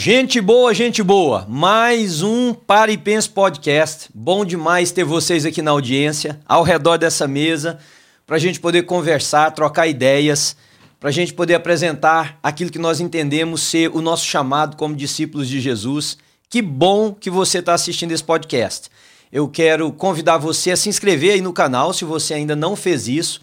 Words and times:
Gente 0.00 0.40
boa, 0.40 0.72
gente 0.72 1.02
boa. 1.02 1.44
Mais 1.48 2.22
um 2.22 2.54
Pare 2.54 2.92
e 2.92 2.96
Pense 2.96 3.28
Podcast. 3.28 4.08
Bom 4.14 4.44
demais 4.44 4.92
ter 4.92 5.02
vocês 5.02 5.44
aqui 5.44 5.60
na 5.60 5.72
audiência, 5.72 6.38
ao 6.46 6.62
redor 6.62 6.98
dessa 6.98 7.26
mesa, 7.26 7.80
para 8.24 8.36
a 8.36 8.38
gente 8.38 8.60
poder 8.60 8.84
conversar, 8.84 9.50
trocar 9.50 9.88
ideias, 9.88 10.56
para 11.00 11.08
a 11.08 11.12
gente 11.12 11.34
poder 11.34 11.56
apresentar 11.56 12.38
aquilo 12.40 12.70
que 12.70 12.78
nós 12.78 13.00
entendemos 13.00 13.60
ser 13.60 13.90
o 13.90 14.00
nosso 14.00 14.24
chamado 14.24 14.76
como 14.76 14.94
discípulos 14.94 15.48
de 15.48 15.60
Jesus. 15.60 16.16
Que 16.48 16.62
bom 16.62 17.12
que 17.12 17.28
você 17.28 17.58
está 17.58 17.74
assistindo 17.74 18.12
esse 18.12 18.22
podcast. 18.22 18.88
Eu 19.32 19.48
quero 19.48 19.90
convidar 19.90 20.38
você 20.38 20.70
a 20.70 20.76
se 20.76 20.88
inscrever 20.88 21.32
aí 21.32 21.40
no 21.40 21.52
canal, 21.52 21.92
se 21.92 22.04
você 22.04 22.34
ainda 22.34 22.54
não 22.54 22.76
fez 22.76 23.08
isso, 23.08 23.40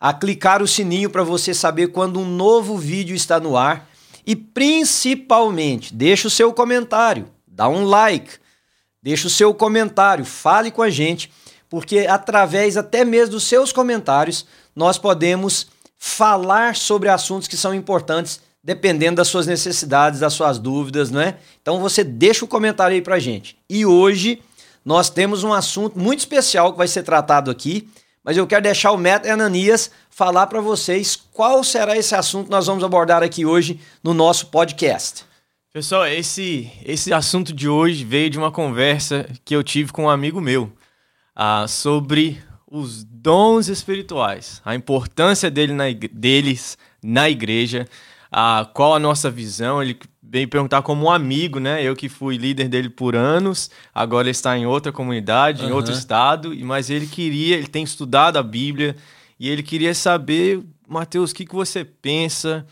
a 0.00 0.14
clicar 0.14 0.62
o 0.62 0.68
sininho 0.68 1.10
para 1.10 1.24
você 1.24 1.52
saber 1.52 1.88
quando 1.88 2.20
um 2.20 2.24
novo 2.24 2.78
vídeo 2.78 3.16
está 3.16 3.40
no 3.40 3.56
ar 3.56 3.88
e 4.26 4.34
principalmente, 4.34 5.94
deixa 5.94 6.26
o 6.26 6.30
seu 6.30 6.52
comentário, 6.52 7.28
dá 7.46 7.68
um 7.68 7.84
like, 7.84 8.32
deixa 9.00 9.28
o 9.28 9.30
seu 9.30 9.54
comentário, 9.54 10.24
fale 10.24 10.70
com 10.70 10.82
a 10.82 10.90
gente, 10.90 11.30
porque 11.68 12.00
através 12.00 12.76
até 12.76 13.04
mesmo 13.04 13.32
dos 13.32 13.44
seus 13.44 13.72
comentários 13.72 14.44
nós 14.74 14.98
podemos 14.98 15.68
falar 15.96 16.74
sobre 16.74 17.08
assuntos 17.08 17.48
que 17.48 17.56
são 17.56 17.74
importantes 17.74 18.40
dependendo 18.62 19.16
das 19.16 19.28
suas 19.28 19.46
necessidades, 19.46 20.18
das 20.18 20.32
suas 20.32 20.58
dúvidas, 20.58 21.08
não 21.08 21.20
é? 21.20 21.38
Então 21.62 21.78
você 21.80 22.02
deixa 22.02 22.44
o 22.44 22.48
comentário 22.48 22.94
aí 22.94 23.00
pra 23.00 23.20
gente. 23.20 23.56
E 23.70 23.86
hoje 23.86 24.42
nós 24.84 25.08
temos 25.08 25.44
um 25.44 25.52
assunto 25.52 25.96
muito 25.96 26.18
especial 26.18 26.72
que 26.72 26.78
vai 26.78 26.88
ser 26.88 27.04
tratado 27.04 27.48
aqui, 27.48 27.88
mas 28.26 28.36
eu 28.36 28.44
quero 28.44 28.62
deixar 28.62 28.90
o 28.90 28.98
Matt 28.98 29.24
Ananias 29.24 29.88
falar 30.10 30.48
para 30.48 30.60
vocês 30.60 31.14
qual 31.14 31.62
será 31.62 31.96
esse 31.96 32.12
assunto 32.12 32.46
que 32.46 32.50
nós 32.50 32.66
vamos 32.66 32.82
abordar 32.82 33.22
aqui 33.22 33.46
hoje 33.46 33.78
no 34.02 34.12
nosso 34.12 34.48
podcast. 34.48 35.24
Pessoal, 35.72 36.08
esse, 36.08 36.68
esse 36.84 37.12
assunto 37.12 37.52
de 37.52 37.68
hoje 37.68 38.04
veio 38.04 38.28
de 38.28 38.36
uma 38.36 38.50
conversa 38.50 39.28
que 39.44 39.54
eu 39.54 39.62
tive 39.62 39.92
com 39.92 40.06
um 40.06 40.10
amigo 40.10 40.40
meu 40.40 40.72
uh, 41.36 41.68
sobre 41.68 42.42
os 42.66 43.04
dons 43.04 43.68
espirituais, 43.68 44.60
a 44.64 44.74
importância 44.74 45.48
dele 45.48 45.72
na, 45.72 45.84
deles 46.10 46.76
na 47.00 47.30
igreja, 47.30 47.86
uh, 48.32 48.66
qual 48.74 48.92
a 48.96 48.98
nossa 48.98 49.30
visão. 49.30 49.80
Ele 49.80 49.96
veio 50.28 50.48
perguntar 50.48 50.82
como 50.82 51.06
um 51.06 51.10
amigo, 51.10 51.58
né? 51.58 51.82
Eu 51.82 51.94
que 51.94 52.08
fui 52.08 52.36
líder 52.36 52.68
dele 52.68 52.88
por 52.88 53.14
anos, 53.14 53.70
agora 53.94 54.26
ele 54.26 54.32
está 54.32 54.56
em 54.56 54.66
outra 54.66 54.92
comunidade, 54.92 55.62
uhum. 55.62 55.70
em 55.70 55.72
outro 55.72 55.92
estado, 55.92 56.54
mas 56.64 56.90
ele 56.90 57.06
queria, 57.06 57.56
ele 57.56 57.66
tem 57.66 57.84
estudado 57.84 58.36
a 58.36 58.42
Bíblia 58.42 58.96
e 59.38 59.48
ele 59.48 59.62
queria 59.62 59.94
saber, 59.94 60.62
Mateus, 60.88 61.30
o 61.30 61.34
que, 61.34 61.44
que 61.44 61.54
você 61.54 61.84
pensa? 61.84 62.66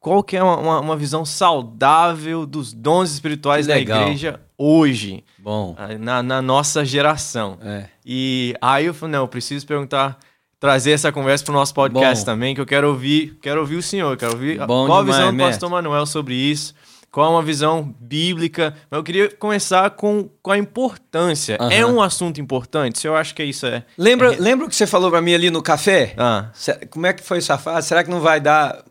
Qual 0.00 0.22
que 0.22 0.36
é 0.36 0.42
uma, 0.42 0.80
uma 0.80 0.96
visão 0.96 1.24
saudável 1.24 2.46
dos 2.46 2.72
dons 2.72 3.12
espirituais 3.12 3.66
da 3.66 3.78
igreja 3.78 4.40
hoje? 4.56 5.24
Bom. 5.38 5.74
Ah, 5.78 5.98
na, 5.98 6.22
na 6.22 6.42
nossa 6.42 6.84
geração. 6.84 7.58
É. 7.62 7.88
E 8.04 8.54
aí 8.60 8.86
eu 8.86 8.94
falei, 8.94 9.12
não, 9.12 9.20
eu 9.20 9.28
preciso 9.28 9.66
perguntar 9.66 10.18
trazer 10.66 10.90
essa 10.90 11.12
conversa 11.12 11.44
para 11.44 11.52
o 11.52 11.54
nosso 11.54 11.72
podcast 11.72 12.24
Bom. 12.24 12.32
também, 12.32 12.52
que 12.52 12.60
eu 12.60 12.66
quero 12.66 12.88
ouvir, 12.88 13.38
quero 13.40 13.60
ouvir 13.60 13.76
o 13.76 13.82
senhor, 13.82 14.16
quero 14.16 14.32
ouvir 14.32 14.58
Bom 14.66 14.88
qual 14.88 15.04
demais, 15.04 15.20
a 15.20 15.22
visão 15.22 15.36
do 15.36 15.38
pastor 15.38 15.70
Manuel 15.70 16.06
sobre 16.06 16.34
isso, 16.34 16.74
qual 17.08 17.30
é 17.30 17.36
uma 17.36 17.42
visão 17.42 17.94
bíblica. 18.00 18.74
Mas 18.90 18.98
eu 18.98 19.04
queria 19.04 19.30
começar 19.30 19.90
com, 19.90 20.28
com 20.42 20.50
a 20.50 20.58
importância. 20.58 21.56
Uhum. 21.60 21.70
É 21.70 21.86
um 21.86 22.02
assunto 22.02 22.40
importante? 22.40 23.06
Eu 23.06 23.14
acho 23.14 23.32
que 23.32 23.44
isso 23.44 23.64
é. 23.64 23.84
Lembra, 23.96 24.34
é... 24.34 24.36
lembra 24.40 24.66
o 24.66 24.68
que 24.68 24.74
você 24.74 24.88
falou 24.88 25.08
para 25.08 25.22
mim 25.22 25.34
ali 25.34 25.50
no 25.50 25.62
café? 25.62 26.14
Ah. 26.18 26.50
Como 26.90 27.06
é 27.06 27.12
que 27.12 27.22
foi 27.22 27.38
essa 27.38 27.56
fase? 27.56 27.86
Será 27.86 28.02
que 28.02 28.10
não 28.10 28.20
vai 28.20 28.40
dar. 28.40 28.82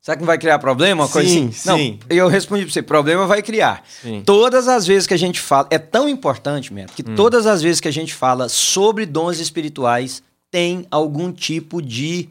Será 0.00 0.16
que 0.16 0.22
não 0.22 0.26
vai 0.26 0.38
criar 0.38 0.58
problema? 0.58 1.02
Uma 1.02 1.08
sim, 1.08 1.12
coisa 1.12 1.28
assim? 1.28 1.52
sim. 1.52 1.98
Não, 2.08 2.16
eu 2.16 2.26
respondi 2.26 2.64
para 2.64 2.72
você: 2.72 2.80
problema 2.80 3.26
vai 3.26 3.42
criar. 3.42 3.84
Sim. 4.00 4.22
Todas 4.24 4.66
as 4.66 4.86
vezes 4.86 5.06
que 5.06 5.12
a 5.12 5.18
gente 5.18 5.40
fala. 5.40 5.68
É 5.70 5.78
tão 5.78 6.08
importante, 6.08 6.72
mesmo, 6.72 6.92
que 6.96 7.02
hum. 7.06 7.14
todas 7.14 7.46
as 7.46 7.60
vezes 7.60 7.82
que 7.82 7.88
a 7.88 7.92
gente 7.92 8.14
fala 8.14 8.48
sobre 8.48 9.04
dons 9.04 9.38
espirituais, 9.38 10.22
tem 10.56 10.86
algum 10.90 11.30
tipo 11.30 11.82
de, 11.82 12.30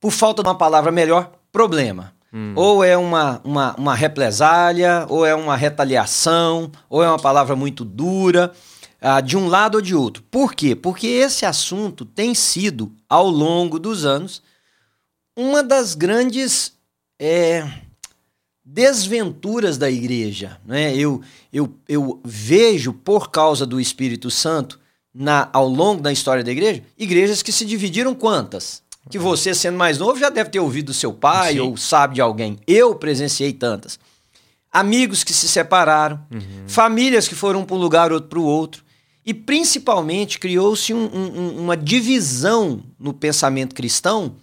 por 0.00 0.10
falta 0.10 0.42
de 0.42 0.48
uma 0.48 0.54
palavra 0.54 0.90
melhor, 0.90 1.30
problema. 1.52 2.14
Hum. 2.32 2.54
Ou 2.56 2.82
é 2.82 2.96
uma, 2.96 3.38
uma, 3.44 3.74
uma 3.76 3.94
represália, 3.94 5.04
ou 5.10 5.26
é 5.26 5.34
uma 5.34 5.54
retaliação, 5.56 6.72
ou 6.88 7.04
é 7.04 7.06
uma 7.06 7.18
palavra 7.18 7.54
muito 7.54 7.84
dura, 7.84 8.50
ah, 8.98 9.20
de 9.20 9.36
um 9.36 9.46
lado 9.46 9.74
ou 9.74 9.82
de 9.82 9.94
outro. 9.94 10.22
Por 10.30 10.54
quê? 10.54 10.74
Porque 10.74 11.06
esse 11.06 11.44
assunto 11.44 12.06
tem 12.06 12.34
sido, 12.34 12.90
ao 13.06 13.28
longo 13.28 13.78
dos 13.78 14.06
anos, 14.06 14.42
uma 15.36 15.62
das 15.62 15.94
grandes 15.94 16.72
é, 17.20 17.70
desventuras 18.64 19.76
da 19.76 19.90
igreja. 19.90 20.58
Né? 20.64 20.96
Eu, 20.96 21.20
eu, 21.52 21.74
eu 21.86 22.22
vejo, 22.24 22.94
por 22.94 23.30
causa 23.30 23.66
do 23.66 23.78
Espírito 23.78 24.30
Santo, 24.30 24.80
na, 25.18 25.48
ao 25.50 25.66
longo 25.66 26.02
da 26.02 26.12
história 26.12 26.44
da 26.44 26.52
igreja, 26.52 26.82
igrejas 26.98 27.42
que 27.42 27.50
se 27.50 27.64
dividiram 27.64 28.14
quantas? 28.14 28.82
Que 29.08 29.18
você, 29.18 29.54
sendo 29.54 29.78
mais 29.78 29.98
novo, 29.98 30.18
já 30.18 30.28
deve 30.28 30.50
ter 30.50 30.60
ouvido 30.60 30.86
do 30.86 30.94
seu 30.94 31.12
pai 31.12 31.54
Sim. 31.54 31.60
ou 31.60 31.76
sabe 31.76 32.16
de 32.16 32.20
alguém. 32.20 32.58
Eu 32.66 32.94
presenciei 32.94 33.52
tantas. 33.52 33.98
Amigos 34.70 35.24
que 35.24 35.32
se 35.32 35.48
separaram, 35.48 36.20
uhum. 36.30 36.64
famílias 36.66 37.26
que 37.26 37.34
foram 37.34 37.64
para 37.64 37.76
um 37.76 37.78
lugar, 37.78 38.12
outro 38.12 38.28
para 38.28 38.38
o 38.38 38.44
outro. 38.44 38.84
E 39.24 39.32
principalmente 39.32 40.38
criou-se 40.38 40.92
um, 40.92 41.04
um, 41.06 41.58
uma 41.60 41.76
divisão 41.76 42.82
no 42.98 43.14
pensamento 43.14 43.74
cristão, 43.74 44.34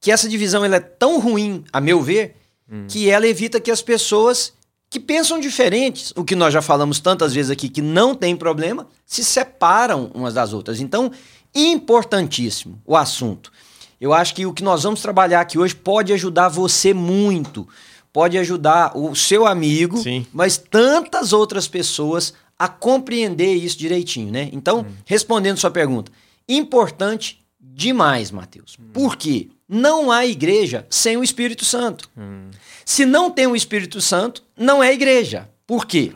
que 0.00 0.10
essa 0.10 0.28
divisão 0.28 0.64
ela 0.64 0.76
é 0.76 0.80
tão 0.80 1.20
ruim, 1.20 1.62
a 1.72 1.80
meu 1.80 2.02
ver, 2.02 2.36
uhum. 2.70 2.86
que 2.88 3.08
ela 3.08 3.28
evita 3.28 3.60
que 3.60 3.70
as 3.70 3.82
pessoas 3.82 4.54
que 4.90 4.98
pensam 4.98 5.38
diferentes, 5.38 6.12
o 6.16 6.24
que 6.24 6.34
nós 6.34 6.52
já 6.52 6.60
falamos 6.60 6.98
tantas 6.98 7.32
vezes 7.32 7.48
aqui, 7.48 7.68
que 7.68 7.80
não 7.80 8.12
tem 8.12 8.36
problema, 8.36 8.88
se 9.06 9.24
separam 9.24 10.10
umas 10.12 10.34
das 10.34 10.52
outras. 10.52 10.80
Então, 10.80 11.12
importantíssimo 11.54 12.82
o 12.84 12.96
assunto. 12.96 13.52
Eu 14.00 14.12
acho 14.12 14.34
que 14.34 14.44
o 14.44 14.52
que 14.52 14.64
nós 14.64 14.82
vamos 14.82 15.00
trabalhar 15.00 15.42
aqui 15.42 15.58
hoje 15.58 15.76
pode 15.76 16.12
ajudar 16.12 16.48
você 16.48 16.92
muito. 16.92 17.68
Pode 18.12 18.36
ajudar 18.36 18.96
o 18.96 19.14
seu 19.14 19.46
amigo, 19.46 19.98
Sim. 19.98 20.26
mas 20.32 20.56
tantas 20.56 21.32
outras 21.32 21.68
pessoas 21.68 22.34
a 22.58 22.66
compreender 22.66 23.54
isso 23.54 23.78
direitinho, 23.78 24.32
né? 24.32 24.50
Então, 24.52 24.80
hum. 24.80 24.92
respondendo 25.06 25.58
sua 25.58 25.70
pergunta, 25.70 26.10
importante 26.48 27.40
demais, 27.60 28.32
Mateus. 28.32 28.76
Hum. 28.80 28.90
Por 28.92 29.16
quê? 29.16 29.50
Não 29.72 30.10
há 30.10 30.26
igreja 30.26 30.84
sem 30.90 31.16
o 31.16 31.22
Espírito 31.22 31.64
Santo. 31.64 32.10
Hum. 32.18 32.50
Se 32.84 33.06
não 33.06 33.30
tem 33.30 33.46
o 33.46 33.54
Espírito 33.54 34.00
Santo, 34.00 34.42
não 34.56 34.82
é 34.82 34.92
igreja. 34.92 35.48
Por 35.64 35.86
quê? 35.86 36.12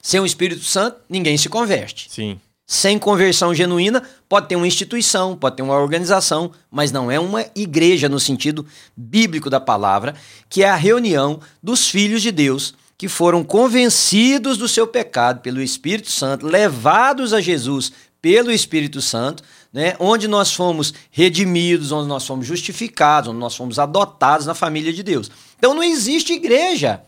Sem 0.00 0.20
o 0.20 0.24
Espírito 0.24 0.62
Santo, 0.62 1.00
ninguém 1.08 1.36
se 1.36 1.48
converte. 1.48 2.06
Sim. 2.08 2.40
Sem 2.64 2.96
conversão 2.96 3.52
genuína, 3.52 4.02
pode 4.28 4.46
ter 4.46 4.54
uma 4.54 4.66
instituição, 4.66 5.36
pode 5.36 5.56
ter 5.56 5.62
uma 5.62 5.74
organização, 5.74 6.52
mas 6.70 6.92
não 6.92 7.10
é 7.10 7.18
uma 7.18 7.44
igreja 7.56 8.08
no 8.08 8.20
sentido 8.20 8.64
bíblico 8.96 9.50
da 9.50 9.58
palavra, 9.58 10.14
que 10.48 10.62
é 10.62 10.68
a 10.68 10.76
reunião 10.76 11.40
dos 11.60 11.88
filhos 11.88 12.22
de 12.22 12.30
Deus 12.30 12.74
que 12.96 13.08
foram 13.08 13.42
convencidos 13.42 14.56
do 14.56 14.68
seu 14.68 14.86
pecado 14.86 15.40
pelo 15.40 15.60
Espírito 15.60 16.10
Santo, 16.10 16.46
levados 16.46 17.32
a 17.32 17.40
Jesus 17.40 17.92
pelo 18.20 18.50
Espírito 18.50 19.00
Santo, 19.00 19.42
né, 19.78 19.94
onde 20.00 20.26
nós 20.26 20.52
fomos 20.52 20.92
redimidos, 21.08 21.92
onde 21.92 22.08
nós 22.08 22.26
fomos 22.26 22.44
justificados, 22.44 23.30
onde 23.30 23.38
nós 23.38 23.54
fomos 23.54 23.78
adotados 23.78 24.44
na 24.44 24.52
família 24.52 24.92
de 24.92 25.04
Deus. 25.04 25.30
Então 25.56 25.72
não 25.72 25.84
existe 25.84 26.32
igreja 26.32 27.00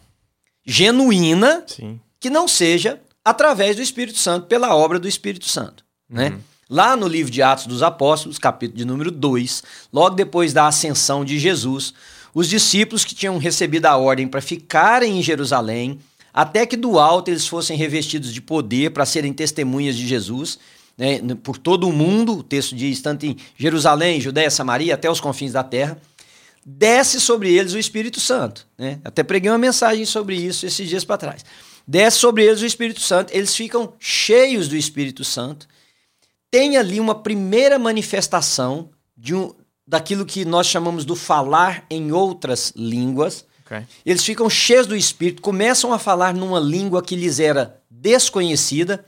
genuína 0.64 1.64
Sim. 1.66 1.98
que 2.20 2.30
não 2.30 2.46
seja 2.46 3.00
através 3.24 3.74
do 3.74 3.82
Espírito 3.82 4.18
Santo, 4.18 4.46
pela 4.46 4.72
obra 4.72 5.00
do 5.00 5.08
Espírito 5.08 5.46
Santo. 5.46 5.84
Né? 6.08 6.28
Uhum. 6.28 6.38
Lá 6.70 6.94
no 6.94 7.08
livro 7.08 7.32
de 7.32 7.42
Atos 7.42 7.66
dos 7.66 7.82
Apóstolos, 7.82 8.38
capítulo 8.38 8.78
de 8.78 8.84
número 8.84 9.10
2, 9.10 9.64
logo 9.92 10.14
depois 10.14 10.52
da 10.52 10.68
ascensão 10.68 11.24
de 11.24 11.40
Jesus, 11.40 11.92
os 12.32 12.48
discípulos 12.48 13.04
que 13.04 13.16
tinham 13.16 13.36
recebido 13.38 13.86
a 13.86 13.96
ordem 13.96 14.28
para 14.28 14.40
ficarem 14.40 15.18
em 15.18 15.22
Jerusalém, 15.24 15.98
até 16.32 16.64
que 16.64 16.76
do 16.76 17.00
alto 17.00 17.32
eles 17.32 17.48
fossem 17.48 17.76
revestidos 17.76 18.32
de 18.32 18.40
poder 18.40 18.92
para 18.92 19.04
serem 19.04 19.32
testemunhas 19.32 19.96
de 19.96 20.06
Jesus, 20.06 20.56
né, 21.00 21.34
por 21.42 21.56
todo 21.56 21.88
o 21.88 21.92
mundo, 21.92 22.38
o 22.38 22.42
texto 22.42 22.76
diz, 22.76 23.00
tanto 23.00 23.24
em 23.24 23.34
Jerusalém, 23.56 24.20
Judéia, 24.20 24.50
Samaria, 24.50 24.92
até 24.92 25.10
os 25.10 25.18
confins 25.18 25.52
da 25.52 25.64
terra, 25.64 25.98
desce 26.64 27.18
sobre 27.18 27.50
eles 27.50 27.72
o 27.72 27.78
Espírito 27.78 28.20
Santo. 28.20 28.66
Né? 28.76 29.00
Até 29.02 29.22
preguei 29.22 29.50
uma 29.50 29.56
mensagem 29.56 30.04
sobre 30.04 30.36
isso 30.36 30.66
esses 30.66 30.86
dias 30.86 31.02
para 31.02 31.16
trás. 31.16 31.44
Desce 31.86 32.18
sobre 32.18 32.44
eles 32.44 32.60
o 32.60 32.66
Espírito 32.66 33.00
Santo, 33.00 33.34
eles 33.34 33.56
ficam 33.56 33.94
cheios 33.98 34.68
do 34.68 34.76
Espírito 34.76 35.24
Santo. 35.24 35.66
Tem 36.50 36.76
ali 36.76 37.00
uma 37.00 37.14
primeira 37.14 37.78
manifestação 37.78 38.90
de 39.16 39.34
um, 39.34 39.54
daquilo 39.88 40.26
que 40.26 40.44
nós 40.44 40.66
chamamos 40.66 41.06
do 41.06 41.16
falar 41.16 41.86
em 41.88 42.12
outras 42.12 42.74
línguas. 42.76 43.46
Okay. 43.64 43.86
Eles 44.04 44.22
ficam 44.22 44.50
cheios 44.50 44.86
do 44.86 44.94
Espírito, 44.94 45.40
começam 45.40 45.94
a 45.94 45.98
falar 45.98 46.34
numa 46.34 46.60
língua 46.60 47.02
que 47.02 47.16
lhes 47.16 47.40
era 47.40 47.80
desconhecida 47.90 49.02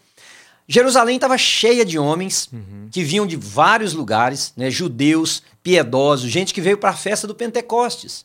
Jerusalém 0.69 1.17
estava 1.17 1.37
cheia 1.37 1.85
de 1.85 1.99
homens 1.99 2.49
uhum. 2.53 2.89
que 2.91 3.03
vinham 3.03 3.27
de 3.27 3.37
vários 3.37 3.93
lugares, 3.93 4.53
né, 4.57 4.71
judeus, 4.71 5.43
piedosos, 5.63 6.31
gente 6.31 6.55
que 6.55 6.61
veio 6.61 6.79
para 6.79 6.91
a 6.91 6.97
festa 6.97 7.27
do 7.27 7.35
Pentecostes. 7.35 8.25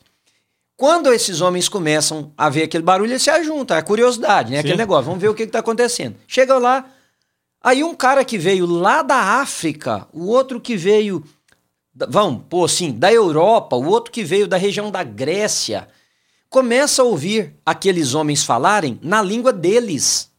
Quando 0.76 1.12
esses 1.12 1.42
homens 1.42 1.68
começam 1.68 2.32
a 2.38 2.50
ver 2.50 2.64
aquele 2.64 2.84
barulho, 2.84 3.12
eles 3.12 3.24
se 3.24 3.32
ajuntam, 3.32 3.76
é 3.76 3.82
curiosidade, 3.82 4.52
né? 4.52 4.58
Sim. 4.58 4.60
Aquele 4.60 4.78
negócio, 4.78 5.06
vamos 5.06 5.20
ver 5.20 5.30
o 5.30 5.34
que 5.34 5.44
está 5.44 5.60
acontecendo. 5.60 6.16
Chegam 6.28 6.60
lá, 6.60 6.86
aí 7.62 7.84
um 7.84 7.96
cara 7.96 8.24
que 8.24 8.38
veio 8.38 8.68
lá 8.68 9.02
da 9.02 9.42
África, 9.42 10.08
o 10.14 10.28
outro 10.28 10.62
que 10.62 10.78
veio, 10.78 11.24
vamos 12.08 12.44
pôr 12.48 12.66
assim, 12.66 12.92
da 12.92 13.12
Europa, 13.12 13.76
o 13.76 13.88
outro 13.88 14.12
que 14.12 14.24
veio 14.24 14.48
da 14.48 14.56
região 14.56 14.92
da 14.92 15.04
Grécia, 15.04 15.88
começa 16.48 17.02
a 17.02 17.06
ouvir 17.06 17.56
aqueles 17.66 18.14
homens 18.14 18.44
falarem 18.44 19.00
na 19.02 19.22
língua 19.22 19.52
deles. 19.52 20.30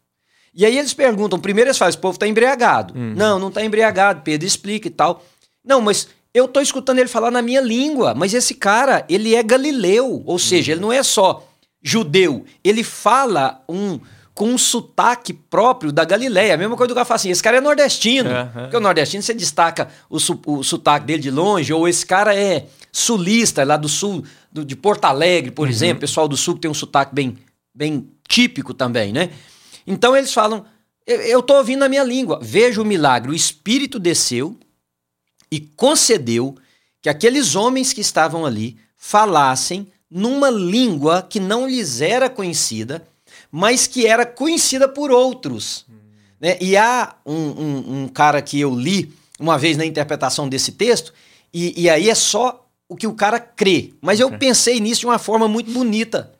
E 0.59 0.67
aí 0.67 0.77
eles 0.77 0.93
perguntam, 0.93 1.39
primeiro 1.39 1.69
eles 1.69 1.79
falam, 1.79 1.89
esse 1.91 1.99
povo 1.99 2.17
está 2.17 2.27
embriagado. 2.27 2.93
Não, 2.97 3.39
não 3.39 3.47
está 3.49 3.65
embriagado, 3.65 4.23
Pedro 4.23 4.47
explica 4.47 4.89
e 4.89 4.91
tal. 4.91 5.25
Não, 5.65 5.81
mas 5.81 6.09
eu 6.35 6.49
tô 6.49 6.61
escutando 6.61 6.99
ele 6.99 7.09
falar 7.09 7.31
na 7.31 7.41
minha 7.41 7.61
língua, 7.61 8.13
mas 8.13 8.35
esse 8.35 8.55
cara, 8.55 9.05
ele 9.09 9.37
é 9.37 9.43
galileu, 9.43 10.21
ou 10.27 10.37
seja, 10.39 10.73
ele 10.73 10.81
não 10.81 10.93
é 10.93 11.03
só 11.05 11.47
judeu, 11.81 12.45
ele 12.65 12.83
fala 12.83 13.63
um 13.69 14.01
com 14.35 14.51
um 14.51 14.59
sotaque 14.59 15.33
próprio 15.33 15.91
da 15.91 16.05
Galileia. 16.05 16.55
A 16.55 16.57
mesma 16.57 16.77
coisa 16.77 16.89
do 16.89 16.95
cara 16.95 17.05
fala 17.05 17.17
assim, 17.17 17.31
esse 17.31 17.43
cara 17.43 17.57
é 17.57 17.61
nordestino. 17.61 18.31
É. 18.31 18.45
Porque 18.45 18.77
o 18.77 18.81
nordestino 18.81 19.21
você 19.21 19.35
destaca 19.35 19.89
o, 20.09 20.21
su- 20.21 20.41
o 20.47 20.63
sotaque 20.63 21.07
dele 21.07 21.21
de 21.23 21.31
longe, 21.31 21.73
ou 21.73 21.89
esse 21.89 22.07
cara 22.07 22.33
é 22.37 22.67
sulista, 22.93 23.65
lá 23.65 23.77
do 23.77 23.89
sul, 23.89 24.23
do- 24.53 24.65
de 24.65 24.77
Porto 24.77 25.07
Alegre, 25.07 25.51
por 25.51 25.69
exemplo. 25.69 25.97
O 25.97 26.01
pessoal 26.01 26.29
do 26.29 26.37
sul 26.37 26.55
que 26.55 26.61
tem 26.61 26.71
um 26.71 26.75
sotaque 26.75 27.13
bem, 27.13 27.37
bem 27.75 28.09
típico 28.29 28.73
também, 28.73 29.13
né? 29.13 29.31
Então 29.91 30.17
eles 30.17 30.33
falam, 30.33 30.65
eu, 31.07 31.43
tô 31.43 31.57
ouvindo 31.57 31.83
a 31.85 31.89
minha 31.89 32.05
língua. 32.05 32.39
Veja 32.43 32.81
o 32.83 32.85
milagre, 32.85 33.31
o 33.31 33.35
Espírito 33.35 33.99
desceu 33.99 34.57
e 35.51 35.59
concedeu 35.61 36.55
que 37.01 37.09
aqueles 37.09 37.55
homens 37.55 37.93
que 37.93 38.01
estavam 38.01 38.45
ali 38.45 38.77
falassem 38.97 39.91
numa 40.11 40.51
língua 40.51 41.23
que 41.23 41.41
não 41.41 41.67
lhes 41.69 42.01
era 42.01 42.29
conhecida, 42.29 43.07
mas 43.51 43.87
que 43.87 44.07
era 44.07 44.27
conhecida 44.27 44.89
por 44.89 45.11
outros. 45.11 45.87
né? 46.41 46.57
E 46.61 46.77
há 46.77 47.17
um, 47.27 47.35
um- 47.35 48.03
um 48.05 48.09
cara 48.09 48.41
que 48.43 48.61
eu 48.61 48.75
li 48.75 49.13
uma 49.41 49.57
vez 49.59 49.77
na 49.77 49.85
interpretação 49.87 50.49
desse 50.49 50.73
texto, 50.73 51.13
e, 51.53 51.83
e 51.83 51.89
aí 51.89 52.11
é 52.11 52.15
só 52.15 52.69
o 52.89 52.97
que 52.97 53.07
o 53.07 53.15
cara 53.15 53.39
crê. 53.41 53.93
Mas 54.01 54.21
eu 54.21 54.29
pensei 54.39 54.81
nisso 54.81 55.01
de 55.01 55.07
uma 55.07 55.19
forma 55.19 55.47
muito 55.49 55.71
bonita. 55.71 56.33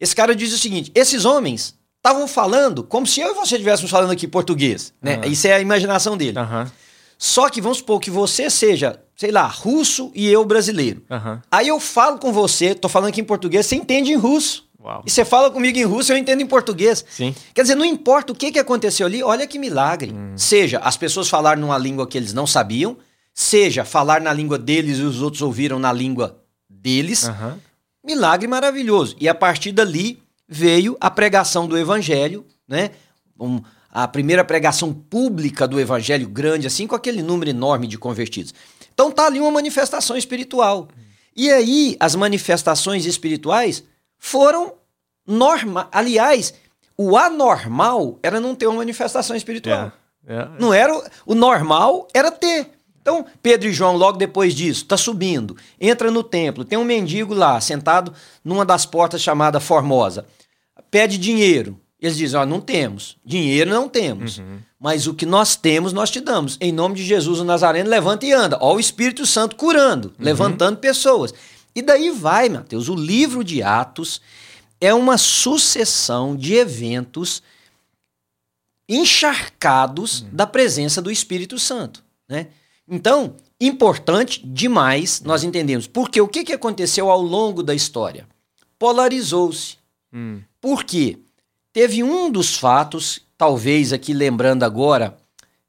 Esse 0.00 0.14
cara 0.14 0.34
diz 0.34 0.52
o 0.52 0.58
seguinte: 0.58 0.90
esses 0.94 1.24
homens 1.24 1.74
estavam 2.04 2.28
falando 2.28 2.84
como 2.84 3.06
se 3.06 3.22
eu 3.22 3.30
e 3.30 3.34
você 3.34 3.54
estivéssemos 3.54 3.90
falando 3.90 4.10
aqui 4.10 4.28
português. 4.28 4.92
Né? 5.00 5.20
Ah. 5.22 5.26
Isso 5.26 5.46
é 5.46 5.54
a 5.54 5.60
imaginação 5.60 6.18
dele. 6.18 6.38
Aham. 6.38 6.70
Só 7.16 7.48
que 7.48 7.60
vamos 7.62 7.78
supor 7.78 8.00
que 8.00 8.10
você 8.10 8.50
seja, 8.50 9.00
sei 9.16 9.30
lá, 9.30 9.46
russo 9.46 10.12
e 10.14 10.28
eu 10.28 10.44
brasileiro. 10.44 11.02
Aham. 11.10 11.40
Aí 11.50 11.68
eu 11.68 11.80
falo 11.80 12.18
com 12.18 12.30
você, 12.30 12.74
tô 12.74 12.88
falando 12.88 13.08
aqui 13.08 13.22
em 13.22 13.24
português, 13.24 13.64
você 13.64 13.76
entende 13.76 14.12
em 14.12 14.16
russo. 14.16 14.68
Uau. 14.78 15.02
E 15.06 15.10
você 15.10 15.24
fala 15.24 15.50
comigo 15.50 15.78
em 15.78 15.84
russo, 15.84 16.12
eu 16.12 16.18
entendo 16.18 16.42
em 16.42 16.46
português. 16.46 17.02
Sim. 17.08 17.34
Quer 17.54 17.62
dizer, 17.62 17.74
não 17.74 17.86
importa 17.86 18.32
o 18.32 18.36
que, 18.36 18.52
que 18.52 18.58
aconteceu 18.58 19.06
ali, 19.06 19.22
olha 19.22 19.46
que 19.46 19.58
milagre. 19.58 20.14
Seja 20.36 20.78
as 20.80 20.98
pessoas 20.98 21.28
falaram 21.30 21.62
numa 21.62 21.78
língua 21.78 22.06
que 22.06 22.18
eles 22.18 22.34
não 22.34 22.46
sabiam, 22.46 22.98
seja 23.32 23.82
falar 23.82 24.20
na 24.20 24.32
língua 24.32 24.58
deles 24.58 24.98
e 24.98 25.02
os 25.02 25.22
outros 25.22 25.40
ouviram 25.40 25.78
na 25.78 25.92
língua 25.92 26.38
deles. 26.68 27.30
Milagre 28.04 28.46
maravilhoso. 28.46 29.16
E 29.18 29.26
a 29.26 29.34
partir 29.34 29.72
dali 29.72 30.22
veio 30.48 30.96
a 31.00 31.10
pregação 31.10 31.66
do 31.66 31.76
evangelho, 31.78 32.44
né? 32.68 32.90
Um- 33.38 33.60
a 33.90 34.08
primeira 34.08 34.44
pregação 34.44 34.92
pública 34.92 35.68
do 35.68 35.78
evangelho 35.78 36.28
grande, 36.28 36.66
assim, 36.66 36.86
com 36.86 36.96
aquele 36.96 37.22
número 37.22 37.50
enorme 37.50 37.86
de 37.86 37.96
convertidos. 37.96 38.52
Então 38.92 39.10
tá 39.10 39.26
ali 39.26 39.38
uma 39.40 39.50
manifestação 39.52 40.16
espiritual. 40.16 40.88
E 41.36 41.50
aí 41.50 41.96
as 42.00 42.14
manifestações 42.16 43.06
espirituais 43.06 43.84
foram 44.18 44.74
norma, 45.26 45.88
aliás, 45.92 46.54
o 46.96 47.16
anormal 47.16 48.18
era 48.22 48.40
não 48.40 48.54
ter 48.54 48.66
uma 48.66 48.78
manifestação 48.78 49.36
espiritual. 49.36 49.92
É. 50.26 50.34
É. 50.34 50.48
Não 50.58 50.72
era 50.72 50.96
o, 50.96 51.02
o 51.26 51.34
normal, 51.34 52.08
era 52.14 52.30
ter. 52.30 52.70
Então, 53.04 53.26
Pedro 53.42 53.68
e 53.68 53.72
João, 53.72 53.98
logo 53.98 54.16
depois 54.16 54.54
disso, 54.54 54.86
tá 54.86 54.96
subindo, 54.96 55.54
entra 55.78 56.10
no 56.10 56.22
templo, 56.22 56.64
tem 56.64 56.78
um 56.78 56.84
mendigo 56.84 57.34
lá, 57.34 57.60
sentado 57.60 58.14
numa 58.42 58.64
das 58.64 58.86
portas 58.86 59.20
chamada 59.20 59.60
Formosa. 59.60 60.24
Pede 60.90 61.18
dinheiro. 61.18 61.78
Eles 62.00 62.16
dizem: 62.16 62.40
Ó, 62.40 62.46
não 62.46 62.62
temos. 62.62 63.18
Dinheiro 63.22 63.68
não 63.68 63.90
temos. 63.90 64.40
Mas 64.80 65.06
o 65.06 65.12
que 65.12 65.26
nós 65.26 65.54
temos, 65.54 65.92
nós 65.92 66.10
te 66.10 66.18
damos. 66.18 66.56
Em 66.58 66.72
nome 66.72 66.94
de 66.94 67.04
Jesus 67.04 67.40
o 67.40 67.44
Nazareno, 67.44 67.90
levanta 67.90 68.24
e 68.24 68.32
anda. 68.32 68.56
Ó, 68.58 68.74
o 68.74 68.80
Espírito 68.80 69.26
Santo 69.26 69.54
curando, 69.54 70.14
levantando 70.18 70.78
pessoas. 70.78 71.34
E 71.74 71.82
daí 71.82 72.08
vai, 72.08 72.48
Mateus. 72.48 72.88
O 72.88 72.94
livro 72.94 73.44
de 73.44 73.62
Atos 73.62 74.18
é 74.80 74.94
uma 74.94 75.18
sucessão 75.18 76.34
de 76.34 76.54
eventos 76.54 77.42
encharcados 78.88 80.24
da 80.32 80.46
presença 80.46 81.02
do 81.02 81.10
Espírito 81.10 81.58
Santo, 81.58 82.02
né? 82.26 82.48
Então, 82.88 83.36
importante 83.60 84.46
demais 84.46 85.20
nós 85.22 85.42
entendemos. 85.42 85.86
Porque 85.86 86.20
o 86.20 86.28
que, 86.28 86.44
que 86.44 86.52
aconteceu 86.52 87.10
ao 87.10 87.20
longo 87.22 87.62
da 87.62 87.74
história? 87.74 88.26
Polarizou-se. 88.78 89.76
Hum. 90.12 90.40
Por 90.60 90.84
quê? 90.84 91.18
Teve 91.72 92.02
um 92.02 92.30
dos 92.30 92.56
fatos, 92.56 93.20
talvez 93.36 93.92
aqui 93.92 94.12
lembrando 94.12 94.62
agora, 94.62 95.16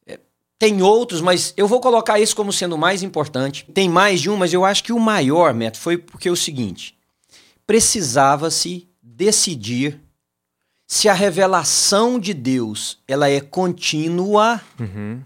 é, 0.05 0.19
tem 0.59 0.81
outros, 0.81 1.21
mas 1.21 1.53
eu 1.57 1.67
vou 1.67 1.79
colocar 1.79 2.19
esse 2.19 2.35
como 2.35 2.53
sendo 2.53 2.75
o 2.75 2.77
mais 2.77 3.01
importante. 3.01 3.65
Tem 3.73 3.89
mais 3.89 4.21
de 4.21 4.29
um, 4.29 4.37
mas 4.37 4.53
eu 4.53 4.63
acho 4.63 4.83
que 4.83 4.93
o 4.93 4.99
maior, 4.99 5.53
Neto, 5.53 5.79
foi 5.79 5.97
porque 5.97 6.27
é 6.27 6.31
o 6.31 6.35
seguinte: 6.35 6.95
precisava-se 7.65 8.87
decidir 9.01 9.99
se 10.87 11.09
a 11.09 11.13
revelação 11.13 12.19
de 12.19 12.33
Deus 12.33 12.99
ela 13.07 13.29
é 13.29 13.41
contínua 13.41 14.61
Uhum. 14.79 15.21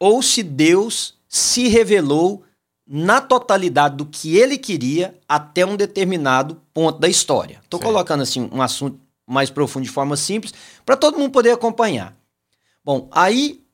ou 0.00 0.22
se 0.22 0.42
Deus 0.42 1.14
se 1.34 1.66
revelou 1.66 2.44
na 2.86 3.22
totalidade 3.22 3.96
do 3.96 4.04
que 4.04 4.36
ele 4.36 4.58
queria 4.58 5.18
até 5.26 5.64
um 5.64 5.76
determinado 5.76 6.60
ponto 6.74 6.98
da 6.98 7.08
história. 7.08 7.58
Estou 7.64 7.80
colocando 7.80 8.22
assim 8.22 8.50
um 8.52 8.60
assunto 8.60 9.00
mais 9.26 9.48
profundo 9.48 9.84
de 9.84 9.88
forma 9.90 10.14
simples 10.14 10.52
para 10.84 10.94
todo 10.94 11.18
mundo 11.18 11.30
poder 11.32 11.52
acompanhar. 11.52 12.14
Bom, 12.84 13.08
aí 13.10 13.64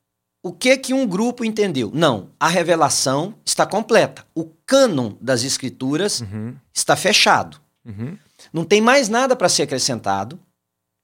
o 0.41 0.53
que 0.53 0.77
que 0.77 0.95
um 0.95 1.05
grupo 1.05 1.45
entendeu? 1.45 1.91
Não, 1.93 2.31
a 2.39 2.47
revelação 2.47 3.35
está 3.45 3.67
completa. 3.67 4.25
O 4.37 4.45
cânon 4.65 5.15
das 5.21 5.43
escrituras 5.43 6.21
Uhum. 6.21 6.55
está 6.73 6.95
fechado. 6.95 7.61
Uhum. 7.85 8.17
Não 8.53 8.65
tem 8.65 8.81
mais 8.81 9.09
nada 9.09 9.35
para 9.35 9.49
ser 9.49 9.63
acrescentado, 9.63 10.39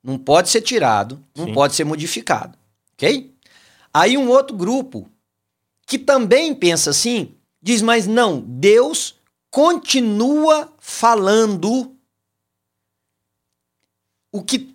não 0.04 0.16
pode 0.18 0.50
ser 0.50 0.60
tirado, 0.60 1.20
não 1.36 1.46
Sim. 1.46 1.52
pode 1.52 1.74
ser 1.74 1.82
modificado. 1.82 2.56
Ok? 2.92 3.34
Aí 3.92 4.16
um 4.16 4.28
outro 4.28 4.56
grupo 4.56 5.08
que 5.86 5.98
também 5.98 6.54
pensa 6.54 6.90
assim, 6.90 7.34
diz, 7.62 7.82
mas 7.82 8.06
não, 8.06 8.40
Deus 8.40 9.16
continua 9.50 10.72
falando 10.78 11.94
o 14.32 14.42
que, 14.42 14.74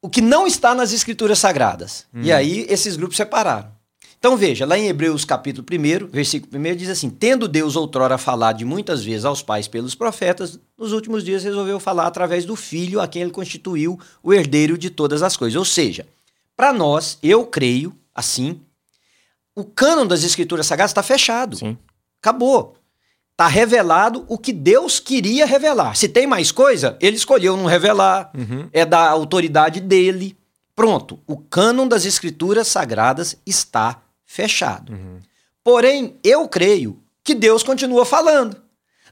o 0.00 0.08
que 0.08 0.20
não 0.20 0.46
está 0.46 0.74
nas 0.74 0.92
escrituras 0.92 1.38
sagradas. 1.38 2.06
E 2.14 2.32
aí 2.32 2.64
esses 2.68 2.96
grupos 2.96 3.16
separaram. 3.16 3.72
Então 4.20 4.36
veja, 4.36 4.66
lá 4.66 4.78
em 4.78 4.86
Hebreus 4.86 5.24
capítulo 5.24 5.66
1, 5.66 6.08
versículo 6.08 6.54
1 6.54 6.76
diz 6.76 6.90
assim: 6.90 7.08
Tendo 7.08 7.48
Deus 7.48 7.74
outrora 7.74 8.18
falado 8.18 8.58
de 8.58 8.66
muitas 8.66 9.02
vezes 9.02 9.24
aos 9.24 9.42
pais 9.42 9.66
pelos 9.66 9.94
profetas, 9.94 10.60
nos 10.78 10.92
últimos 10.92 11.24
dias 11.24 11.42
resolveu 11.42 11.80
falar 11.80 12.06
através 12.06 12.44
do 12.44 12.54
Filho, 12.54 13.00
a 13.00 13.08
quem 13.08 13.22
ele 13.22 13.30
constituiu 13.30 13.98
o 14.22 14.34
herdeiro 14.34 14.76
de 14.76 14.90
todas 14.90 15.22
as 15.22 15.38
coisas. 15.38 15.56
Ou 15.56 15.64
seja, 15.64 16.06
para 16.54 16.70
nós, 16.70 17.18
eu 17.22 17.46
creio, 17.46 17.96
assim, 18.14 18.60
o 19.54 19.64
cânon 19.64 20.06
das 20.06 20.22
escrituras 20.22 20.66
sagradas 20.66 20.90
está 20.90 21.02
fechado. 21.02 21.56
Sim. 21.56 21.76
Acabou. 22.22 22.76
Está 23.32 23.46
revelado 23.48 24.24
o 24.28 24.36
que 24.36 24.52
Deus 24.52 25.00
queria 25.00 25.46
revelar. 25.46 25.96
Se 25.96 26.08
tem 26.08 26.26
mais 26.26 26.52
coisa, 26.52 26.96
ele 27.00 27.16
escolheu 27.16 27.56
não 27.56 27.64
revelar, 27.64 28.30
Uhum. 28.36 28.68
é 28.72 28.84
da 28.84 29.08
autoridade 29.08 29.80
dele. 29.80 30.36
Pronto, 30.76 31.18
o 31.26 31.36
cânon 31.38 31.88
das 31.88 32.04
escrituras 32.04 32.68
sagradas 32.68 33.36
está 33.46 34.00
fechado. 34.26 34.92
Porém, 35.64 36.16
eu 36.22 36.46
creio 36.48 36.98
que 37.24 37.34
Deus 37.34 37.62
continua 37.62 38.04
falando. 38.04 38.56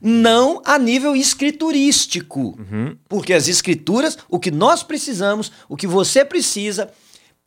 Não 0.00 0.62
a 0.64 0.78
nível 0.78 1.16
escriturístico. 1.16 2.56
Uhum. 2.58 2.96
Porque 3.08 3.32
as 3.32 3.48
escrituras, 3.48 4.16
o 4.28 4.38
que 4.38 4.50
nós 4.50 4.82
precisamos, 4.82 5.50
o 5.68 5.76
que 5.76 5.86
você 5.86 6.24
precisa 6.24 6.90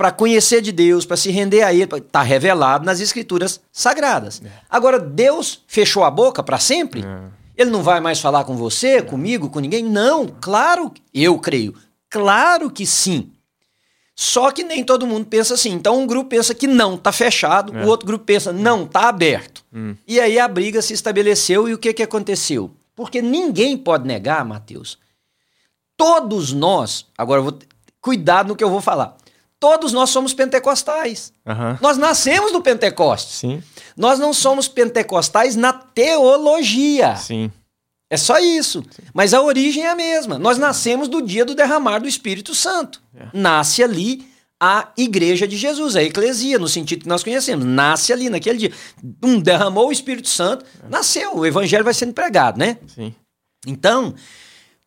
para 0.01 0.11
conhecer 0.11 0.63
de 0.63 0.71
Deus, 0.71 1.05
para 1.05 1.15
se 1.15 1.29
render 1.29 1.61
a 1.61 1.71
Ele, 1.71 1.83
está 1.83 2.23
revelado 2.23 2.83
nas 2.83 2.99
escrituras 2.99 3.61
sagradas. 3.71 4.41
Agora, 4.67 4.97
Deus 4.97 5.61
fechou 5.67 6.03
a 6.03 6.09
boca 6.09 6.41
para 6.41 6.57
sempre? 6.57 7.03
É. 7.05 7.19
Ele 7.55 7.69
não 7.69 7.83
vai 7.83 7.99
mais 8.01 8.19
falar 8.19 8.43
com 8.43 8.57
você, 8.57 9.03
comigo, 9.03 9.47
com 9.47 9.59
ninguém? 9.59 9.83
Não, 9.83 10.25
claro, 10.41 10.91
eu 11.13 11.37
creio. 11.37 11.75
Claro 12.09 12.71
que 12.71 12.83
sim. 12.83 13.29
Só 14.15 14.49
que 14.49 14.63
nem 14.63 14.83
todo 14.83 15.05
mundo 15.05 15.27
pensa 15.27 15.53
assim. 15.53 15.69
Então 15.69 16.01
um 16.01 16.07
grupo 16.07 16.31
pensa 16.31 16.55
que 16.55 16.65
não, 16.65 16.97
tá 16.97 17.11
fechado, 17.11 17.77
É. 17.77 17.85
o 17.85 17.87
outro 17.87 18.07
grupo 18.07 18.25
pensa 18.25 18.51
não, 18.51 18.87
tá 18.87 19.07
aberto. 19.07 19.63
Hum. 19.71 19.95
E 20.07 20.19
aí 20.19 20.39
a 20.39 20.47
briga 20.47 20.81
se 20.81 20.93
estabeleceu 20.93 21.69
e 21.69 21.75
o 21.75 21.77
que 21.77 21.93
que 21.93 22.01
aconteceu? 22.01 22.71
Porque 22.95 23.21
ninguém 23.21 23.77
pode 23.77 24.07
negar, 24.07 24.43
Mateus, 24.43 24.97
todos 25.95 26.51
nós, 26.51 27.05
agora 27.15 27.39
vou 27.39 27.59
cuidado 28.01 28.47
no 28.47 28.55
que 28.55 28.63
eu 28.63 28.69
vou 28.71 28.81
falar. 28.81 29.20
Todos 29.61 29.93
nós 29.93 30.09
somos 30.09 30.33
pentecostais. 30.33 31.31
Aham. 31.45 31.77
Nós 31.79 31.95
nascemos 31.95 32.51
do 32.51 32.61
Pentecostes. 32.63 33.35
Sim, 33.37 33.61
Nós 33.95 34.17
não 34.17 34.33
somos 34.33 34.67
pentecostais 34.67 35.55
na 35.55 35.71
teologia. 35.71 37.15
sim. 37.15 37.51
É 38.09 38.17
só 38.17 38.39
isso. 38.39 38.83
Mas 39.13 39.33
a 39.33 39.41
origem 39.41 39.85
é 39.85 39.89
a 39.89 39.95
mesma. 39.95 40.37
Nós 40.37 40.57
nascemos 40.57 41.07
do 41.07 41.21
dia 41.21 41.45
do 41.45 41.55
derramar 41.55 41.99
do 41.99 42.07
Espírito 42.09 42.53
Santo. 42.53 43.01
É. 43.15 43.27
Nasce 43.33 43.81
ali 43.81 44.27
a 44.59 44.89
igreja 44.97 45.47
de 45.47 45.55
Jesus, 45.55 45.95
a 45.95 46.03
eclesia, 46.03 46.59
no 46.59 46.67
sentido 46.67 47.03
que 47.03 47.07
nós 47.07 47.23
conhecemos. 47.23 47.63
Nasce 47.63 48.11
ali 48.11 48.29
naquele 48.29 48.57
dia. 48.57 48.73
Um, 49.23 49.39
derramou 49.39 49.87
o 49.87 49.91
Espírito 49.93 50.27
Santo, 50.27 50.65
nasceu. 50.89 51.37
O 51.37 51.45
evangelho 51.45 51.85
vai 51.85 51.93
sendo 51.93 52.13
pregado, 52.13 52.59
né? 52.59 52.77
Sim. 52.87 53.15
Então, 53.65 54.13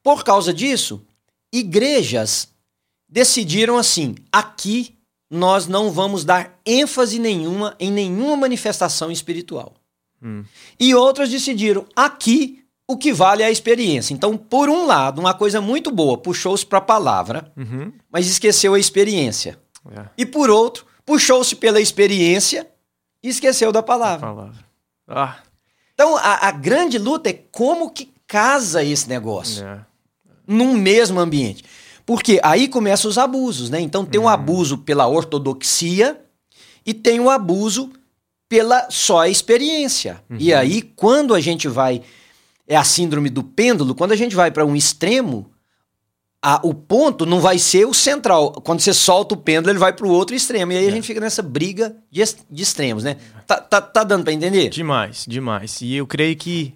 por 0.03 0.23
causa 0.23 0.53
disso, 0.53 1.01
igrejas 1.51 2.49
decidiram 3.15 3.79
assim: 3.79 4.17
aqui 4.33 4.97
nós 5.31 5.69
não 5.69 5.91
vamos 5.91 6.25
dar 6.25 6.59
ênfase 6.67 7.21
nenhuma 7.21 7.77
em 7.79 7.91
nenhuma 7.91 8.37
manifestação 8.37 9.09
espiritual. 9.11 9.75
Hum. 10.21 10.45
E 10.81 10.95
outras 10.97 11.31
decidiram: 11.31 11.87
aqui 11.95 12.65
o 12.89 12.97
que 12.99 13.13
vale 13.13 13.43
é 13.43 13.47
a 13.47 13.51
experiência. 13.53 14.13
Então, 14.13 14.37
por 14.37 14.69
um 14.69 14.85
lado, 14.85 15.21
uma 15.21 15.33
coisa 15.33 15.61
muito 15.61 15.91
boa, 15.93 16.19
puxou-se 16.19 16.67
para 16.67 16.79
a 16.79 16.83
palavra, 16.83 17.51
Uhum. 17.57 17.93
mas 18.11 18.27
esqueceu 18.27 18.75
a 18.75 18.79
experiência. 18.79 19.59
É. 19.91 20.07
E 20.19 20.27
por 20.27 20.51
outro, 20.51 20.85
puxou-se 21.07 21.55
pela 21.57 21.81
experiência 21.81 22.67
e 23.23 23.29
esqueceu 23.29 23.71
da 23.73 23.83
palavra. 23.83 24.27
Palavra. 24.27 24.65
Ah, 25.09 25.37
Então, 25.95 26.17
a, 26.17 26.49
a 26.49 26.51
grande 26.51 26.99
luta 26.99 27.31
é 27.31 27.33
como 27.53 27.91
que 27.91 28.13
casa 28.27 28.83
esse 28.83 29.09
negócio 29.09 29.65
é. 29.65 29.81
num 30.47 30.75
mesmo 30.77 31.21
ambiente. 31.21 31.65
Porque 32.07 32.39
aí 32.43 32.69
começam 32.69 33.11
os 33.11 33.17
abusos, 33.19 33.71
né? 33.71 33.81
Então 33.81 34.05
tem 34.05 34.21
um 34.21 34.29
abuso 34.29 34.79
pela 34.79 35.07
ortodoxia 35.07 36.21
e 36.85 36.93
tem 36.93 37.19
o 37.21 37.31
abuso 37.31 37.91
pela 38.49 38.87
só 38.91 39.25
experiência. 39.27 40.23
E 40.39 40.53
aí, 40.53 40.83
quando 40.83 41.35
a 41.35 41.41
gente 41.41 41.67
vai. 41.69 42.03
É 42.67 42.77
a 42.77 42.85
síndrome 42.85 43.29
do 43.29 43.43
pêndulo, 43.43 43.95
quando 43.95 44.13
a 44.13 44.17
gente 44.17 44.35
vai 44.35 44.51
para 44.51 44.65
um 44.65 44.75
extremo, 44.75 45.51
a- 46.43 46.61
o 46.63 46.73
ponto 46.73 47.27
não 47.27 47.39
vai 47.41 47.59
ser 47.59 47.87
o 47.87 47.93
central. 47.93 48.53
Quando 48.53 48.81
você 48.81 48.93
solta 48.95 49.35
o 49.35 49.37
pêndulo, 49.37 49.71
ele 49.71 49.79
vai 49.79 49.93
para 49.93 50.07
o 50.07 50.11
outro 50.11 50.35
extremo. 50.35 50.73
E 50.73 50.77
aí 50.79 50.89
a 50.89 50.91
gente 50.91 51.07
fica 51.07 51.21
nessa 51.21 51.43
briga 51.43 51.95
de, 52.11 52.23
de 52.51 52.63
extremos, 52.63 53.05
né? 53.05 53.17
Tá, 53.47 53.57
tá, 53.61 53.81
tá 53.83 54.03
dando 54.05 54.25
para 54.25 54.33
entender? 54.33 54.71
Demais, 54.71 55.25
demais. 55.29 55.81
E 55.83 55.95
eu 55.95 56.07
creio 56.07 56.35
que 56.37 56.73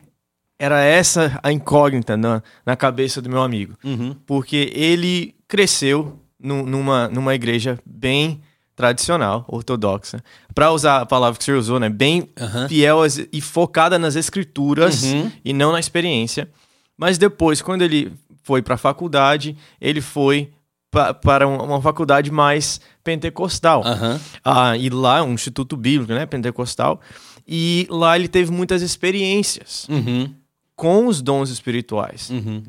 era 0.58 0.80
essa 0.82 1.38
a 1.42 1.52
incógnita 1.52 2.16
na, 2.16 2.42
na 2.66 2.76
cabeça 2.76 3.22
do 3.22 3.28
meu 3.28 3.42
amigo. 3.42 3.74
Uhum. 3.84 4.14
Porque 4.26 4.72
ele 4.74 5.34
cresceu 5.46 6.18
nu- 6.38 6.66
numa, 6.66 7.08
numa 7.08 7.34
igreja 7.34 7.78
bem 7.86 8.40
tradicional, 8.74 9.44
ortodoxa. 9.48 10.22
Para 10.54 10.70
usar 10.70 11.00
a 11.00 11.06
palavra 11.06 11.36
que 11.38 11.44
você 11.44 11.52
usou, 11.52 11.80
né? 11.80 11.88
Bem 11.88 12.28
Aham. 12.40 12.68
fiel 12.68 13.02
às- 13.02 13.18
e 13.32 13.40
focada 13.40 13.98
nas 13.98 14.14
escrituras 14.16 15.02
Uhum. 15.02 15.30
e 15.44 15.52
não 15.52 15.72
na 15.72 15.80
experiência. 15.80 16.48
Mas 16.96 17.18
depois, 17.18 17.60
quando 17.62 17.82
ele 17.82 18.12
foi 18.44 18.62
para 18.62 18.74
a 18.74 18.78
faculdade, 18.78 19.56
ele 19.80 20.00
foi 20.00 20.50
pa- 20.90 21.12
para 21.12 21.46
um- 21.46 21.62
uma 21.62 21.82
faculdade 21.82 22.30
mais 22.30 22.80
pentecostal. 23.04 23.82
Aham. 23.84 24.20
Ah, 24.44 24.76
e 24.76 24.88
lá, 24.90 25.22
um 25.22 25.32
instituto 25.32 25.76
bíblico, 25.76 26.12
né, 26.12 26.24
pentecostal. 26.26 27.00
E 27.46 27.86
lá 27.90 28.16
ele 28.16 28.28
teve 28.28 28.50
muitas 28.52 28.80
experiências 28.82 29.86
Uhum. 29.88 30.32
Com 30.78 31.08
os 31.08 31.20
dons 31.20 31.50
espirituais. 31.50 32.30
Uhum. 32.30 32.62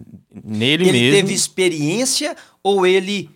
Nele 0.43 0.89
ele 0.89 0.99
mesmo. 0.99 1.15
teve 1.15 1.31
experiência 1.31 2.35
ou 2.63 2.83
ele 2.87 3.29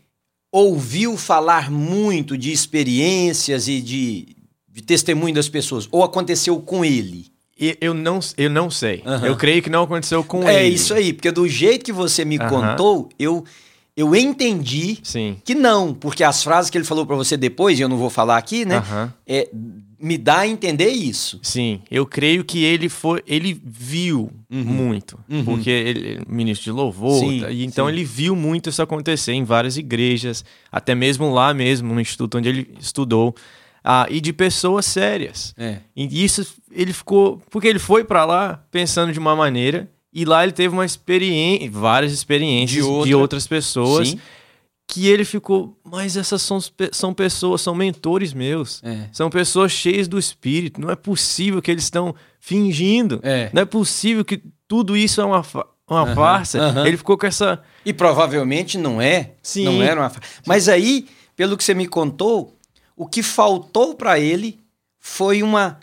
ouviu 0.52 1.16
falar 1.16 1.70
muito 1.70 2.36
de 2.36 2.52
experiências 2.52 3.68
e 3.68 3.80
de, 3.80 4.36
de 4.68 4.82
testemunho 4.82 5.36
das 5.36 5.48
pessoas? 5.48 5.88
Ou 5.92 6.04
aconteceu 6.04 6.60
com 6.60 6.84
ele? 6.84 7.28
Eu 7.80 7.94
não, 7.94 8.20
eu 8.36 8.50
não 8.50 8.72
sei. 8.72 9.04
Aham. 9.06 9.28
Eu 9.28 9.38
creio 9.38 9.62
que 9.62 9.70
não 9.70 9.84
aconteceu 9.84 10.24
com 10.24 10.50
é 10.50 10.66
ele. 10.66 10.74
isso 10.74 10.96
aí, 10.96 11.14
porque 11.14 11.32
do 11.32 11.48
jeito 11.48 11.86
que 11.86 11.94
você 11.94 12.26
me 12.26 12.40
Aham. 12.40 12.50
contou, 12.50 13.10
eu, 13.20 13.46
eu 13.96 14.16
entendi 14.16 14.98
Sim. 15.04 15.38
que 15.46 15.54
não, 15.54 15.94
porque 15.94 16.24
as 16.24 16.44
frases 16.44 16.72
que 16.72 16.78
ele 16.80 16.84
falou 16.84 17.06
pra 17.06 17.16
você 17.16 17.38
depois, 17.38 17.78
e 17.78 17.84
eu 17.84 17.88
não 17.90 17.98
vou 17.98 18.10
falar 18.10 18.38
aqui, 18.38 18.66
né? 18.66 18.78
Aham. 18.78 19.14
É, 19.28 19.50
me 20.04 20.18
dá 20.18 20.40
a 20.40 20.48
entender 20.48 20.90
isso. 20.90 21.40
Sim, 21.42 21.80
eu 21.90 22.06
creio 22.06 22.44
que 22.44 22.62
ele 22.64 22.90
foi, 22.90 23.24
ele 23.26 23.58
viu 23.64 24.30
muito, 24.50 25.18
Uhum. 25.30 25.46
porque 25.46 25.70
ele 25.70 26.22
ministro 26.28 26.66
de 26.66 26.72
louvor, 26.72 27.20
Sim, 27.20 27.40
tá? 27.40 27.50
e 27.50 27.64
então 27.64 27.88
sim. 27.88 27.94
ele 27.94 28.04
viu 28.04 28.36
muito 28.36 28.70
isso 28.70 28.82
acontecer 28.82 29.32
em 29.32 29.46
várias 29.46 29.78
igrejas, 29.78 30.44
até 30.70 30.94
mesmo 30.94 31.34
lá 31.34 31.54
mesmo 31.54 31.94
no 31.94 32.02
instituto 32.02 32.38
onde 32.38 32.50
ele 32.50 32.70
estudou, 32.80 33.34
ah, 33.82 34.06
e 34.10 34.20
de 34.20 34.34
pessoas 34.34 34.86
sérias. 34.86 35.54
É. 35.58 35.78
E 35.96 36.24
isso 36.24 36.46
ele 36.72 36.92
ficou, 36.92 37.42
porque 37.50 37.68
ele 37.68 37.80
foi 37.80 38.04
pra 38.04 38.26
lá 38.26 38.62
pensando 38.72 39.14
de 39.14 39.20
uma 39.20 39.36
maneira 39.36 39.90
e 40.14 40.26
lá 40.26 40.44
ele 40.44 40.52
teve 40.54 40.74
uma 40.74 40.86
experiência, 40.86 41.72
várias 41.72 42.12
experiências 42.12 42.70
De 42.70 42.78
de, 42.82 42.84
outra. 42.94 43.18
outras 43.18 43.48
pessoas 43.48 44.10
Sim. 44.10 44.20
Que 44.88 45.08
ele 45.08 45.24
ficou, 45.26 45.80
mas 45.84 46.18
essas 46.18 46.42
são, 46.42 46.60
são 46.92 47.14
pessoas, 47.14 47.62
são 47.62 47.74
mentores 47.74 48.34
meus. 48.34 48.82
É. 48.84 49.08
São 49.12 49.30
pessoas 49.30 49.72
cheias 49.72 50.08
do 50.08 50.20
espírito. 50.20 50.80
Não 50.80 50.90
é 50.90 50.96
possível 50.96 51.62
que 51.62 51.72
eles 51.72 51.84
estão 51.86 52.14
fingindo. 52.40 53.20
É. 53.24 53.50
Não 53.54 53.62
é 53.62 53.66
possível 53.66 54.24
que 54.26 54.42
tudo 54.68 54.96
isso 54.98 55.22
é 55.22 55.26
uma, 55.26 55.44
uma 55.90 56.02
Aham, 56.04 56.16
farsa. 56.16 56.60
aham. 56.62 56.86
Ele 56.88 56.98
ficou 56.98 57.18
com 57.18 57.26
essa. 57.26 57.62
E 57.86 57.94
provavelmente 57.94 58.78
não 58.78 59.02
é. 59.02 59.32
Sim. 59.42 59.66
Não 59.66 59.82
era 59.82 60.02
uma. 60.02 60.10
fa- 60.10 60.22
Mas 60.46 60.68
aí, 60.70 61.08
pelo 61.36 61.58
que 61.58 61.64
você 61.64 61.74
me 61.74 61.88
contou, 61.88 62.56
o 62.96 63.08
que 63.08 63.24
faltou 63.24 63.96
para 63.96 64.20
ele 64.20 64.60
foi 65.00 65.42
uma 65.42 65.80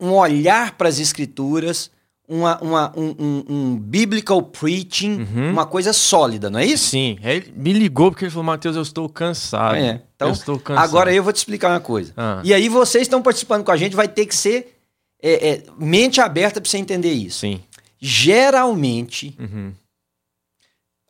um 0.00 0.10
olhar 0.14 0.72
para 0.76 0.88
as 0.88 0.98
escrituras, 0.98 1.90
uma, 2.34 2.58
uma- 2.62 2.92
um, 2.96 3.14
um- 3.18 3.44
um 3.48 3.76
biblical 3.78 4.42
preaching, 4.42 5.20
Uhum. 5.22 5.50
uma 5.50 5.66
coisa 5.66 5.92
sólida, 5.92 6.48
não 6.50 6.58
é 6.60 6.64
isso? 6.66 6.90
Sim, 6.90 7.18
ele 7.22 7.52
me 7.56 7.72
ligou 7.72 8.10
porque 8.10 8.24
ele 8.24 8.30
falou: 8.30 8.44
Mateus, 8.44 8.76
eu 8.76 8.82
estou 8.82 9.08
cansado. 9.08 9.76
É. 9.76 10.02
Então, 10.16 10.28
eu 10.28 10.32
estou 10.34 10.58
cansado. 10.58 10.84
agora 10.84 11.12
eu 11.14 11.22
vou 11.22 11.32
te 11.32 11.36
explicar 11.36 11.70
uma 11.70 11.80
coisa. 11.80 12.12
Ah. 12.16 12.40
E 12.44 12.54
aí 12.54 12.68
vocês 12.68 13.02
estão 13.02 13.20
participando 13.22 13.64
com 13.64 13.70
a 13.72 13.76
gente, 13.76 13.94
vai 13.96 14.08
ter 14.08 14.26
que 14.26 14.34
ser 14.34 14.78
é, 15.22 15.50
é, 15.50 15.62
mente 15.78 16.20
aberta 16.20 16.60
para 16.60 16.68
você 16.70 16.78
entender 16.78 17.12
isso. 17.12 17.40
Sim. 17.40 17.60
Geralmente, 18.00 19.36
Uhum. 19.38 19.72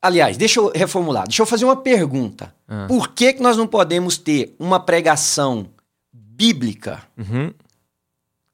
aliás, 0.03 0.37
deixa 0.37 0.61
eu 0.61 0.71
reformular, 0.75 1.25
deixa 1.27 1.41
eu 1.43 1.47
fazer 1.47 1.65
uma 1.65 1.77
pergunta. 1.77 2.55
Ah. 2.69 2.87
Por 2.89 3.09
que, 3.15 3.33
que 3.35 3.43
nós 3.43 3.57
não 3.57 3.67
podemos 3.67 4.19
ter 4.19 4.55
uma 4.59 4.79
pregação 4.81 5.67
bíblica 6.13 7.03
Uhum. 7.17 7.53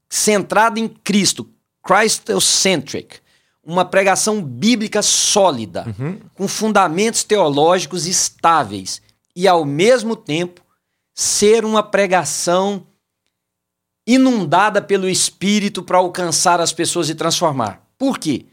centrada 0.09 0.79
em 0.79 0.89
Cristo, 0.89 1.49
Christocentric, 1.85 3.17
uma 3.65 3.85
pregação 3.85 4.43
bíblica 4.43 5.03
sólida, 5.03 5.85
Uhum. 5.99 6.19
com 6.35 6.49
fundamentos 6.49 7.23
teológicos 7.23 8.07
estáveis 8.07 9.03
e 9.37 9.47
ao 9.47 9.65
mesmo 9.65 10.17
tempo 10.17 10.63
ser 11.15 11.65
uma 11.65 11.83
pregação 11.83 12.87
inundada 14.07 14.81
pelo 14.81 15.09
Espírito 15.09 15.83
para 15.83 15.99
alcançar 15.99 16.61
as 16.61 16.73
pessoas 16.73 17.11
e 17.11 17.15
transformar. 17.15 17.83
Por 17.99 18.19
quê? 18.19 18.47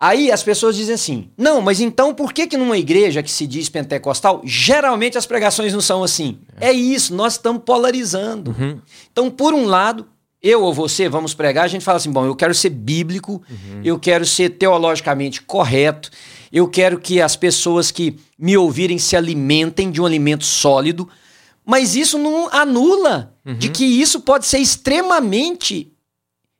Aí 0.00 0.30
as 0.30 0.44
pessoas 0.44 0.76
dizem 0.76 0.94
assim: 0.94 1.30
não, 1.36 1.60
mas 1.60 1.80
então 1.80 2.14
por 2.14 2.32
que 2.32 2.46
que 2.46 2.56
numa 2.56 2.78
igreja 2.78 3.22
que 3.22 3.30
se 3.30 3.46
diz 3.46 3.68
pentecostal, 3.68 4.40
geralmente 4.44 5.18
as 5.18 5.26
pregações 5.26 5.72
não 5.72 5.80
são 5.80 6.04
assim? 6.04 6.38
É, 6.60 6.70
isso, 6.70 7.12
nós 7.14 7.32
estamos 7.32 7.62
polarizando. 7.64 8.54
Uhum. 8.56 8.80
Então, 9.10 9.28
por 9.28 9.52
um 9.52 9.64
lado, 9.66 10.06
eu 10.42 10.62
ou 10.62 10.72
você 10.72 11.08
vamos 11.08 11.34
pregar, 11.34 11.64
a 11.64 11.68
gente 11.68 11.84
fala 11.84 11.96
assim: 11.96 12.10
bom, 12.12 12.24
eu 12.24 12.36
quero 12.36 12.54
ser 12.54 12.70
bíblico, 12.70 13.42
eu 13.84 13.98
quero 13.98 14.24
ser 14.24 14.50
teologicamente 14.50 15.42
correto, 15.42 16.10
eu 16.52 16.68
quero 16.68 16.98
que 17.00 17.20
as 17.20 17.34
pessoas 17.36 17.90
que 17.90 18.16
me 18.38 18.56
ouvirem 18.56 18.98
se 18.98 19.16
alimentem 19.16 19.90
de 19.90 20.00
um 20.00 20.06
alimento 20.06 20.44
sólido, 20.44 21.08
mas 21.64 21.94
isso 21.96 22.16
não 22.18 22.48
anula 22.52 23.34
de 23.58 23.68
que 23.68 23.84
isso 23.84 24.20
pode 24.20 24.46
ser 24.46 24.58
extremamente 24.58 25.92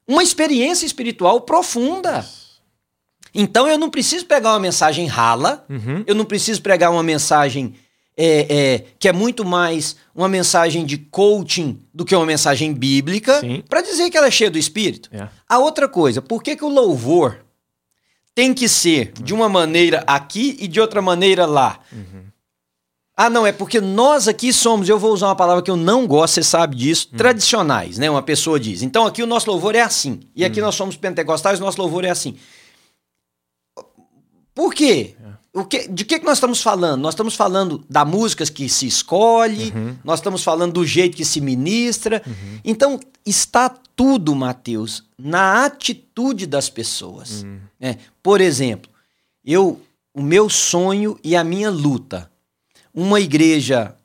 uma 0.06 0.22
experiência 0.22 0.86
espiritual 0.86 1.42
profunda. 1.42 2.24
Então 3.34 3.68
eu 3.68 3.78
não 3.78 3.90
preciso 3.90 4.24
pegar 4.26 4.50
uma 4.52 4.58
mensagem 4.60 5.06
rala, 5.06 5.64
Uhum. 5.68 6.02
eu 6.06 6.14
não 6.14 6.24
preciso 6.24 6.62
pregar 6.62 6.90
uma 6.90 7.02
mensagem 7.02 7.74
é, 8.20 8.46
é, 8.50 8.84
que 8.98 9.08
é 9.08 9.12
muito 9.12 9.44
mais 9.44 9.94
uma 10.12 10.28
mensagem 10.28 10.84
de 10.84 10.98
coaching 10.98 11.80
do 11.94 12.04
que 12.04 12.16
uma 12.16 12.26
mensagem 12.26 12.74
bíblica 12.74 13.40
para 13.68 13.80
dizer 13.80 14.10
que 14.10 14.16
ela 14.16 14.26
é 14.26 14.30
cheia 14.30 14.50
do 14.50 14.58
Espírito. 14.58 15.08
É. 15.12 15.28
A 15.48 15.58
outra 15.60 15.88
coisa, 15.88 16.20
por 16.20 16.42
que, 16.42 16.56
que 16.56 16.64
o 16.64 16.68
louvor 16.68 17.44
tem 18.34 18.52
que 18.52 18.68
ser 18.68 19.12
de 19.22 19.32
uma 19.32 19.48
maneira 19.48 20.02
aqui 20.04 20.56
e 20.58 20.66
de 20.66 20.80
outra 20.80 21.00
maneira 21.00 21.46
lá? 21.46 21.78
Ah, 23.16 23.30
não, 23.30 23.46
é 23.46 23.52
porque 23.52 23.80
nós 23.80 24.28
aqui 24.28 24.52
somos, 24.52 24.88
eu 24.88 24.98
vou 24.98 25.12
usar 25.12 25.26
uma 25.26 25.36
palavra 25.36 25.62
que 25.62 25.70
eu 25.70 25.76
não 25.76 26.06
gosto, 26.06 26.34
você 26.34 26.42
sabe 26.42 26.76
disso, 26.76 27.08
tradicionais, 27.16 27.98
né? 27.98 28.08
Uma 28.08 28.22
pessoa 28.22 28.60
diz. 28.60 28.82
Então 28.82 29.06
aqui 29.06 29.22
o 29.22 29.26
nosso 29.26 29.50
louvor 29.50 29.74
é 29.74 29.80
assim. 29.80 30.20
E 30.36 30.44
aqui 30.44 30.60
nós 30.60 30.74
somos 30.74 30.96
pentecostais, 30.96 31.60
o 31.60 31.64
nosso 31.64 31.80
louvor 31.80 32.04
é 32.04 32.10
assim. 32.10 32.36
Por 34.54 34.74
quê? 34.74 35.16
O 35.60 35.64
que, 35.64 35.88
de 35.88 36.04
que, 36.04 36.18
que 36.18 36.24
nós 36.24 36.38
estamos 36.38 36.62
falando? 36.62 37.00
Nós 37.00 37.14
estamos 37.14 37.34
falando 37.34 37.84
da 37.88 38.04
música 38.04 38.44
que 38.46 38.68
se 38.68 38.86
escolhe, 38.86 39.72
uhum. 39.74 39.96
nós 40.04 40.20
estamos 40.20 40.42
falando 40.42 40.74
do 40.74 40.86
jeito 40.86 41.16
que 41.16 41.24
se 41.24 41.40
ministra. 41.40 42.22
Uhum. 42.26 42.60
Então, 42.64 43.00
está 43.26 43.68
tudo, 43.68 44.34
Mateus, 44.34 45.04
na 45.18 45.64
atitude 45.64 46.46
das 46.46 46.70
pessoas. 46.70 47.42
Uhum. 47.42 47.60
É, 47.80 47.96
por 48.22 48.40
exemplo, 48.40 48.90
eu, 49.44 49.80
o 50.14 50.22
meu 50.22 50.48
sonho 50.48 51.18
e 51.24 51.34
a 51.34 51.42
minha 51.42 51.70
luta, 51.70 52.30
uma 52.94 53.20
igreja 53.20 53.96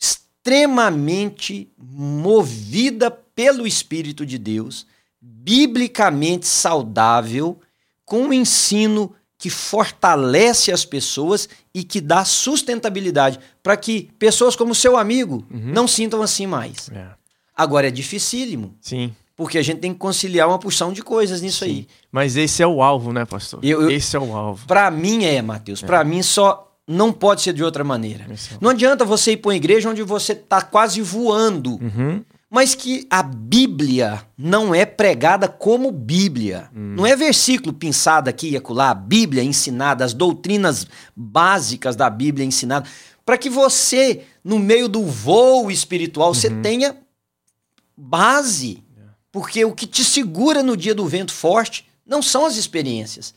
extremamente 0.00 1.68
movida 1.76 3.10
pelo 3.10 3.66
Espírito 3.66 4.24
de 4.24 4.38
Deus, 4.38 4.86
biblicamente 5.20 6.46
saudável, 6.46 7.60
com 8.04 8.22
um 8.22 8.32
ensino 8.32 9.14
que 9.42 9.50
fortalece 9.50 10.70
as 10.70 10.84
pessoas 10.84 11.48
e 11.74 11.82
que 11.82 12.00
dá 12.00 12.24
sustentabilidade 12.24 13.40
para 13.60 13.76
que 13.76 14.08
pessoas 14.16 14.54
como 14.54 14.72
seu 14.72 14.96
amigo 14.96 15.44
uhum. 15.52 15.72
não 15.72 15.88
sintam 15.88 16.22
assim 16.22 16.46
mais. 16.46 16.88
É. 16.94 17.06
Agora 17.56 17.88
é 17.88 17.90
dificílimo. 17.90 18.76
Sim. 18.80 19.12
Porque 19.34 19.58
a 19.58 19.62
gente 19.62 19.80
tem 19.80 19.92
que 19.92 19.98
conciliar 19.98 20.46
uma 20.46 20.60
porção 20.60 20.92
de 20.92 21.02
coisas 21.02 21.42
nisso 21.42 21.64
Sim. 21.64 21.70
aí. 21.70 21.88
Mas 22.12 22.36
esse 22.36 22.62
é 22.62 22.66
o 22.68 22.80
alvo, 22.84 23.12
né, 23.12 23.24
pastor? 23.24 23.58
Eu, 23.64 23.82
eu, 23.82 23.90
esse 23.90 24.14
é 24.14 24.20
o 24.20 24.32
alvo. 24.32 24.64
Para 24.64 24.88
mim 24.92 25.24
é, 25.24 25.42
Mateus. 25.42 25.82
É. 25.82 25.86
Para 25.86 26.04
mim 26.04 26.22
só 26.22 26.72
não 26.86 27.12
pode 27.12 27.42
ser 27.42 27.52
de 27.52 27.64
outra 27.64 27.82
maneira. 27.82 28.24
É 28.30 28.36
não 28.60 28.70
adianta 28.70 29.04
você 29.04 29.32
ir 29.32 29.38
para 29.38 29.48
uma 29.48 29.56
igreja 29.56 29.90
onde 29.90 30.04
você 30.04 30.34
está 30.34 30.62
quase 30.62 31.02
voando. 31.02 31.80
Uhum 31.82 32.22
mas 32.52 32.74
que 32.74 33.06
a 33.08 33.22
Bíblia 33.22 34.22
não 34.36 34.74
é 34.74 34.84
pregada 34.84 35.48
como 35.48 35.90
Bíblia. 35.90 36.68
Hum. 36.76 36.96
Não 36.98 37.06
é 37.06 37.16
versículo 37.16 37.72
pensado 37.72 38.28
aqui 38.28 38.50
e 38.50 38.56
acolá, 38.58 38.90
a 38.90 38.94
Bíblia 38.94 39.42
ensinada, 39.42 40.04
as 40.04 40.12
doutrinas 40.12 40.86
básicas 41.16 41.96
da 41.96 42.10
Bíblia 42.10 42.44
ensinada, 42.44 42.86
para 43.24 43.38
que 43.38 43.48
você, 43.48 44.24
no 44.44 44.58
meio 44.58 44.86
do 44.86 45.02
voo 45.02 45.70
espiritual, 45.70 46.28
uhum. 46.28 46.34
você 46.34 46.50
tenha 46.50 46.94
base. 47.96 48.84
Porque 49.32 49.64
o 49.64 49.72
que 49.72 49.86
te 49.86 50.04
segura 50.04 50.62
no 50.62 50.76
dia 50.76 50.94
do 50.94 51.06
vento 51.06 51.32
forte 51.32 51.88
não 52.04 52.20
são 52.20 52.44
as 52.44 52.58
experiências, 52.58 53.34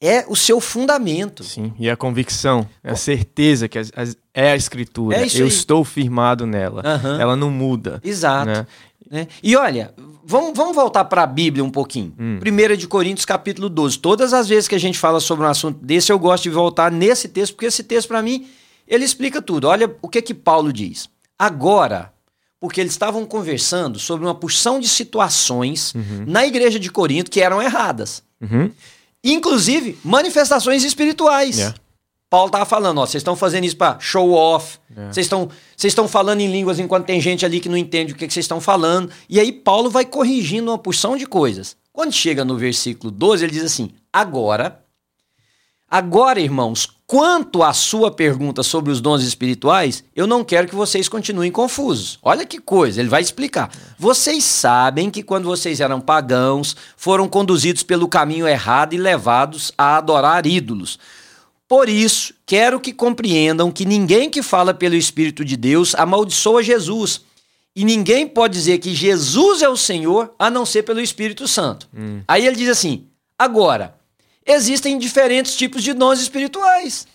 é 0.00 0.24
o 0.28 0.36
seu 0.36 0.60
fundamento. 0.60 1.42
Sim, 1.42 1.72
e 1.78 1.88
a 1.88 1.96
convicção, 1.96 2.68
a 2.84 2.94
certeza 2.94 3.68
que 3.68 3.78
as, 3.78 3.90
as, 3.96 4.16
é 4.34 4.52
a 4.52 4.56
escritura. 4.56 5.16
É 5.16 5.26
Eu 5.34 5.46
estou 5.46 5.84
firmado 5.84 6.46
nela. 6.46 6.82
Uhum. 6.84 7.20
Ela 7.20 7.36
não 7.36 7.50
muda. 7.50 8.00
Exato. 8.04 8.50
Né? 8.50 8.66
Né? 9.10 9.28
E 9.42 9.56
olha, 9.56 9.94
vamos, 10.24 10.52
vamos 10.56 10.74
voltar 10.74 11.04
para 11.04 11.22
a 11.22 11.26
Bíblia 11.26 11.64
um 11.64 11.70
pouquinho. 11.70 12.12
Hum. 12.18 12.38
1 12.44 12.76
de 12.76 12.88
Coríntios, 12.88 13.24
capítulo 13.24 13.68
12. 13.68 13.98
Todas 13.98 14.32
as 14.32 14.48
vezes 14.48 14.68
que 14.68 14.74
a 14.74 14.80
gente 14.80 14.98
fala 14.98 15.20
sobre 15.20 15.46
um 15.46 15.48
assunto 15.48 15.84
desse, 15.84 16.12
eu 16.12 16.18
gosto 16.18 16.44
de 16.44 16.50
voltar 16.50 16.90
nesse 16.90 17.28
texto, 17.28 17.54
porque 17.54 17.66
esse 17.66 17.84
texto, 17.84 18.08
para 18.08 18.22
mim, 18.22 18.46
ele 18.86 19.04
explica 19.04 19.40
tudo. 19.40 19.68
Olha 19.68 19.94
o 20.02 20.08
que 20.08 20.20
que 20.20 20.34
Paulo 20.34 20.72
diz. 20.72 21.08
Agora, 21.38 22.12
porque 22.58 22.80
eles 22.80 22.92
estavam 22.92 23.24
conversando 23.24 23.98
sobre 23.98 24.26
uma 24.26 24.34
porção 24.34 24.80
de 24.80 24.88
situações 24.88 25.94
uhum. 25.94 26.24
na 26.26 26.46
igreja 26.46 26.78
de 26.80 26.90
Corinto 26.90 27.30
que 27.30 27.40
eram 27.40 27.62
erradas. 27.62 28.22
Uhum. 28.40 28.70
Inclusive, 29.32 29.98
manifestações 30.04 30.84
espirituais. 30.84 31.58
Yeah. 31.58 31.76
Paulo 32.28 32.46
estava 32.46 32.64
falando, 32.64 32.98
ó, 32.98 33.06
vocês 33.06 33.20
estão 33.20 33.36
fazendo 33.36 33.64
isso 33.64 33.76
para 33.76 33.98
show 34.00 34.32
off. 34.32 34.78
Vocês 35.10 35.28
yeah. 35.30 35.48
estão 35.78 36.08
falando 36.08 36.40
em 36.40 36.50
línguas 36.50 36.78
enquanto 36.78 37.06
tem 37.06 37.20
gente 37.20 37.44
ali 37.44 37.60
que 37.60 37.68
não 37.68 37.76
entende 37.76 38.12
o 38.12 38.16
que 38.16 38.28
vocês 38.28 38.44
estão 38.44 38.60
falando. 38.60 39.10
E 39.28 39.38
aí 39.38 39.52
Paulo 39.52 39.90
vai 39.90 40.04
corrigindo 40.04 40.70
uma 40.70 40.78
porção 40.78 41.16
de 41.16 41.26
coisas. 41.26 41.76
Quando 41.92 42.12
chega 42.12 42.44
no 42.44 42.56
versículo 42.56 43.10
12, 43.10 43.44
ele 43.44 43.52
diz 43.52 43.64
assim: 43.64 43.90
"Agora, 44.12 44.84
agora, 45.90 46.40
irmãos, 46.40 46.96
Quanto 47.06 47.62
à 47.62 47.72
sua 47.72 48.10
pergunta 48.10 48.64
sobre 48.64 48.90
os 48.90 49.00
dons 49.00 49.22
espirituais, 49.22 50.02
eu 50.14 50.26
não 50.26 50.42
quero 50.42 50.66
que 50.66 50.74
vocês 50.74 51.08
continuem 51.08 51.52
confusos. 51.52 52.18
Olha 52.20 52.44
que 52.44 52.58
coisa, 52.58 52.98
ele 52.98 53.08
vai 53.08 53.22
explicar. 53.22 53.70
Vocês 53.96 54.42
sabem 54.42 55.08
que 55.08 55.22
quando 55.22 55.44
vocês 55.44 55.78
eram 55.78 56.00
pagãos, 56.00 56.74
foram 56.96 57.28
conduzidos 57.28 57.84
pelo 57.84 58.08
caminho 58.08 58.48
errado 58.48 58.92
e 58.92 58.98
levados 58.98 59.70
a 59.78 59.98
adorar 59.98 60.48
ídolos. 60.48 60.98
Por 61.68 61.88
isso, 61.88 62.34
quero 62.44 62.80
que 62.80 62.92
compreendam 62.92 63.70
que 63.70 63.84
ninguém 63.84 64.28
que 64.28 64.42
fala 64.42 64.74
pelo 64.74 64.96
Espírito 64.96 65.44
de 65.44 65.56
Deus 65.56 65.94
amaldiçoa 65.94 66.60
Jesus. 66.60 67.20
E 67.74 67.84
ninguém 67.84 68.26
pode 68.26 68.54
dizer 68.54 68.78
que 68.78 68.92
Jesus 68.92 69.62
é 69.62 69.68
o 69.68 69.76
Senhor 69.76 70.34
a 70.36 70.50
não 70.50 70.66
ser 70.66 70.82
pelo 70.82 71.00
Espírito 71.00 71.46
Santo. 71.46 71.88
Hum. 71.96 72.22
Aí 72.26 72.44
ele 72.44 72.56
diz 72.56 72.68
assim: 72.68 73.06
agora 73.38 73.95
existem 74.46 74.98
diferentes 74.98 75.56
tipos 75.56 75.82
de 75.82 75.92
dons 75.92 76.20
espirituais. 76.20 77.06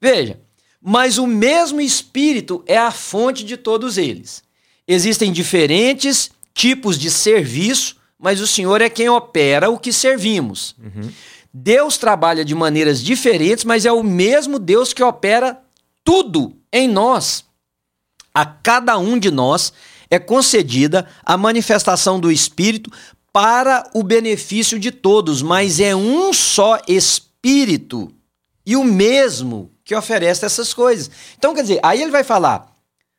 Veja, 0.00 0.40
mas 0.80 1.18
o 1.18 1.26
mesmo 1.26 1.80
Espírito 1.80 2.62
é 2.66 2.78
a 2.78 2.90
fonte 2.90 3.44
de 3.44 3.56
todos 3.56 3.98
eles. 3.98 4.42
Existem 4.86 5.32
diferentes 5.32 6.30
tipos 6.54 6.98
de 6.98 7.10
serviço, 7.10 7.96
mas 8.18 8.40
o 8.40 8.46
Senhor 8.46 8.80
é 8.80 8.88
quem 8.88 9.08
opera 9.08 9.68
o 9.68 9.78
que 9.78 9.92
servimos. 9.92 10.74
Uhum. 10.78 11.10
Deus 11.52 11.98
trabalha 11.98 12.44
de 12.44 12.54
maneiras 12.54 13.02
diferentes, 13.02 13.64
mas 13.64 13.84
é 13.84 13.92
o 13.92 14.02
mesmo 14.02 14.58
Deus 14.58 14.92
que 14.92 15.02
opera 15.02 15.60
tudo 16.04 16.56
em 16.72 16.88
nós. 16.88 17.44
A 18.32 18.46
cada 18.46 18.96
um 18.98 19.18
de 19.18 19.30
nós 19.30 19.72
é 20.10 20.18
concedida 20.18 21.06
a 21.24 21.36
manifestação 21.36 22.18
do 22.18 22.30
Espírito 22.30 22.90
para 23.38 23.88
o 23.94 24.02
benefício 24.02 24.80
de 24.80 24.90
todos, 24.90 25.42
mas 25.42 25.78
é 25.78 25.94
um 25.94 26.32
só 26.32 26.80
Espírito 26.88 28.12
e 28.66 28.74
o 28.74 28.82
mesmo 28.82 29.70
que 29.84 29.94
oferece 29.94 30.44
essas 30.44 30.74
coisas. 30.74 31.08
Então, 31.38 31.54
quer 31.54 31.62
dizer, 31.62 31.78
aí 31.84 32.02
ele 32.02 32.10
vai 32.10 32.24
falar. 32.24 32.74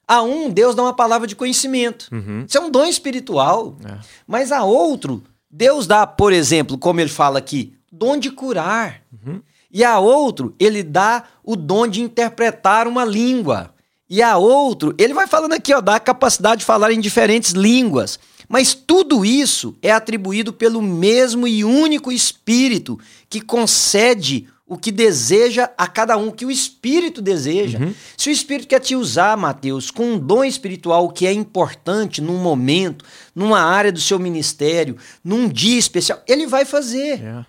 A 0.05 0.21
um, 0.21 0.49
Deus 0.49 0.75
dá 0.75 0.83
uma 0.83 0.93
palavra 0.93 1.25
de 1.25 1.37
conhecimento. 1.37 2.09
Uhum. 2.11 2.43
Isso 2.45 2.57
é 2.57 2.59
um 2.59 2.69
dom 2.69 2.83
espiritual. 2.83 3.77
É. 3.85 3.97
Mas 4.27 4.51
a 4.51 4.65
outro, 4.65 5.23
Deus 5.49 5.87
dá, 5.87 6.05
por 6.05 6.33
exemplo, 6.33 6.77
como 6.77 6.99
ele 6.99 7.09
fala 7.09 7.39
aqui, 7.39 7.73
dom 7.89 8.17
de 8.17 8.29
curar. 8.29 9.01
Uhum. 9.13 9.41
E 9.71 9.85
a 9.85 9.99
outro, 9.99 10.53
ele 10.59 10.83
dá 10.83 11.23
o 11.41 11.55
dom 11.55 11.87
de 11.87 12.01
interpretar 12.01 12.89
uma 12.89 13.05
língua. 13.05 13.73
E 14.09 14.23
a 14.23 14.37
outro, 14.37 14.95
ele 14.97 15.13
vai 15.13 15.27
falando 15.27 15.53
aqui, 15.53 15.73
ó, 15.73 15.79
dá 15.79 15.95
a 15.95 15.99
capacidade 15.99 16.59
de 16.59 16.65
falar 16.65 16.91
em 16.91 16.99
diferentes 16.99 17.51
línguas. 17.51 18.19
Mas 18.47 18.73
tudo 18.73 19.23
isso 19.23 19.77
é 19.81 19.91
atribuído 19.91 20.51
pelo 20.51 20.81
mesmo 20.81 21.47
e 21.47 21.63
único 21.63 22.11
Espírito 22.11 22.99
que 23.29 23.39
concede 23.39 24.47
o 24.69 24.77
que 24.77 24.91
deseja 24.91 25.69
a 25.75 25.87
cada 25.87 26.15
um, 26.15 26.31
que 26.31 26.45
o 26.45 26.51
Espírito 26.51 27.21
deseja. 27.21 27.79
Uhum. 27.79 27.93
Se 28.15 28.29
o 28.29 28.31
Espírito 28.31 28.67
quer 28.67 28.79
te 28.79 28.95
usar, 28.95 29.35
Mateus, 29.35 29.89
com 29.89 30.13
um 30.13 30.19
dom 30.19 30.43
espiritual 30.43 31.09
que 31.09 31.25
é 31.25 31.33
importante 31.33 32.21
num 32.21 32.37
momento, 32.37 33.03
numa 33.33 33.59
área 33.59 33.91
do 33.91 33.99
seu 33.99 34.19
ministério, 34.19 34.95
num 35.23 35.49
dia 35.49 35.77
especial, 35.77 36.21
ele 36.27 36.45
vai 36.45 36.65
fazer. 36.65 37.19
Yeah. 37.19 37.47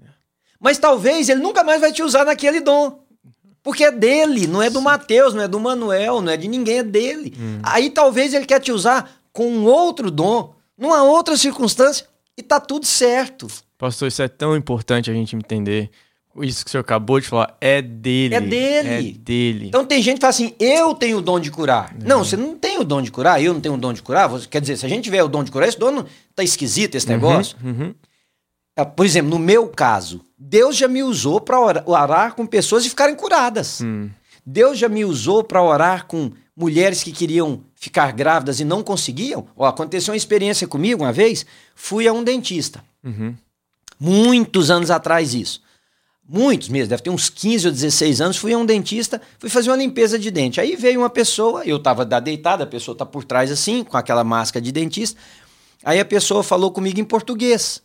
Yeah. 0.00 0.18
Mas 0.58 0.78
talvez 0.78 1.28
ele 1.28 1.40
nunca 1.40 1.62
mais 1.62 1.80
vai 1.80 1.92
te 1.92 2.02
usar 2.02 2.24
naquele 2.24 2.60
dom. 2.60 3.01
Porque 3.62 3.84
é 3.84 3.92
dele, 3.92 4.46
não 4.46 4.60
é 4.60 4.68
do 4.68 4.80
Mateus, 4.80 5.34
não 5.34 5.42
é 5.42 5.48
do 5.48 5.60
Manuel, 5.60 6.20
não 6.20 6.32
é 6.32 6.36
de 6.36 6.48
ninguém, 6.48 6.78
é 6.78 6.82
dele. 6.82 7.32
Hum. 7.38 7.60
Aí 7.62 7.90
talvez 7.90 8.34
ele 8.34 8.44
quer 8.44 8.60
te 8.60 8.72
usar 8.72 9.10
com 9.32 9.48
um 9.48 9.64
outro 9.64 10.10
dom, 10.10 10.54
numa 10.76 11.04
outra 11.04 11.36
circunstância, 11.36 12.06
e 12.36 12.42
tá 12.42 12.58
tudo 12.58 12.86
certo. 12.86 13.46
Pastor, 13.78 14.08
isso 14.08 14.22
é 14.22 14.28
tão 14.28 14.56
importante 14.56 15.10
a 15.10 15.14
gente 15.14 15.36
entender. 15.36 15.90
Isso 16.40 16.64
que 16.64 16.70
o 16.70 16.72
senhor 16.72 16.80
acabou 16.80 17.20
de 17.20 17.26
falar 17.26 17.56
é 17.60 17.82
dele. 17.82 18.34
É 18.34 18.40
dele. 18.40 18.88
É 18.88 19.18
dele. 19.18 19.66
Então 19.68 19.84
tem 19.84 20.00
gente 20.00 20.14
que 20.14 20.20
fala 20.22 20.30
assim: 20.30 20.54
eu 20.58 20.94
tenho 20.94 21.18
o 21.18 21.20
dom 21.20 21.38
de 21.38 21.50
curar. 21.50 21.94
Não, 21.94 22.18
não 22.18 22.24
você 22.24 22.36
não 22.36 22.56
tem 22.56 22.78
o 22.78 22.84
dom 22.84 23.02
de 23.02 23.10
curar, 23.10 23.42
eu 23.42 23.52
não 23.52 23.60
tenho 23.60 23.74
o 23.74 23.78
dom 23.78 23.92
de 23.92 24.00
curar. 24.00 24.30
Quer 24.48 24.60
dizer, 24.60 24.78
se 24.78 24.86
a 24.86 24.88
gente 24.88 25.04
tiver 25.04 25.22
o 25.22 25.28
dom 25.28 25.44
de 25.44 25.50
curar, 25.50 25.68
esse 25.68 25.78
dono 25.78 26.06
tá 26.34 26.42
esquisito 26.42 26.94
esse 26.94 27.06
uhum, 27.06 27.12
negócio. 27.12 27.56
Uhum, 27.62 27.70
uhum. 27.70 27.94
Por 28.96 29.04
exemplo, 29.04 29.30
no 29.30 29.38
meu 29.38 29.68
caso, 29.68 30.22
Deus 30.38 30.76
já 30.76 30.88
me 30.88 31.02
usou 31.02 31.40
para 31.40 31.60
orar, 31.60 31.84
orar, 31.86 32.34
com 32.34 32.46
pessoas 32.46 32.86
e 32.86 32.88
ficarem 32.88 33.14
curadas. 33.14 33.80
Hum. 33.82 34.08
Deus 34.44 34.78
já 34.78 34.88
me 34.88 35.04
usou 35.04 35.44
para 35.44 35.62
orar 35.62 36.06
com 36.06 36.32
mulheres 36.56 37.02
que 37.02 37.12
queriam 37.12 37.62
ficar 37.74 38.12
grávidas 38.12 38.60
e 38.60 38.64
não 38.64 38.82
conseguiam. 38.82 39.46
Ó, 39.56 39.66
aconteceu 39.66 40.12
uma 40.12 40.16
experiência 40.16 40.66
comigo 40.66 41.02
uma 41.02 41.12
vez, 41.12 41.44
fui 41.74 42.08
a 42.08 42.12
um 42.12 42.24
dentista. 42.24 42.82
Uhum. 43.04 43.34
Muitos 43.98 44.70
anos 44.70 44.90
atrás 44.90 45.34
isso. 45.34 45.62
Muitos 46.28 46.68
mesmo, 46.68 46.88
deve 46.88 47.02
ter 47.02 47.10
uns 47.10 47.28
15 47.28 47.66
ou 47.66 47.72
16 47.72 48.20
anos, 48.20 48.36
fui 48.36 48.52
a 48.52 48.58
um 48.58 48.64
dentista, 48.64 49.20
fui 49.38 49.50
fazer 49.50 49.70
uma 49.70 49.76
limpeza 49.76 50.18
de 50.18 50.30
dente. 50.30 50.60
Aí 50.60 50.76
veio 50.76 51.00
uma 51.00 51.10
pessoa, 51.10 51.64
eu 51.64 51.76
estava 51.76 52.04
deitada, 52.04 52.64
a 52.64 52.66
pessoa 52.66 52.94
está 52.94 53.04
por 53.04 53.24
trás 53.24 53.50
assim, 53.50 53.84
com 53.84 53.96
aquela 53.96 54.24
máscara 54.24 54.62
de 54.62 54.72
dentista. 54.72 55.20
Aí 55.84 56.00
a 56.00 56.04
pessoa 56.04 56.42
falou 56.42 56.70
comigo 56.70 57.00
em 57.00 57.04
português. 57.04 57.82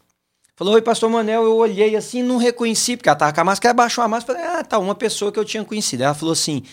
Falou, 0.58 0.74
oi, 0.74 0.82
pastor 0.82 1.08
Manel, 1.08 1.44
eu 1.44 1.56
olhei 1.56 1.96
assim, 1.96 2.24
não 2.24 2.38
reconheci, 2.38 2.98
porque 2.98 3.08
ela 3.08 3.16
estava 3.16 3.32
com 3.32 3.42
a 3.42 3.44
máscara, 3.44 3.76
baixou 3.76 4.04
a 4.04 4.08
máscara, 4.08 4.40
falei, 4.40 4.58
ah, 4.60 4.64
tá, 4.64 4.80
uma 4.80 4.96
pessoa 4.96 5.32
que 5.32 5.38
eu 5.38 5.46
tinha 5.46 5.64
conhecido. 5.64 6.02
Ela 6.02 6.16
falou 6.16 6.34
assim, 6.34 6.64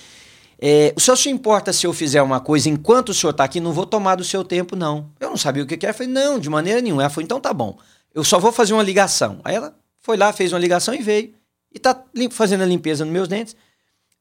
é, 0.59 0.95
o 0.97 1.01
senhor 1.01 1.17
se 1.19 1.29
importa 1.29 1.71
se 1.71 1.87
eu 1.87 1.93
fizer 1.93 2.23
uma 2.23 2.41
coisa 2.41 2.71
enquanto 2.71 3.11
o 3.11 3.15
senhor 3.15 3.33
está 3.33 3.45
aqui? 3.45 3.61
Não 3.61 3.75
vou 3.75 3.85
tomar 3.85 4.15
do 4.15 4.25
seu 4.25 4.43
tempo, 4.43 4.75
não. 4.75 5.11
Eu 5.21 5.29
não 5.29 5.37
sabia 5.37 5.63
o 5.63 5.67
que, 5.67 5.77
que 5.77 5.85
era. 5.85 5.93
Eu 5.93 5.99
falei, 5.99 6.11
não, 6.11 6.39
de 6.39 6.49
maneira 6.49 6.81
nenhuma. 6.81 7.03
Ela 7.03 7.11
falou, 7.11 7.25
então 7.25 7.39
tá 7.39 7.53
bom. 7.53 7.77
Eu 8.15 8.25
só 8.25 8.39
vou 8.39 8.51
fazer 8.51 8.73
uma 8.73 8.83
ligação. 8.83 9.43
Aí 9.45 9.55
ela 9.55 9.77
foi 10.01 10.17
lá, 10.17 10.33
fez 10.33 10.51
uma 10.55 10.59
ligação 10.59 10.95
e 10.95 11.03
veio. 11.03 11.35
e 11.71 11.79
tá 11.79 11.95
fazendo 12.31 12.63
a 12.63 12.67
limpeza 12.67 13.05
nos 13.05 13.13
meus 13.13 13.29
dentes. 13.29 13.55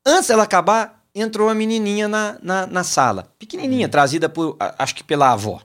Antes 0.05 0.27
dela 0.27 0.43
acabar, 0.43 1.05
entrou 1.15 1.47
uma 1.47 1.55
menininha 1.55 2.09
na, 2.09 2.37
na, 2.43 2.67
na 2.67 2.83
sala, 2.83 3.31
pequenininha, 3.39 3.87
uhum. 3.87 3.91
trazida 3.91 4.27
por, 4.27 4.57
acho 4.77 4.93
que 4.93 5.05
pela 5.05 5.31
avó. 5.31 5.61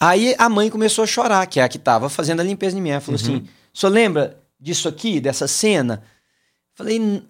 Aí 0.00 0.34
a 0.38 0.48
mãe 0.48 0.70
começou 0.70 1.04
a 1.04 1.06
chorar, 1.06 1.46
que 1.46 1.60
é 1.60 1.62
a 1.62 1.68
que 1.68 1.76
estava 1.76 2.08
fazendo 2.08 2.40
a 2.40 2.42
limpeza 2.42 2.76
em 2.76 2.80
mim. 2.80 2.88
Ela 2.88 3.00
falou 3.02 3.20
uhum. 3.20 3.36
assim: 3.36 3.48
senhor 3.72 3.92
lembra 3.92 4.40
disso 4.58 4.88
aqui, 4.88 5.20
dessa 5.20 5.46
cena? 5.46 6.02
Falei. 6.74 7.22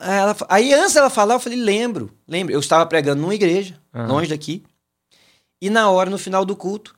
Ela, 0.00 0.36
aí 0.48 0.74
antes 0.74 0.94
dela 0.94 1.08
falar, 1.08 1.34
eu 1.34 1.40
falei: 1.40 1.58
lembro, 1.58 2.10
lembro. 2.26 2.52
Eu 2.52 2.58
estava 2.58 2.84
pregando 2.84 3.22
numa 3.22 3.34
igreja, 3.34 3.80
uhum. 3.94 4.08
longe 4.08 4.28
daqui. 4.28 4.64
E 5.62 5.70
na 5.70 5.88
hora, 5.88 6.10
no 6.10 6.18
final 6.18 6.44
do 6.44 6.56
culto, 6.56 6.96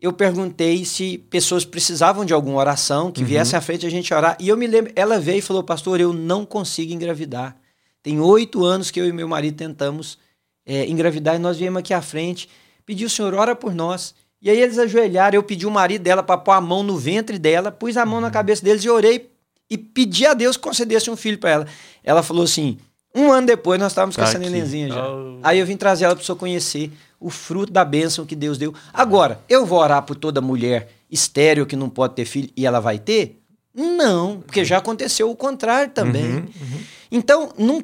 eu 0.00 0.14
perguntei 0.14 0.82
se 0.86 1.18
pessoas 1.18 1.66
precisavam 1.66 2.24
de 2.24 2.32
alguma 2.32 2.56
oração, 2.56 3.12
que 3.12 3.20
uhum. 3.20 3.26
viesse 3.26 3.54
à 3.54 3.60
frente 3.60 3.84
a 3.84 3.90
gente 3.90 4.12
orar. 4.14 4.34
E 4.40 4.48
eu 4.48 4.56
me 4.56 4.66
lembro, 4.66 4.90
ela 4.96 5.20
veio 5.20 5.38
e 5.38 5.42
falou: 5.42 5.62
Pastor, 5.62 6.00
eu 6.00 6.14
não 6.14 6.46
consigo 6.46 6.90
engravidar. 6.90 7.54
Tem 8.02 8.18
oito 8.18 8.64
anos 8.64 8.90
que 8.90 8.98
eu 8.98 9.06
e 9.06 9.12
meu 9.12 9.28
marido 9.28 9.58
tentamos 9.58 10.18
é, 10.64 10.86
engravidar 10.86 11.36
e 11.36 11.38
nós 11.38 11.58
viemos 11.58 11.80
aqui 11.80 11.92
à 11.92 12.00
frente. 12.00 12.48
Pedi 12.86 13.04
o 13.04 13.10
Senhor, 13.10 13.34
ora 13.34 13.54
por 13.54 13.74
nós. 13.74 14.14
E 14.40 14.48
aí 14.48 14.60
eles 14.60 14.78
ajoelharam, 14.78 15.36
eu 15.36 15.42
pedi 15.42 15.66
o 15.66 15.70
marido 15.70 16.02
dela 16.02 16.22
para 16.22 16.38
pôr 16.38 16.52
a 16.52 16.60
mão 16.60 16.82
no 16.82 16.96
ventre 16.96 17.38
dela, 17.38 17.72
pus 17.72 17.96
a 17.96 18.06
mão 18.06 18.20
na 18.20 18.30
cabeça 18.30 18.64
deles 18.64 18.84
e 18.84 18.88
orei 18.88 19.30
e 19.68 19.76
pedi 19.76 20.26
a 20.26 20.34
Deus 20.34 20.56
que 20.56 20.62
concedesse 20.62 21.10
um 21.10 21.16
filho 21.16 21.38
para 21.38 21.50
ela. 21.50 21.66
Ela 22.04 22.22
falou 22.22 22.44
assim: 22.44 22.78
um 23.14 23.32
ano 23.32 23.46
depois 23.46 23.80
nós 23.80 23.92
estávamos 23.92 24.16
com 24.16 24.22
essa 24.22 24.38
nenenzinha 24.38 24.88
já. 24.88 25.08
Oh. 25.08 25.38
Aí 25.42 25.58
eu 25.58 25.66
vim 25.66 25.76
trazer 25.76 26.04
ela 26.04 26.14
para 26.14 26.24
você 26.24 26.34
conhecer 26.34 26.92
o 27.20 27.30
fruto 27.30 27.72
da 27.72 27.84
bênção 27.84 28.24
que 28.24 28.36
Deus 28.36 28.58
deu. 28.58 28.72
Agora, 28.92 29.40
eu 29.48 29.66
vou 29.66 29.80
orar 29.80 30.02
por 30.02 30.14
toda 30.14 30.40
mulher 30.40 30.88
estéreo 31.10 31.66
que 31.66 31.74
não 31.74 31.90
pode 31.90 32.14
ter 32.14 32.24
filho 32.24 32.50
e 32.56 32.64
ela 32.64 32.80
vai 32.80 32.98
ter? 32.98 33.40
Não, 33.74 34.40
porque 34.40 34.64
já 34.64 34.78
aconteceu 34.78 35.30
o 35.30 35.36
contrário 35.36 35.90
também. 35.92 36.24
Uhum, 36.24 36.38
uhum. 36.60 36.80
Então, 37.10 37.52
não 37.58 37.82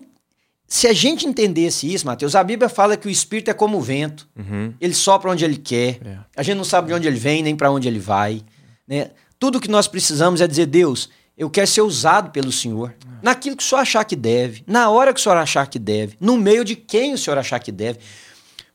se 0.75 0.89
a 0.89 0.93
gente 0.93 1.25
entendesse 1.25 1.95
isso, 1.95 2.05
Mateus, 2.05 2.35
a 2.35 2.43
Bíblia 2.43 2.69
fala 2.69 2.97
que 2.97 3.07
o 3.07 3.11
Espírito 3.11 3.49
é 3.49 3.55
como 3.55 3.79
o 3.79 3.81
vento. 3.81 4.29
Uhum. 4.37 4.75
Ele 4.81 4.93
sopra 4.93 5.31
onde 5.31 5.45
ele 5.45 5.57
quer. 5.57 6.01
É. 6.05 6.19
A 6.37 6.43
gente 6.43 6.57
não 6.57 6.65
sabe 6.65 6.89
de 6.89 6.95
onde 6.95 7.07
ele 7.07 7.17
vem, 7.17 7.45
nem 7.45 7.55
para 7.55 7.71
onde 7.71 7.87
ele 7.87 8.01
vai. 8.01 8.43
Né? 8.85 9.13
Tudo 9.39 9.61
que 9.61 9.71
nós 9.71 9.87
precisamos 9.87 10.41
é 10.41 10.49
dizer, 10.49 10.67
Deus, 10.67 11.09
eu 11.39 11.49
quero 11.49 11.69
ser 11.69 11.83
usado 11.83 12.33
pelo 12.33 12.51
Senhor. 12.51 12.93
Naquilo 13.23 13.57
que 13.57 13.63
o 13.63 13.67
Senhor 13.67 13.83
achar 13.83 14.03
que 14.03 14.17
deve, 14.17 14.65
na 14.67 14.91
hora 14.91 15.15
que 15.15 15.21
o 15.21 15.23
Senhor 15.23 15.37
achar 15.37 15.65
que 15.69 15.79
deve, 15.79 16.17
no 16.21 16.37
meio 16.37 16.65
de 16.65 16.75
quem 16.75 17.15
o 17.15 17.19
Senhor 17.19 17.39
achar 17.39 17.61
que 17.61 17.71
deve. 17.71 18.01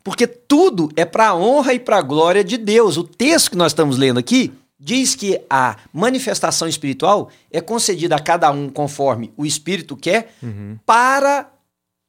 Porque 0.02 0.26
tudo 0.26 0.90
é 0.96 1.04
para 1.04 1.28
a 1.28 1.36
honra 1.36 1.74
e 1.74 1.80
para 1.80 1.98
a 1.98 2.02
glória 2.02 2.46
de 2.46 2.56
Deus. 2.56 2.96
O 2.96 3.04
texto 3.04 3.52
que 3.52 3.58
nós 3.58 3.74
estamos 3.74 3.98
lendo 3.98 4.20
aqui 4.20 4.54
diz 4.80 5.16
que 5.16 5.42
a 5.50 5.76
manifestação 5.92 6.66
espiritual 6.66 7.30
é 7.52 7.60
concedida 7.60 8.16
a 8.16 8.20
cada 8.20 8.50
um 8.52 8.70
conforme 8.70 9.34
o 9.36 9.46
Espírito 9.46 9.98
quer, 9.98 10.34
uhum. 10.42 10.78
para 10.86 11.59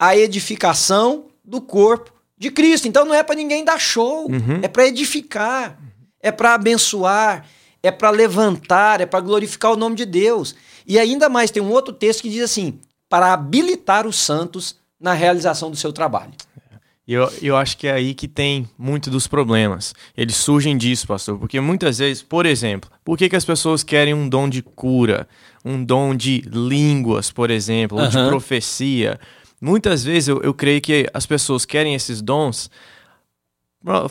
a 0.00 0.16
edificação 0.16 1.26
do 1.44 1.60
corpo 1.60 2.10
de 2.38 2.50
Cristo. 2.50 2.88
Então 2.88 3.04
não 3.04 3.14
é 3.14 3.22
para 3.22 3.34
ninguém 3.34 3.62
dar 3.62 3.78
show, 3.78 4.30
uhum. 4.30 4.60
é 4.62 4.66
para 4.66 4.86
edificar, 4.86 5.78
é 6.22 6.32
para 6.32 6.54
abençoar, 6.54 7.44
é 7.82 7.90
para 7.90 8.08
levantar, 8.08 9.02
é 9.02 9.06
para 9.06 9.20
glorificar 9.20 9.72
o 9.72 9.76
nome 9.76 9.96
de 9.96 10.06
Deus. 10.06 10.54
E 10.86 10.98
ainda 10.98 11.28
mais 11.28 11.50
tem 11.50 11.62
um 11.62 11.70
outro 11.70 11.92
texto 11.92 12.22
que 12.22 12.30
diz 12.30 12.42
assim: 12.42 12.80
para 13.10 13.34
habilitar 13.34 14.06
os 14.06 14.16
santos 14.16 14.74
na 14.98 15.12
realização 15.12 15.70
do 15.70 15.76
seu 15.76 15.92
trabalho. 15.92 16.32
Eu, 17.06 17.30
eu 17.42 17.56
acho 17.56 17.76
que 17.76 17.88
é 17.88 17.92
aí 17.92 18.14
que 18.14 18.28
tem 18.28 18.68
muito 18.78 19.10
dos 19.10 19.26
problemas. 19.26 19.92
Eles 20.16 20.36
surgem 20.36 20.78
disso, 20.78 21.08
pastor. 21.08 21.36
Porque 21.38 21.58
muitas 21.58 21.98
vezes, 21.98 22.22
por 22.22 22.46
exemplo, 22.46 22.88
por 23.04 23.18
que, 23.18 23.28
que 23.28 23.34
as 23.34 23.44
pessoas 23.44 23.82
querem 23.82 24.14
um 24.14 24.28
dom 24.28 24.48
de 24.48 24.62
cura, 24.62 25.26
um 25.64 25.82
dom 25.82 26.14
de 26.14 26.40
línguas, 26.42 27.32
por 27.32 27.50
exemplo, 27.50 27.98
ou 27.98 28.06
de 28.06 28.16
profecia? 28.28 29.18
Muitas 29.60 30.02
vezes 30.02 30.28
eu, 30.28 30.40
eu 30.42 30.54
creio 30.54 30.80
que 30.80 31.08
as 31.12 31.26
pessoas 31.26 31.64
querem 31.64 31.94
esses 31.94 32.22
dons, 32.22 32.70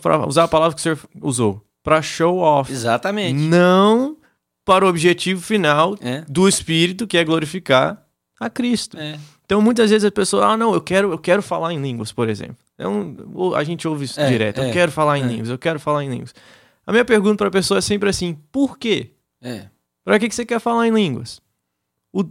para 0.01 0.27
usar 0.27 0.43
a 0.43 0.47
palavra 0.47 0.75
que 0.75 0.79
o 0.79 0.83
senhor 0.83 0.99
usou, 1.21 1.65
para 1.83 2.01
show 2.01 2.37
off. 2.37 2.71
Exatamente. 2.71 3.33
Não 3.33 4.17
para 4.63 4.85
o 4.85 4.89
objetivo 4.89 5.41
final 5.41 5.97
é. 6.01 6.23
do 6.27 6.47
Espírito, 6.47 7.07
que 7.07 7.17
é 7.17 7.23
glorificar 7.23 8.05
a 8.39 8.49
Cristo. 8.49 8.97
É. 8.97 9.17
Então 9.45 9.61
muitas 9.61 9.89
vezes 9.89 10.05
a 10.05 10.11
pessoa, 10.11 10.45
ah, 10.45 10.57
não, 10.57 10.75
eu 10.75 10.81
quero, 10.81 11.11
eu 11.11 11.17
quero 11.17 11.41
falar 11.41 11.73
em 11.73 11.81
línguas, 11.81 12.11
por 12.11 12.29
exemplo. 12.29 12.57
É 12.77 12.87
um, 12.87 13.55
a 13.55 13.63
gente 13.63 13.87
ouve 13.87 14.05
isso 14.05 14.19
é, 14.19 14.27
direto. 14.27 14.59
Eu 14.59 14.65
é, 14.65 14.71
quero 14.71 14.91
falar 14.91 15.17
em 15.17 15.23
é. 15.23 15.27
línguas, 15.27 15.49
eu 15.49 15.57
quero 15.57 15.79
falar 15.79 16.03
em 16.03 16.09
línguas. 16.09 16.33
A 16.85 16.91
minha 16.91 17.03
pergunta 17.03 17.37
para 17.37 17.47
a 17.47 17.51
pessoa 17.51 17.79
é 17.79 17.81
sempre 17.81 18.09
assim: 18.09 18.37
por 18.51 18.77
quê? 18.77 19.11
É. 19.41 19.65
Para 20.03 20.19
que, 20.19 20.29
que 20.29 20.35
você 20.35 20.45
quer 20.45 20.59
falar 20.59 20.87
em 20.87 20.91
línguas? 20.91 21.41
O, 22.13 22.23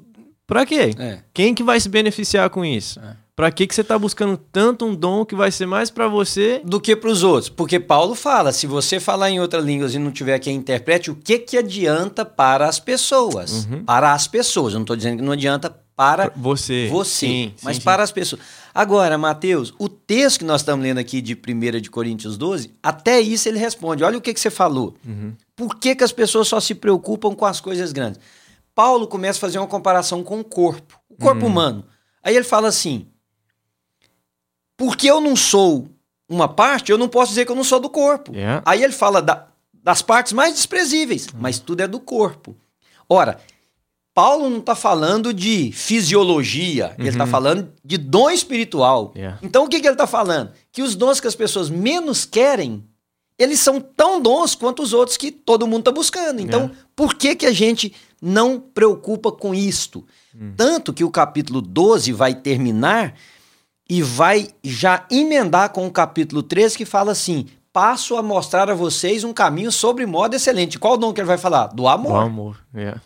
Pra 0.49 0.65
quê? 0.65 0.95
É. 0.99 1.19
Quem 1.35 1.55
que 1.55 1.63
vai 1.63 1.79
se 1.79 1.91
beneficiar 1.91 2.49
com 2.49 2.65
isso? 2.65 2.99
É. 2.99 3.15
Pra 3.37 3.53
que, 3.53 3.67
que 3.67 3.75
você 3.75 3.85
tá 3.85 3.97
buscando 3.97 4.37
tanto 4.37 4.85
um 4.87 4.95
dom 4.95 5.25
que 5.25 5.35
vai 5.37 5.53
ser 5.53 5.67
mais 5.67 5.91
para 5.91 6.09
você 6.09 6.61
do 6.65 6.81
que 6.81 6.97
para 6.97 7.11
os 7.11 7.23
outros? 7.23 7.51
Porque 7.51 7.79
Paulo 7.79 8.15
fala, 8.15 8.51
se 8.51 8.67
você 8.67 8.99
falar 8.99 9.31
em 9.31 9.39
outras 9.39 9.65
línguas 9.65 9.95
e 9.95 9.99
não 9.99 10.11
tiver 10.11 10.39
quem 10.41 10.57
interprete, 10.57 11.11
o 11.11 11.15
que 11.15 11.39
que 11.39 11.59
adianta 11.59 12.25
para 12.25 12.67
as 12.67 12.81
pessoas? 12.81 13.67
Uhum. 13.67 13.85
Para 13.85 14.13
as 14.13 14.27
pessoas. 14.27 14.73
Eu 14.73 14.79
não 14.79 14.85
estou 14.85 14.97
dizendo 14.97 15.19
que 15.19 15.23
não 15.23 15.35
adianta 15.35 15.71
para 15.95 16.33
você, 16.35 16.89
você 16.91 17.11
sim, 17.11 17.55
mas 17.63 17.77
sim, 17.77 17.83
para 17.83 17.99
sim. 17.99 18.05
as 18.05 18.13
pessoas. 18.13 18.43
Agora, 18.75 19.19
Mateus, 19.19 19.75
o 19.79 19.89
texto 19.89 20.39
que 20.39 20.45
nós 20.45 20.63
estamos 20.63 20.83
lendo 20.83 20.99
aqui 20.99 21.21
de 21.21 21.35
1 21.35 21.81
de 21.81 21.91
Coríntios 21.91 22.39
12, 22.39 22.73
até 22.83 23.21
isso 23.21 23.49
ele 23.49 23.59
responde. 23.59 24.03
Olha 24.03 24.17
o 24.17 24.21
que, 24.21 24.33
que 24.33 24.41
você 24.41 24.51
falou. 24.51 24.95
Uhum. 25.07 25.35
Por 25.55 25.77
que, 25.77 25.95
que 25.95 26.05
as 26.05 26.13
pessoas 26.13 26.49
só 26.49 26.59
se 26.59 26.75
preocupam 26.75 27.35
com 27.35 27.45
as 27.45 27.61
coisas 27.61 27.93
grandes? 27.93 28.21
Paulo 28.79 29.09
começa 29.09 29.39
a 29.39 29.41
fazer 29.41 29.59
uma 29.59 29.67
comparação 29.67 30.23
com 30.23 30.39
o 30.39 30.45
corpo, 30.45 31.01
o 31.09 31.17
corpo 31.17 31.41
uhum. 31.41 31.51
humano. 31.51 31.85
Aí 32.23 32.37
ele 32.37 32.45
fala 32.45 32.69
assim: 32.69 33.09
porque 34.77 35.11
eu 35.11 35.21
não 35.21 35.35
sou 35.35 35.89
uma 36.29 36.47
parte, 36.47 36.93
eu 36.93 36.97
não 36.97 37.09
posso 37.09 37.31
dizer 37.31 37.45
que 37.45 37.51
eu 37.51 37.57
não 37.57 37.65
sou 37.65 37.81
do 37.81 37.91
corpo. 37.91 38.33
Yeah. 38.33 38.63
Aí 38.65 38.85
ele 38.85 38.93
fala 38.93 39.21
da, 39.21 39.49
das 39.75 40.01
partes 40.01 40.33
mais 40.33 40.55
desprezíveis, 40.55 41.27
uhum. 41.27 41.41
mas 41.41 41.59
tudo 41.59 41.81
é 41.81 41.89
do 41.89 41.99
corpo. 41.99 42.55
Ora, 43.09 43.41
Paulo 44.15 44.49
não 44.49 44.59
está 44.59 44.77
falando 44.77 45.35
de 45.35 45.73
fisiologia, 45.73 46.91
uhum. 46.91 47.05
ele 47.05 47.09
está 47.09 47.27
falando 47.27 47.73
de 47.85 47.99
dom 47.99 48.31
espiritual. 48.31 49.13
Yeah. 49.17 49.41
Então 49.43 49.65
o 49.65 49.69
que, 49.69 49.81
que 49.81 49.89
ele 49.89 49.95
está 49.95 50.07
falando? 50.07 50.53
Que 50.71 50.83
os 50.83 50.95
dons 50.95 51.19
que 51.19 51.27
as 51.27 51.35
pessoas 51.35 51.69
menos 51.69 52.25
querem, 52.25 52.85
eles 53.37 53.59
são 53.59 53.81
tão 53.81 54.23
dons 54.23 54.55
quanto 54.55 54.85
os 54.85 54.93
outros 54.93 55.17
que 55.17 55.33
todo 55.33 55.67
mundo 55.67 55.81
está 55.81 55.91
buscando. 55.91 56.41
Então, 56.41 56.61
yeah. 56.61 56.79
por 56.95 57.15
que, 57.15 57.35
que 57.35 57.47
a 57.47 57.53
gente 57.53 57.93
não 58.21 58.61
preocupa 58.61 59.31
com 59.31 59.55
isto. 59.55 60.05
Hum. 60.35 60.53
Tanto 60.57 60.93
que 60.93 61.05
o 61.05 61.11
capítulo 61.11 61.61
12 61.61 62.13
vai 62.13 62.35
terminar 62.35 63.15
e 63.89 64.03
vai 64.03 64.49
já 64.63 65.07
emendar 65.11 65.71
com 65.71 65.87
o 65.87 65.91
capítulo 65.91 66.43
13 66.43 66.77
que 66.77 66.85
fala 66.85 67.13
assim: 67.13 67.47
passo 67.73 68.17
a 68.17 68.23
mostrar 68.23 68.71
a 68.71 68.75
vocês 68.75 69.25
um 69.25 69.33
caminho 69.33 69.73
sobre 69.73 70.05
modo 70.05 70.35
excelente. 70.35 70.79
Qual 70.79 70.95
o 70.95 70.97
dom 70.97 71.13
que 71.13 71.21
ele 71.21 71.29
vai 71.29 71.39
falar? 71.39 71.69
Do 71.69 71.89
amor. 71.89 72.13
Do 72.13 72.19
amor, 72.19 72.67
yeah. 72.75 73.01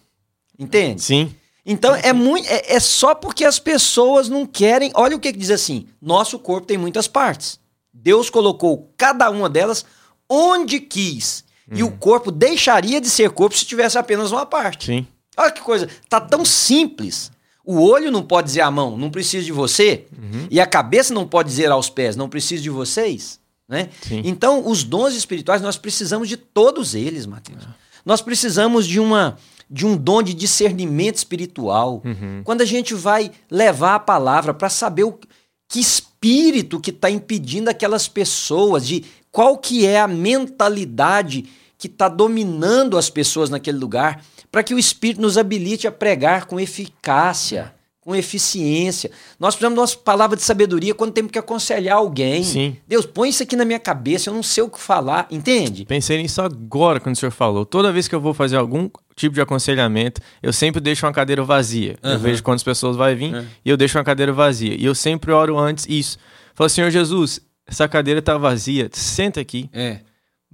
Entende? 0.59 1.03
Sim. 1.03 1.35
Então 1.65 1.95
é 1.95 2.13
muito 2.13 2.49
é, 2.49 2.75
é, 2.75 2.81
só 2.81 3.15
porque 3.15 3.45
as 3.45 3.59
pessoas 3.59 4.29
não 4.29 4.45
querem. 4.45 4.91
Olha 4.95 5.17
o 5.17 5.21
que, 5.21 5.33
que 5.33 5.39
diz 5.39 5.51
assim: 5.51 5.87
nosso 6.01 6.39
corpo 6.39 6.67
tem 6.67 6.79
muitas 6.79 7.07
partes. 7.07 7.61
Deus 7.93 8.31
colocou 8.31 8.93
cada 8.97 9.31
uma 9.31 9.49
delas 9.49 9.85
onde 10.29 10.81
quis. 10.81 11.45
E 11.79 11.83
o 11.83 11.87
uhum. 11.87 11.97
corpo 11.97 12.31
deixaria 12.31 13.01
de 13.01 13.09
ser 13.09 13.31
corpo 13.31 13.57
se 13.57 13.65
tivesse 13.65 13.99
apenas 13.99 14.33
uma 14.33 14.47
parte. 14.47 14.87
Sim. 14.87 15.07
Olha 15.37 15.51
que 15.51 15.61
coisa. 15.61 15.89
Tá 16.09 16.21
tão 16.21 16.45
simples. 16.45 17.31
O 17.65 17.81
olho 17.81 18.11
não 18.11 18.23
pode 18.23 18.49
dizer 18.49 18.61
à 18.63 18.71
mão, 18.71 18.97
não 18.97 19.11
precisa 19.11 19.45
de 19.45 19.53
você. 19.53 20.07
Uhum. 20.13 20.47
E 20.51 20.61
a 20.61 20.67
cabeça 20.67 21.15
não 21.15 21.27
pode 21.27 21.49
dizer 21.49 21.71
aos 21.71 21.89
pés, 21.89 22.17
não 22.17 22.29
preciso 22.29 22.63
de 22.63 22.71
vocês. 22.71 23.41
Né? 23.69 23.89
Então, 24.25 24.69
os 24.69 24.85
dons 24.85 25.15
espirituais, 25.15 25.63
nós 25.63 25.79
precisamos 25.79 26.29
de 26.29 26.37
todos 26.37 26.95
eles, 26.95 27.25
Mateus. 27.25 27.63
É. 27.63 27.69
Nós 28.05 28.21
precisamos 28.21 28.87
de 28.87 29.01
uma 29.01 29.39
de 29.71 29.87
um 29.87 29.97
dom 29.97 30.23
de 30.23 30.35
discernimento 30.35 31.17
espiritual. 31.17 32.03
Uhum. 32.05 32.43
Quando 32.45 32.61
a 32.61 32.67
gente 32.67 32.93
vai 32.93 33.31
levar 33.51 33.95
a 33.95 33.99
palavra 33.99 34.53
para 34.53 34.69
saber 34.69 35.05
o 35.05 35.19
que 35.67 35.81
espírito 35.81 36.79
que 36.79 36.91
está 36.91 37.09
impedindo 37.09 37.71
aquelas 37.71 38.07
pessoas, 38.07 38.87
de 38.87 39.03
qual 39.31 39.57
que 39.57 39.87
é 39.87 39.99
a 39.99 40.07
mentalidade 40.07 41.47
que 41.83 41.89
está 41.89 42.09
dominando 42.09 42.97
as 42.97 43.11
pessoas 43.11 43.51
naquele 43.51 43.77
lugar, 43.77 44.23
para 44.53 44.63
que 44.63 44.73
o 44.73 44.79
Espírito 44.79 45.21
nos 45.21 45.37
habilite 45.37 45.85
a 45.85 45.91
pregar 45.91 46.47
com 46.47 46.61
eficácia, 46.61 47.75
com 48.01 48.15
eficiência. 48.15 49.11
Nós 49.37 49.57
precisamos 49.57 49.91
de 49.91 49.97
uma 49.97 50.03
palavra 50.05 50.37
de 50.37 50.45
sabedoria 50.45 50.95
quando 50.95 51.13
temos 51.13 51.33
que 51.33 51.41
aconselhar 51.41 51.97
alguém. 51.97 52.45
Sim. 52.45 52.77
Deus, 52.87 53.05
põe 53.05 53.31
isso 53.31 53.43
aqui 53.43 53.57
na 53.57 53.65
minha 53.65 53.81
cabeça, 53.81 54.31
eu 54.31 54.35
não 54.35 54.45
sei 54.45 54.63
o 54.63 54.69
que 54.69 54.79
falar, 54.79 55.27
entende? 55.29 55.85
Pensei 55.85 56.23
nisso 56.23 56.41
agora 56.41 57.01
quando 57.01 57.17
o 57.17 57.19
senhor 57.19 57.33
falou. 57.33 57.67
Toda 57.67 57.91
vez 57.91 58.07
que 58.07 58.15
eu 58.15 58.21
vou 58.21 58.33
fazer 58.33 58.55
algum 58.55 58.89
tipo 59.17 59.35
de 59.35 59.41
aconselhamento, 59.41 60.21
eu 60.41 60.53
sempre 60.53 60.81
deixo 60.81 61.05
uma 61.05 61.13
cadeira 61.13 61.43
vazia. 61.43 61.97
Uhum. 62.01 62.13
Eu 62.13 62.19
vejo 62.21 62.45
quantas 62.45 62.63
pessoas 62.63 62.97
vai 62.97 63.17
vir 63.17 63.35
uhum. 63.35 63.45
e 63.65 63.71
eu 63.71 63.77
deixo 63.77 63.99
uma 63.99 64.05
cadeira 64.05 64.33
vazia. 64.33 64.77
E 64.79 64.85
eu 64.85 64.95
sempre 64.95 65.33
oro 65.33 65.59
antes 65.59 65.85
isso. 65.89 66.17
Falo, 66.55 66.71
Senhor 66.71 66.91
Jesus, 66.93 67.41
essa 67.67 67.89
cadeira 67.89 68.21
está 68.21 68.39
vazia, 68.39 68.89
senta 68.93 69.41
aqui. 69.41 69.69
É 69.73 69.99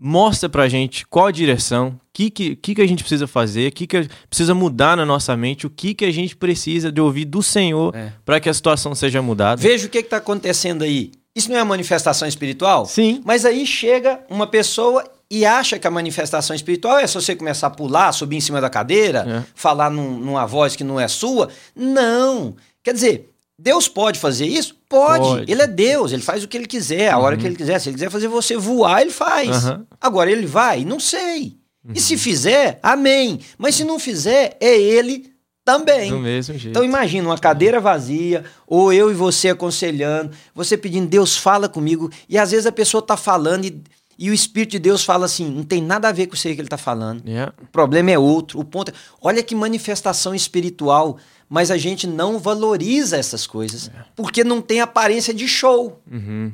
mostra 0.00 0.48
pra 0.48 0.68
gente 0.68 1.06
qual 1.06 1.26
a 1.26 1.30
direção, 1.32 1.88
o 1.88 2.00
que, 2.12 2.30
que, 2.30 2.56
que, 2.56 2.82
a 2.82 2.86
gente 2.86 3.02
precisa 3.02 3.26
fazer, 3.26 3.68
o 3.68 3.72
que, 3.72 3.86
que 3.86 4.08
precisa 4.28 4.54
mudar 4.54 4.96
na 4.96 5.04
nossa 5.06 5.36
mente, 5.36 5.66
o 5.66 5.70
que, 5.70 5.94
que 5.94 6.04
a 6.04 6.10
gente 6.12 6.36
precisa 6.36 6.90
de 6.92 7.00
ouvir 7.00 7.24
do 7.24 7.42
Senhor 7.42 7.94
É. 7.94 8.12
para 8.24 8.38
que 8.40 8.48
a 8.48 8.54
situação 8.54 8.94
seja 8.94 9.20
mudada. 9.22 9.60
Veja 9.60 9.86
o 9.86 9.90
que 9.90 9.98
está 9.98 10.18
acontecendo 10.18 10.82
aí. 10.84 11.10
Isso 11.34 11.50
não 11.50 11.58
é 11.58 11.64
manifestação 11.64 12.26
espiritual? 12.26 12.86
Sim. 12.86 13.20
Mas 13.24 13.44
aí 13.44 13.64
chega 13.66 14.20
uma 14.28 14.46
pessoa 14.46 15.04
e 15.30 15.44
acha 15.44 15.78
que 15.78 15.86
a 15.86 15.90
manifestação 15.90 16.56
espiritual 16.56 16.98
é 16.98 17.06
só 17.06 17.20
você 17.20 17.36
começar 17.36 17.66
a 17.66 17.70
pular, 17.70 18.10
subir 18.12 18.36
em 18.36 18.40
cima 18.40 18.60
da 18.60 18.70
cadeira, 18.70 19.44
É. 19.46 19.52
falar 19.54 19.90
num- 19.90 20.18
numa 20.18 20.46
voz 20.46 20.74
que 20.74 20.82
não 20.82 20.98
é 20.98 21.06
sua. 21.06 21.48
Não. 21.76 22.56
Quer 22.82 22.94
dizer, 22.94 23.30
Deus 23.58 23.88
pode 23.88 24.18
fazer 24.20 24.46
isso? 24.46 24.76
Pode. 24.88 25.18
Pode. 25.24 25.40
Uhum. 25.40 25.44
Ele 25.48 25.62
é 25.62 25.66
Deus, 25.66 26.12
ele 26.12 26.22
faz 26.22 26.44
o 26.44 26.48
que 26.48 26.56
ele 26.56 26.66
quiser, 26.66 27.10
a 27.10 27.18
hora 27.18 27.36
que 27.36 27.44
ele 27.46 27.56
quiser. 27.56 27.78
Se 27.80 27.88
ele 27.88 27.94
quiser 27.94 28.10
fazer 28.10 28.28
você 28.28 28.56
voar, 28.56 29.02
ele 29.02 29.10
faz. 29.10 29.64
Aham. 29.66 29.86
Agora 30.00 30.30
ele 30.30 30.46
vai? 30.46 30.84
Não 30.84 31.00
sei. 31.00 31.56
E 31.84 31.88
Uhum. 31.90 31.94
se 31.96 32.16
fizer, 32.18 32.78
amém. 32.82 33.40
Mas 33.56 33.74
se 33.74 33.82
não 33.84 33.98
fizer, 33.98 34.56
é 34.60 34.78
ele 34.78 35.32
também. 35.64 36.10
Do 36.10 36.18
mesmo 36.18 36.54
jeito. 36.56 36.68
Então 36.70 36.84
imagina 36.84 37.28
uma 37.28 37.38
cadeira 37.38 37.80
vazia, 37.80 38.44
ou 38.66 38.92
eu 38.92 39.10
e 39.10 39.14
você 39.14 39.48
aconselhando, 39.50 40.30
você 40.54 40.76
pedindo, 40.76 41.06
Deus 41.08 41.36
fala 41.36 41.68
comigo, 41.68 42.10
e 42.28 42.38
às 42.38 42.50
vezes 42.52 42.66
a 42.66 42.72
pessoa 42.72 43.02
tá 43.02 43.16
falando 43.16 43.64
e, 43.66 43.82
e 44.18 44.30
o 44.30 44.34
Espírito 44.34 44.72
de 44.72 44.78
Deus 44.80 45.04
fala 45.04 45.26
assim, 45.26 45.48
não 45.48 45.62
tem 45.62 45.80
nada 45.80 46.08
a 46.08 46.12
ver 46.12 46.26
com 46.26 46.34
isso 46.34 46.48
aí 46.48 46.54
que 46.54 46.60
ele 46.60 46.68
tá 46.68 46.76
falando. 46.78 47.22
Yeah. 47.26 47.52
O 47.62 47.66
problema 47.66 48.10
é 48.10 48.18
outro. 48.18 48.58
O 48.58 48.64
ponto 48.64 48.90
é, 48.90 48.94
olha 49.22 49.42
que 49.42 49.54
manifestação 49.54 50.34
espiritual, 50.34 51.18
mas 51.48 51.70
a 51.70 51.76
gente 51.78 52.06
não 52.06 52.38
valoriza 52.38 53.16
essas 53.16 53.46
coisas, 53.46 53.90
porque 54.16 54.42
não 54.42 54.60
tem 54.60 54.80
aparência 54.80 55.32
de 55.32 55.46
show. 55.46 56.00
Uhum. 56.10 56.52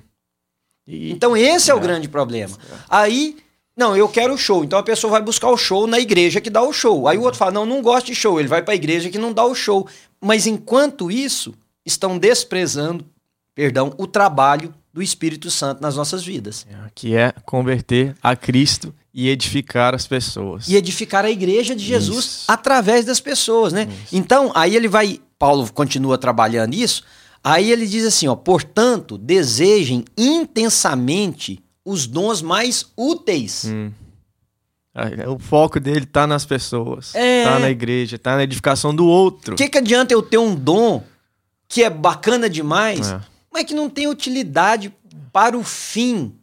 E- 0.87 1.11
Então 1.11 1.35
esse 1.37 1.71
é 1.71 1.75
o 1.75 1.81
grande 1.81 2.07
problema. 2.09 2.57
Aí, 2.89 3.37
não, 3.77 3.97
eu 3.97 4.09
quero 4.09 4.35
o 4.35 4.39
show. 4.39 4.63
Então 4.63 4.79
a 4.79 4.83
pessoa 4.83 5.11
vai 5.13 5.23
buscar 5.23 5.49
o 5.49 5.57
show 5.57 5.87
na 5.87 5.99
igreja 5.99 6.41
que 6.43 6.51
dá 6.51 6.63
o 6.63 6.73
show. 6.73 7.09
Aí 7.09 7.17
o 7.17 7.23
outro 7.23 7.39
fala, 7.39 7.51
não, 7.53 7.65
não 7.65 7.81
gosto 7.81 8.07
de 8.07 8.15
show. 8.15 8.39
Ele 8.39 8.49
vai 8.49 8.63
para 8.63 8.75
a 8.75 8.77
igreja 8.77 9.09
que 9.09 9.19
não 9.19 9.33
dá 9.33 9.45
o 9.45 9.55
show. 9.55 9.89
Mas 10.21 10.47
enquanto 10.47 11.11
isso, 11.11 11.55
estão 11.85 12.19
desprezando, 12.19 13.05
perdão, 13.55 13.95
o 13.99 14.07
trabalho 14.07 14.73
do 14.95 15.03
Espírito 15.03 15.51
Santo 15.51 15.83
nas 15.83 15.97
nossas 15.97 16.25
vidas. 16.25 16.65
que 16.95 17.17
é 17.17 17.33
converter 17.45 18.15
a 18.23 18.37
Cristo 18.37 18.95
e 19.13 19.29
edificar 19.29 19.93
as 19.93 20.07
pessoas. 20.07 20.69
E 20.69 20.77
edificar 20.77 21.25
a 21.25 21.31
igreja 21.31 21.75
de 21.75 21.85
Jesus 21.85 22.25
Isso. 22.25 22.45
através 22.47 23.05
das 23.05 23.19
pessoas, 23.19 23.73
né? 23.73 23.89
Então, 24.13 24.53
aí 24.55 24.77
ele 24.77 24.87
vai, 24.87 25.21
Paulo 25.37 25.69
continua 25.73 26.17
trabalhando 26.17 26.75
isso, 26.75 27.03
aí 27.43 27.73
ele 27.73 27.87
diz 27.89 28.05
assim, 28.05 28.29
ó, 28.29 28.37
portanto, 28.37 29.19
desejem 29.19 30.05
intensamente 30.17 31.61
os 31.85 32.07
dons 32.07 32.41
mais 32.41 32.87
úteis. 32.97 33.65
Hum. 33.67 33.91
Ah, 34.95 35.09
O 35.29 35.41
foco 35.41 35.81
dele 35.81 36.07
tá 36.07 36.25
nas 36.25 36.47
pessoas, 36.47 37.13
É. 37.17 37.43
tá 37.43 37.59
na 37.59 37.69
igreja, 37.69 38.17
tá 38.17 38.37
na 38.37 38.45
edificação 38.45 38.95
do 38.95 39.05
outro. 39.07 39.55
O 39.55 39.57
que, 39.57 39.69
que 39.69 39.79
adianta 39.79 40.15
eu 40.15 40.23
ter 40.23 40.39
um 40.39 40.55
dom 40.55 41.03
que 41.69 41.83
é 41.83 41.91
bacana 41.91 42.49
demais, 42.49 43.11
É. 43.11 43.21
mas 43.55 43.65
que 43.65 43.73
não 43.73 43.89
tem 43.89 44.09
utilidade 44.09 44.93
para 45.33 45.57
o 45.57 45.63
fim 45.63 46.35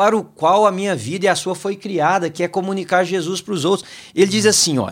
para 0.00 0.16
o 0.16 0.24
qual 0.24 0.66
a 0.66 0.72
minha 0.72 0.96
vida 0.96 1.26
e 1.26 1.28
a 1.28 1.36
sua 1.36 1.54
foi 1.54 1.76
criada, 1.76 2.30
que 2.30 2.42
é 2.42 2.48
comunicar 2.48 3.04
Jesus 3.04 3.42
para 3.42 3.52
os 3.52 3.66
outros. 3.66 3.86
Ele 4.14 4.30
diz 4.30 4.46
assim, 4.46 4.78
ó, 4.78 4.90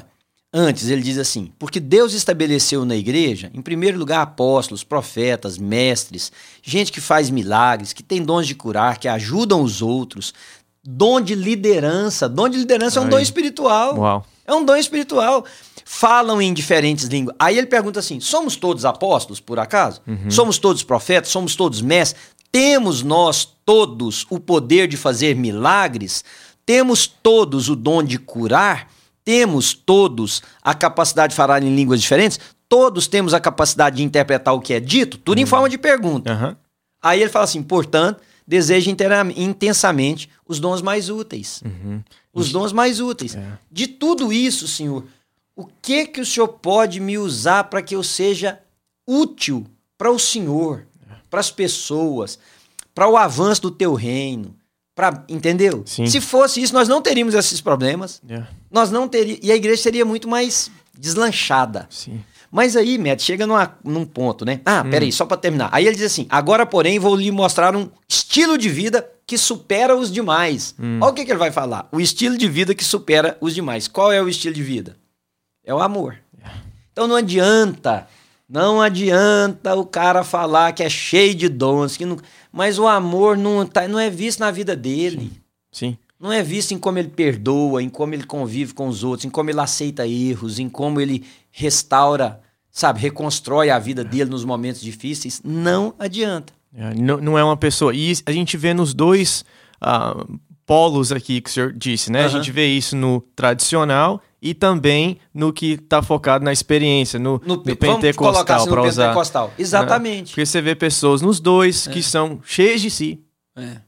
antes 0.52 0.90
ele 0.90 1.00
diz 1.00 1.16
assim, 1.16 1.50
porque 1.58 1.80
Deus 1.80 2.12
estabeleceu 2.12 2.84
na 2.84 2.94
igreja, 2.94 3.50
em 3.54 3.62
primeiro 3.62 3.98
lugar, 3.98 4.20
apóstolos, 4.20 4.84
profetas, 4.84 5.56
mestres, 5.56 6.30
gente 6.62 6.92
que 6.92 7.00
faz 7.00 7.30
milagres, 7.30 7.94
que 7.94 8.02
tem 8.02 8.22
dons 8.22 8.46
de 8.46 8.54
curar, 8.54 8.98
que 8.98 9.08
ajudam 9.08 9.62
os 9.62 9.80
outros, 9.80 10.34
dom 10.84 11.22
de 11.22 11.34
liderança. 11.34 12.28
Dom 12.28 12.46
de 12.46 12.58
liderança 12.58 12.98
é 12.98 13.02
um 13.02 13.08
dom 13.08 13.18
espiritual. 13.18 13.96
Uau. 13.96 14.26
É 14.46 14.52
um 14.52 14.62
dom 14.62 14.76
espiritual. 14.76 15.42
Falam 15.90 16.40
em 16.42 16.53
diferentes 16.53 17.07
línguas. 17.07 17.35
Aí 17.38 17.57
ele 17.57 17.66
pergunta 17.66 17.98
assim: 17.98 18.20
somos 18.20 18.57
todos 18.57 18.85
apóstolos, 18.85 19.40
por 19.40 19.59
acaso? 19.59 20.03
Somos 20.29 20.59
todos 20.59 20.83
profetas? 20.83 21.31
Somos 21.31 21.57
todos 21.57 21.81
mestres? 21.81 22.22
Temos 22.53 23.03
nós 23.03 23.48
todos 23.64 24.27
o 24.29 24.38
poder 24.38 24.87
de 24.87 24.98
fazer 24.98 25.35
milagres? 25.35 26.22
Temos 26.66 27.07
todos 27.07 27.70
o 27.70 27.74
dom 27.74 28.03
de 28.03 28.18
curar? 28.18 28.90
Temos 29.24 29.72
todos 29.72 30.42
a 30.62 30.74
capacidade 30.74 31.31
de 31.31 31.37
falar 31.37 31.62
em 31.62 31.74
línguas 31.74 32.03
diferentes? 32.03 32.38
Todos 32.68 33.07
temos 33.07 33.33
a 33.33 33.40
capacidade 33.40 33.96
de 33.96 34.03
interpretar 34.03 34.53
o 34.55 34.61
que 34.61 34.74
é 34.74 34.81
dito? 34.81 35.16
Tudo 35.16 35.38
em 35.38 35.46
forma 35.46 35.70
de 35.70 35.79
pergunta. 35.79 36.33
Aham. 36.33 36.57
Aí 37.03 37.22
ele 37.22 37.31
fala 37.31 37.46
assim: 37.46 37.62
portanto, 37.62 38.20
deseja 38.46 38.90
intensamente 39.35 40.29
os 40.46 40.61
dons 40.61 40.83
mais 40.83 41.09
úteis. 41.09 41.62
Os 42.31 42.53
dons 42.53 42.74
mais 42.74 43.01
úteis. 43.01 43.35
É. 43.35 43.59
De 43.72 43.87
tudo 43.87 44.31
isso, 44.31 44.68
Senhor, 44.68 45.05
o 45.58 45.66
que 45.82 46.06
que 46.06 46.20
o 46.20 46.26
Senhor 46.26 46.46
pode 46.48 47.00
me 47.00 47.18
usar 47.18 47.64
para 47.64 47.82
que 47.82 47.94
eu 47.96 48.02
seja 48.02 48.58
útil 49.06 49.66
para 49.96 50.10
o 50.10 50.18
Senhor, 50.18 50.86
para 51.28 51.40
as 51.40 51.50
pessoas, 51.50 52.38
para 52.94 53.08
o 53.08 53.16
avanço 53.16 53.62
do 53.62 53.70
teu 53.70 53.94
reino? 53.94 54.54
Pra, 54.94 55.24
entendeu? 55.28 55.82
Sim. 55.86 56.06
Se 56.06 56.20
fosse 56.20 56.60
isso, 56.62 56.74
nós 56.74 56.88
não 56.88 57.00
teríamos 57.02 57.34
esses 57.34 57.60
problemas. 57.60 58.20
Yeah. 58.28 58.48
Nós 58.70 58.90
não 58.90 59.06
teríamos. 59.08 59.44
E 59.44 59.52
a 59.52 59.56
igreja 59.56 59.80
seria 59.82 60.04
muito 60.04 60.28
mais 60.28 60.70
deslanchada. 60.96 61.86
Sim. 61.90 62.20
Mas 62.50 62.74
aí, 62.76 62.96
Matt, 62.98 63.20
chega 63.22 63.46
numa- 63.46 63.76
num 63.84 64.04
ponto, 64.06 64.44
né? 64.44 64.60
Ah, 64.64 64.82
Hum. 64.84 64.90
peraí, 64.90 65.12
só 65.12 65.26
pra 65.26 65.36
terminar. 65.36 65.68
Aí 65.70 65.86
ele 65.86 65.94
diz 65.96 66.06
assim: 66.06 66.26
agora, 66.30 66.64
porém, 66.66 66.98
vou 66.98 67.14
lhe 67.14 67.30
mostrar 67.30 67.76
um 67.76 67.88
estilo 68.08 68.56
de 68.58 68.68
vida 68.68 69.08
que 69.26 69.36
supera 69.38 69.94
os 69.96 70.10
demais. 70.10 70.74
Hum. 70.80 70.98
Olha 71.02 71.12
o 71.12 71.14
que, 71.14 71.24
que 71.24 71.30
ele 71.30 71.38
vai 71.38 71.52
falar. 71.52 71.88
O 71.92 72.00
estilo 72.00 72.36
de 72.38 72.48
vida 72.48 72.74
que 72.74 72.82
supera 72.84 73.36
os 73.40 73.54
demais. 73.54 73.86
Qual 73.86 74.10
é 74.10 74.20
o 74.22 74.28
estilo 74.28 74.54
de 74.54 74.62
vida? 74.62 74.96
É 75.68 75.74
o 75.74 75.81
amor. 75.81 76.16
Então 76.90 77.07
não 77.07 77.14
adianta, 77.14 78.09
não 78.48 78.81
adianta 78.81 79.74
o 79.76 79.85
cara 79.85 80.24
falar 80.24 80.72
que 80.72 80.83
é 80.83 80.88
cheio 80.88 81.35
de 81.35 81.46
dons, 81.46 81.94
que 81.94 82.07
não, 82.07 82.16
mas 82.50 82.78
o 82.78 82.87
amor 82.87 83.37
não, 83.37 83.66
tá, 83.66 83.87
não 83.87 83.98
é 83.98 84.09
visto 84.09 84.40
na 84.40 84.50
vida 84.50 84.74
dele. 84.74 85.31
Sim. 85.70 85.98
Não 86.18 86.33
é 86.33 86.42
visto 86.42 86.72
em 86.72 86.78
como 86.78 86.98
ele 86.98 87.11
perdoa, 87.11 87.83
em 87.83 87.88
como 87.90 88.14
ele 88.14 88.24
convive 88.24 88.72
com 88.72 88.88
os 88.88 89.04
outros, 89.04 89.26
em 89.26 89.31
como 89.31 89.50
ele 89.50 89.61
aceita 89.61 90.07
erros, 90.09 90.59
em 90.59 90.70
como 90.70 91.02
ele 91.02 91.22
restaura, 91.52 92.40
sabe, 92.72 92.98
reconstrói 92.98 93.68
a 93.68 93.78
vida 93.78 94.02
dele 94.02 94.31
nos 94.31 94.44
momentos 94.46 94.81
difíceis. 94.81 95.42
Não 95.44 95.94
adianta. 95.98 96.54
É, 96.74 96.94
Não, 96.94 97.18
não 97.18 97.38
é 97.38 97.44
uma 97.44 97.59
pessoa. 97.59 97.94
E 97.94 98.14
a 98.24 98.33
gente 98.33 98.57
vê 98.57 98.72
nos 98.72 98.94
dois 98.94 99.44
ah, 99.83 100.24
polos 100.64 101.12
aqui 101.12 101.42
que 101.42 101.50
o 101.50 101.52
senhor 101.52 101.72
disse, 101.74 102.11
né? 102.11 102.20
A 102.20 102.22
Aham. 102.22 102.31
gente 102.31 102.50
vê 102.50 102.66
isso 102.66 102.96
no 102.96 103.20
tradicional 103.37 104.22
e 104.40 104.55
também 104.55 105.18
no 105.35 105.53
que 105.53 105.72
está 105.72 106.03
focado 106.03 106.44
na 106.44 106.53
experiência, 106.53 107.18
no, 107.18 107.40
No, 107.44 107.57
no 107.57 107.77
pentecostal, 107.77 108.57
assim, 108.57 108.66
no 108.68 108.72
para 108.72 108.83
usar. 108.83 109.03
pentecostal. 109.05 109.53
Exatamente. 109.59 110.31
Porque 110.33 110.46
você 110.46 110.61
vê 110.61 110.74
pessoas 110.74 111.20
nos 111.22 111.40
dois 111.40 111.87
que 111.87 112.03
são 112.03 112.40
cheias 112.44 112.81
de 112.81 112.90
si. 112.90 113.20
É. 113.57 113.79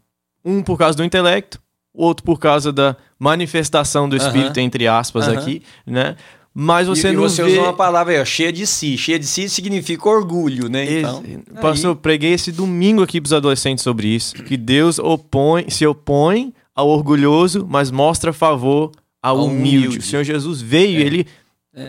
Um 0.44 0.62
por 0.62 0.76
causa 0.78 0.96
do 0.96 1.04
intelecto, 1.04 1.60
outro 1.94 2.24
por 2.24 2.38
causa 2.38 2.72
da 2.72 2.96
manifestação 3.18 4.08
do 4.08 4.16
espírito, 4.16 4.58
Aham. 4.58 4.66
entre 4.66 4.88
aspas, 4.88 5.28
Aham. 5.28 5.38
aqui, 5.38 5.62
né? 5.86 6.16
Mas 6.52 6.88
você 6.88 7.10
e, 7.10 7.12
não 7.12 7.22
você 7.22 7.44
vê... 7.44 7.52
usou 7.52 7.62
uma 7.64 7.72
palavra 7.72 8.12
aí, 8.12 8.20
ó, 8.20 8.24
cheia 8.24 8.52
de 8.52 8.66
si. 8.66 8.98
Cheia 8.98 9.18
de 9.20 9.26
si 9.26 9.48
significa 9.48 10.08
orgulho, 10.08 10.68
né? 10.68 10.98
Então, 10.98 11.22
Ex- 11.24 11.60
Pastor, 11.60 11.90
eu 11.92 11.96
preguei 11.96 12.32
esse 12.32 12.50
domingo 12.50 13.02
aqui 13.04 13.20
para 13.20 13.28
os 13.28 13.32
adolescentes 13.32 13.84
sobre 13.84 14.08
isso. 14.08 14.34
Que 14.42 14.56
Deus 14.56 14.98
opõe, 14.98 15.70
se 15.70 15.86
opõe 15.86 16.52
ao 16.74 16.88
orgulhoso, 16.88 17.64
mas 17.70 17.92
mostra 17.92 18.32
favor 18.32 18.90
ao, 19.22 19.44
humilde. 19.44 19.86
humilde. 19.86 19.98
O 19.98 20.02
Senhor 20.02 20.24
Jesus 20.24 20.60
veio, 20.60 21.00
ele, 21.00 21.26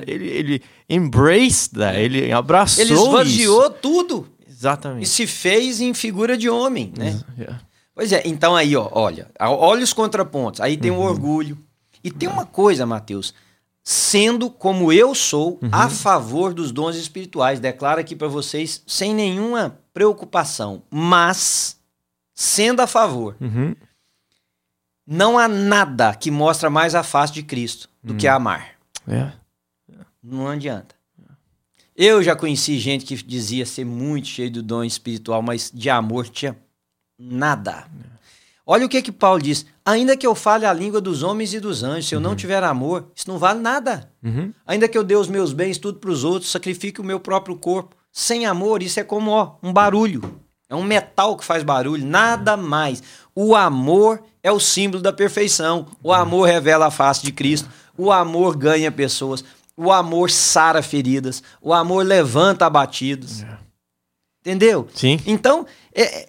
ele, 0.07 0.27
ele 0.27 0.61
embraced 0.89 1.73
that, 1.77 1.97
ele 1.97 2.31
abraçou 2.31 2.83
ele 2.83 2.93
esvaziou 2.93 3.61
isso. 3.63 3.75
tudo 3.81 4.27
e 4.47 4.51
Exatamente. 4.51 5.09
se 5.09 5.25
fez 5.25 5.81
em 5.81 5.93
figura 5.93 6.37
de 6.37 6.49
homem, 6.49 6.93
né? 6.97 7.19
Yeah. 7.37 7.61
Pois 7.93 8.11
é, 8.13 8.21
então 8.25 8.55
aí, 8.55 8.75
ó, 8.75 8.87
olha, 8.91 9.27
olha 9.39 9.83
os 9.83 9.93
contrapontos. 9.93 10.61
Aí 10.61 10.77
tem 10.77 10.91
o 10.91 10.99
orgulho. 10.99 11.57
E 12.03 12.09
tem 12.09 12.27
uma 12.29 12.45
coisa, 12.45 12.85
Mateus, 12.85 13.33
sendo 13.83 14.49
como 14.49 14.91
eu 14.93 15.13
sou 15.13 15.59
a 15.71 15.89
favor 15.89 16.53
dos 16.53 16.71
dons 16.71 16.95
espirituais, 16.95 17.59
declaro 17.59 17.99
aqui 17.99 18.15
para 18.15 18.27
vocês 18.27 18.81
sem 18.87 19.13
nenhuma 19.13 19.77
preocupação, 19.93 20.83
mas 20.89 21.77
sendo 22.33 22.79
a 22.81 22.87
favor, 22.87 23.35
Uhum. 23.41 23.75
Não 25.05 25.37
há 25.37 25.47
nada 25.47 26.13
que 26.13 26.31
mostra 26.31 26.69
mais 26.69 26.95
a 26.95 27.03
face 27.03 27.33
de 27.33 27.43
Cristo 27.43 27.89
do 28.03 28.15
que 28.15 28.27
amar. 28.27 28.71
Yeah. 29.07 29.33
Não 30.23 30.47
adianta. 30.47 30.95
Eu 31.95 32.23
já 32.23 32.35
conheci 32.35 32.79
gente 32.79 33.05
que 33.05 33.15
dizia 33.21 33.65
ser 33.65 33.85
muito 33.85 34.27
cheio 34.27 34.51
do 34.51 34.63
dom 34.63 34.83
espiritual, 34.83 35.41
mas 35.41 35.71
de 35.73 35.89
amor 35.89 36.29
tinha 36.29 36.55
nada. 37.19 37.85
Olha 38.65 38.85
o 38.85 38.89
que 38.89 39.01
que 39.01 39.11
Paulo 39.11 39.41
diz: 39.41 39.65
ainda 39.85 40.15
que 40.15 40.25
eu 40.25 40.33
fale 40.33 40.65
a 40.65 40.73
língua 40.73 41.01
dos 41.01 41.23
homens 41.23 41.53
e 41.53 41.59
dos 41.59 41.83
anjos, 41.83 42.07
se 42.07 42.15
eu 42.15 42.19
não 42.19 42.35
tiver 42.35 42.63
amor, 42.63 43.11
isso 43.15 43.29
não 43.29 43.37
vale 43.37 43.59
nada. 43.59 44.09
Uhum. 44.23 44.53
Ainda 44.65 44.87
que 44.87 44.97
eu 44.97 45.03
dê 45.03 45.15
os 45.15 45.27
meus 45.27 45.51
bens 45.51 45.77
tudo 45.77 45.99
para 45.99 46.09
os 46.09 46.23
outros, 46.23 46.51
sacrifique 46.51 47.01
o 47.01 47.03
meu 47.03 47.19
próprio 47.19 47.55
corpo. 47.57 47.95
Sem 48.11 48.45
amor, 48.45 48.81
isso 48.81 48.99
é 48.99 49.03
como 49.03 49.31
ó, 49.31 49.55
um 49.61 49.73
barulho. 49.73 50.39
É 50.69 50.75
um 50.75 50.83
metal 50.83 51.35
que 51.35 51.43
faz 51.43 51.63
barulho, 51.63 52.05
nada 52.05 52.55
mais. 52.55 53.03
O 53.35 53.55
amor 53.55 54.21
é 54.43 54.51
o 54.51 54.59
símbolo 54.59 55.01
da 55.01 55.13
perfeição. 55.13 55.87
O 56.03 56.11
amor 56.11 56.47
revela 56.47 56.87
a 56.87 56.91
face 56.91 57.23
de 57.23 57.31
Cristo. 57.31 57.69
O 57.97 58.11
amor 58.11 58.55
ganha 58.57 58.91
pessoas. 58.91 59.43
O 59.77 59.91
amor 59.91 60.29
sara 60.29 60.81
feridas. 60.81 61.41
O 61.61 61.73
amor 61.73 62.05
levanta 62.05 62.65
abatidos. 62.65 63.43
Entendeu? 64.41 64.87
Sim. 64.93 65.19
Então, 65.25 65.65
é, 65.93 66.27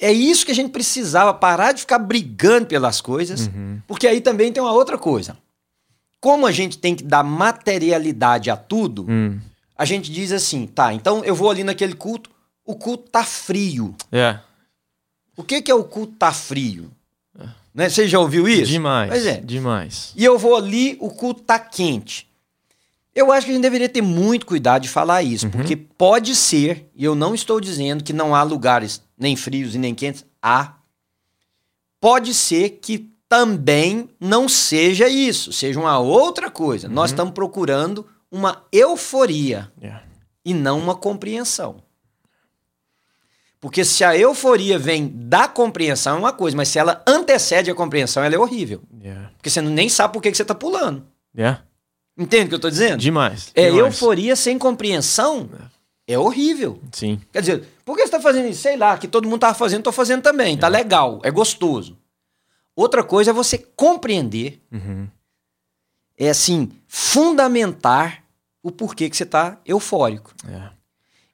é 0.00 0.12
isso 0.12 0.44
que 0.46 0.52
a 0.52 0.54
gente 0.54 0.70
precisava 0.70 1.32
parar 1.34 1.72
de 1.72 1.80
ficar 1.82 1.98
brigando 1.98 2.66
pelas 2.66 3.00
coisas, 3.00 3.50
porque 3.86 4.06
aí 4.06 4.20
também 4.20 4.52
tem 4.52 4.62
uma 4.62 4.72
outra 4.72 4.96
coisa. 4.96 5.36
Como 6.20 6.46
a 6.46 6.52
gente 6.52 6.78
tem 6.78 6.94
que 6.94 7.04
dar 7.04 7.22
materialidade 7.22 8.48
a 8.50 8.56
tudo, 8.56 9.04
Hum. 9.08 9.38
a 9.76 9.84
gente 9.84 10.10
diz 10.10 10.32
assim, 10.32 10.66
tá, 10.66 10.92
então 10.94 11.22
eu 11.24 11.34
vou 11.34 11.50
ali 11.50 11.64
naquele 11.64 11.94
culto, 11.94 12.30
o 12.64 12.74
culto 12.76 13.10
tá 13.10 13.24
frio. 13.24 13.94
É. 14.10 14.38
O 15.36 15.42
que, 15.42 15.62
que 15.62 15.70
é 15.70 15.74
o 15.74 15.84
culto 15.84 16.14
tá 16.18 16.32
frio? 16.32 16.90
Né? 17.74 17.88
Você 17.88 18.06
já 18.06 18.18
ouviu 18.18 18.46
isso? 18.46 18.70
Demais. 18.70 19.10
Pois 19.10 19.26
é. 19.26 19.40
Demais. 19.40 20.12
E 20.14 20.22
eu 20.24 20.38
vou 20.38 20.56
ali, 20.56 20.96
o 21.00 21.08
culto 21.08 21.42
tá 21.42 21.58
quente. 21.58 22.28
Eu 23.14 23.30
acho 23.32 23.46
que 23.46 23.50
a 23.52 23.54
gente 23.54 23.62
deveria 23.62 23.88
ter 23.88 24.02
muito 24.02 24.44
cuidado 24.46 24.82
de 24.82 24.88
falar 24.88 25.22
isso, 25.22 25.48
porque 25.50 25.76
pode 25.76 26.34
ser, 26.34 26.88
e 26.94 27.04
eu 27.04 27.14
não 27.14 27.34
estou 27.34 27.60
dizendo 27.60 28.02
que 28.04 28.12
não 28.12 28.34
há 28.34 28.42
lugares 28.42 29.02
nem 29.18 29.36
frios 29.36 29.74
e 29.74 29.78
nem 29.78 29.94
quentes, 29.94 30.24
há. 30.42 30.74
Pode 32.00 32.34
ser 32.34 32.78
que 32.82 33.10
também 33.28 34.08
não 34.20 34.48
seja 34.48 35.08
isso, 35.08 35.52
seja 35.52 35.78
uma 35.80 35.98
outra 35.98 36.50
coisa. 36.50 36.88
Nós 36.88 37.10
estamos 37.10 37.32
procurando 37.32 38.06
uma 38.30 38.62
euforia 38.72 39.70
É. 39.80 40.00
e 40.44 40.52
não 40.52 40.78
uma 40.78 40.94
compreensão. 40.94 41.82
Porque 43.62 43.84
se 43.84 44.02
a 44.02 44.16
euforia 44.18 44.76
vem 44.76 45.06
da 45.08 45.46
compreensão 45.46 46.16
é 46.16 46.18
uma 46.18 46.32
coisa, 46.32 46.56
mas 46.56 46.66
se 46.68 46.80
ela 46.80 47.00
antecede 47.06 47.70
a 47.70 47.74
compreensão, 47.76 48.24
ela 48.24 48.34
é 48.34 48.38
horrível. 48.38 48.82
Yeah. 49.00 49.30
Porque 49.36 49.48
você 49.48 49.62
nem 49.62 49.88
sabe 49.88 50.12
por 50.12 50.20
que 50.20 50.32
que 50.32 50.36
você 50.36 50.42
está 50.42 50.54
pulando. 50.54 51.06
Yeah. 51.32 51.62
Entende 52.18 52.46
o 52.46 52.48
que 52.48 52.54
eu 52.54 52.56
estou 52.56 52.70
dizendo? 52.72 52.98
Demais. 52.98 53.52
É 53.54 53.70
demais. 53.70 53.94
euforia 53.94 54.34
sem 54.34 54.58
compreensão. 54.58 55.48
É 56.08 56.18
horrível. 56.18 56.80
Sim. 56.90 57.20
Quer 57.32 57.38
dizer, 57.40 57.64
por 57.84 57.94
que 57.94 58.00
você 58.02 58.06
está 58.08 58.20
fazendo 58.20 58.48
isso? 58.48 58.62
Sei 58.62 58.76
lá, 58.76 58.98
que 58.98 59.06
todo 59.06 59.26
mundo 59.26 59.36
estava 59.36 59.54
fazendo, 59.54 59.78
estou 59.78 59.92
fazendo 59.92 60.22
também. 60.22 60.58
Tá 60.58 60.66
legal, 60.66 61.20
é 61.22 61.30
gostoso. 61.30 61.96
Outra 62.74 63.04
coisa 63.04 63.30
é 63.30 63.32
você 63.32 63.56
compreender, 63.58 64.60
Uhum. 64.72 65.06
é 66.18 66.30
assim, 66.30 66.68
fundamentar 66.88 68.24
o 68.60 68.72
porquê 68.72 69.08
que 69.08 69.16
você 69.16 69.22
está 69.22 69.56
eufórico. 69.64 70.34
É. 70.48 70.70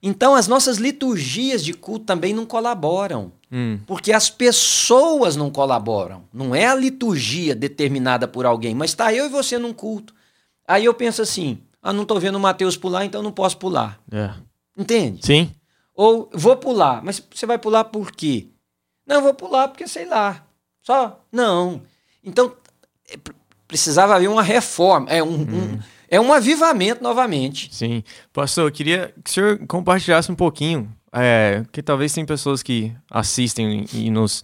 Então, 0.01 0.33
as 0.33 0.47
nossas 0.47 0.77
liturgias 0.77 1.63
de 1.63 1.73
culto 1.73 2.05
também 2.05 2.33
não 2.33 2.45
colaboram. 2.45 3.33
Hum. 3.51 3.79
Porque 3.85 4.13
as 4.13 4.29
pessoas 4.29 5.35
não 5.35 5.49
colaboram. 5.49 6.23
Não 6.33 6.55
é 6.55 6.65
a 6.67 6.75
liturgia 6.75 7.53
determinada 7.55 8.27
por 8.27 8.45
alguém, 8.45 8.73
mas 8.75 8.93
tá 8.93 9.13
eu 9.13 9.25
e 9.25 9.29
você 9.29 9.57
num 9.57 9.73
culto. 9.73 10.13
Aí 10.67 10.85
eu 10.85 10.93
penso 10.93 11.21
assim: 11.21 11.57
ah, 11.81 11.91
não 11.91 12.05
tô 12.05 12.17
vendo 12.19 12.35
o 12.35 12.39
Mateus 12.39 12.77
pular, 12.77 13.03
então 13.05 13.21
não 13.23 13.31
posso 13.31 13.57
pular. 13.57 13.99
É. 14.11 14.31
Entende? 14.77 15.25
Sim. 15.25 15.51
Ou 15.93 16.29
vou 16.33 16.55
pular, 16.55 17.03
mas 17.03 17.21
você 17.33 17.45
vai 17.45 17.57
pular 17.57 17.83
por 17.85 18.11
quê? 18.11 18.47
Não, 19.05 19.21
vou 19.21 19.33
pular 19.33 19.67
porque 19.67 19.87
sei 19.87 20.05
lá. 20.05 20.45
Só? 20.81 21.19
Não. 21.31 21.81
Então, 22.23 22.53
é, 23.11 23.17
pre- 23.17 23.35
precisava 23.67 24.15
haver 24.15 24.29
uma 24.29 24.43
reforma, 24.43 25.09
é 25.09 25.21
um, 25.21 25.41
um- 25.41 25.79
é 26.09 26.19
um 26.19 26.33
avivamento 26.33 27.03
novamente. 27.03 27.69
Sim. 27.71 28.03
Pastor, 28.33 28.67
eu 28.67 28.71
queria 28.71 29.13
que 29.23 29.29
o 29.29 29.33
senhor 29.33 29.59
compartilhasse 29.67 30.31
um 30.31 30.35
pouquinho, 30.35 30.91
é, 31.13 31.63
que 31.71 31.81
talvez 31.81 32.13
tem 32.13 32.25
pessoas 32.25 32.61
que 32.63 32.91
assistem 33.09 33.85
e 33.93 34.09
nos 34.09 34.43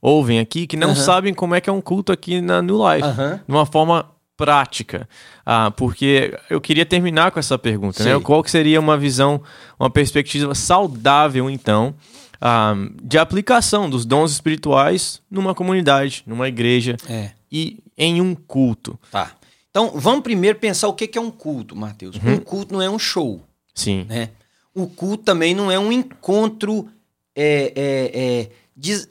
ouvem 0.00 0.38
aqui 0.38 0.66
que 0.66 0.76
não 0.76 0.88
Aham. 0.90 0.96
sabem 0.96 1.34
como 1.34 1.54
é 1.54 1.60
que 1.60 1.68
é 1.68 1.72
um 1.72 1.80
culto 1.80 2.12
aqui 2.12 2.40
na 2.40 2.60
New 2.62 2.76
Life, 2.76 3.06
Aham. 3.06 3.40
de 3.46 3.52
uma 3.54 3.66
forma 3.66 4.10
prática. 4.36 5.08
Ah, 5.44 5.70
porque 5.70 6.38
eu 6.50 6.60
queria 6.60 6.84
terminar 6.84 7.30
com 7.30 7.38
essa 7.40 7.58
pergunta, 7.58 8.04
né? 8.04 8.10
Sei. 8.12 8.20
Qual 8.20 8.42
que 8.42 8.50
seria 8.50 8.78
uma 8.78 8.96
visão, 8.98 9.40
uma 9.80 9.88
perspectiva 9.90 10.54
saudável, 10.54 11.48
então, 11.48 11.94
ah, 12.40 12.74
de 13.02 13.16
aplicação 13.18 13.88
dos 13.88 14.04
dons 14.04 14.32
espirituais 14.32 15.22
numa 15.30 15.54
comunidade, 15.54 16.22
numa 16.26 16.46
igreja 16.48 16.96
É. 17.08 17.30
e 17.50 17.78
em 17.96 18.20
um 18.20 18.34
culto? 18.34 18.98
Tá. 19.10 19.30
Então, 19.76 19.92
vamos 19.94 20.22
primeiro 20.22 20.58
pensar 20.58 20.88
o 20.88 20.94
que 20.94 21.18
é 21.18 21.20
um 21.20 21.30
culto, 21.30 21.76
Mateus. 21.76 22.16
Um 22.24 22.38
culto 22.38 22.72
não 22.72 22.80
é 22.80 22.88
um 22.88 22.98
show. 22.98 23.42
Sim. 23.74 24.04
né? 24.08 24.30
O 24.74 24.86
culto 24.86 25.22
também 25.22 25.54
não 25.54 25.70
é 25.70 25.78
um 25.78 25.92
encontro 25.92 26.88
é, 27.34 27.74
é, 27.76 28.10
é, 28.14 28.50
diz- 28.74 29.06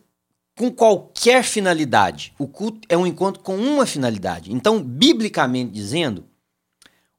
com 0.57 0.71
qualquer 0.71 1.43
finalidade. 1.43 2.33
O 2.39 2.47
culto 2.47 2.79
é 2.89 2.97
um 2.97 3.05
encontro 3.05 3.43
com 3.43 3.55
uma 3.55 3.85
finalidade. 3.85 4.51
Então, 4.51 4.81
biblicamente 4.81 5.71
dizendo, 5.71 6.25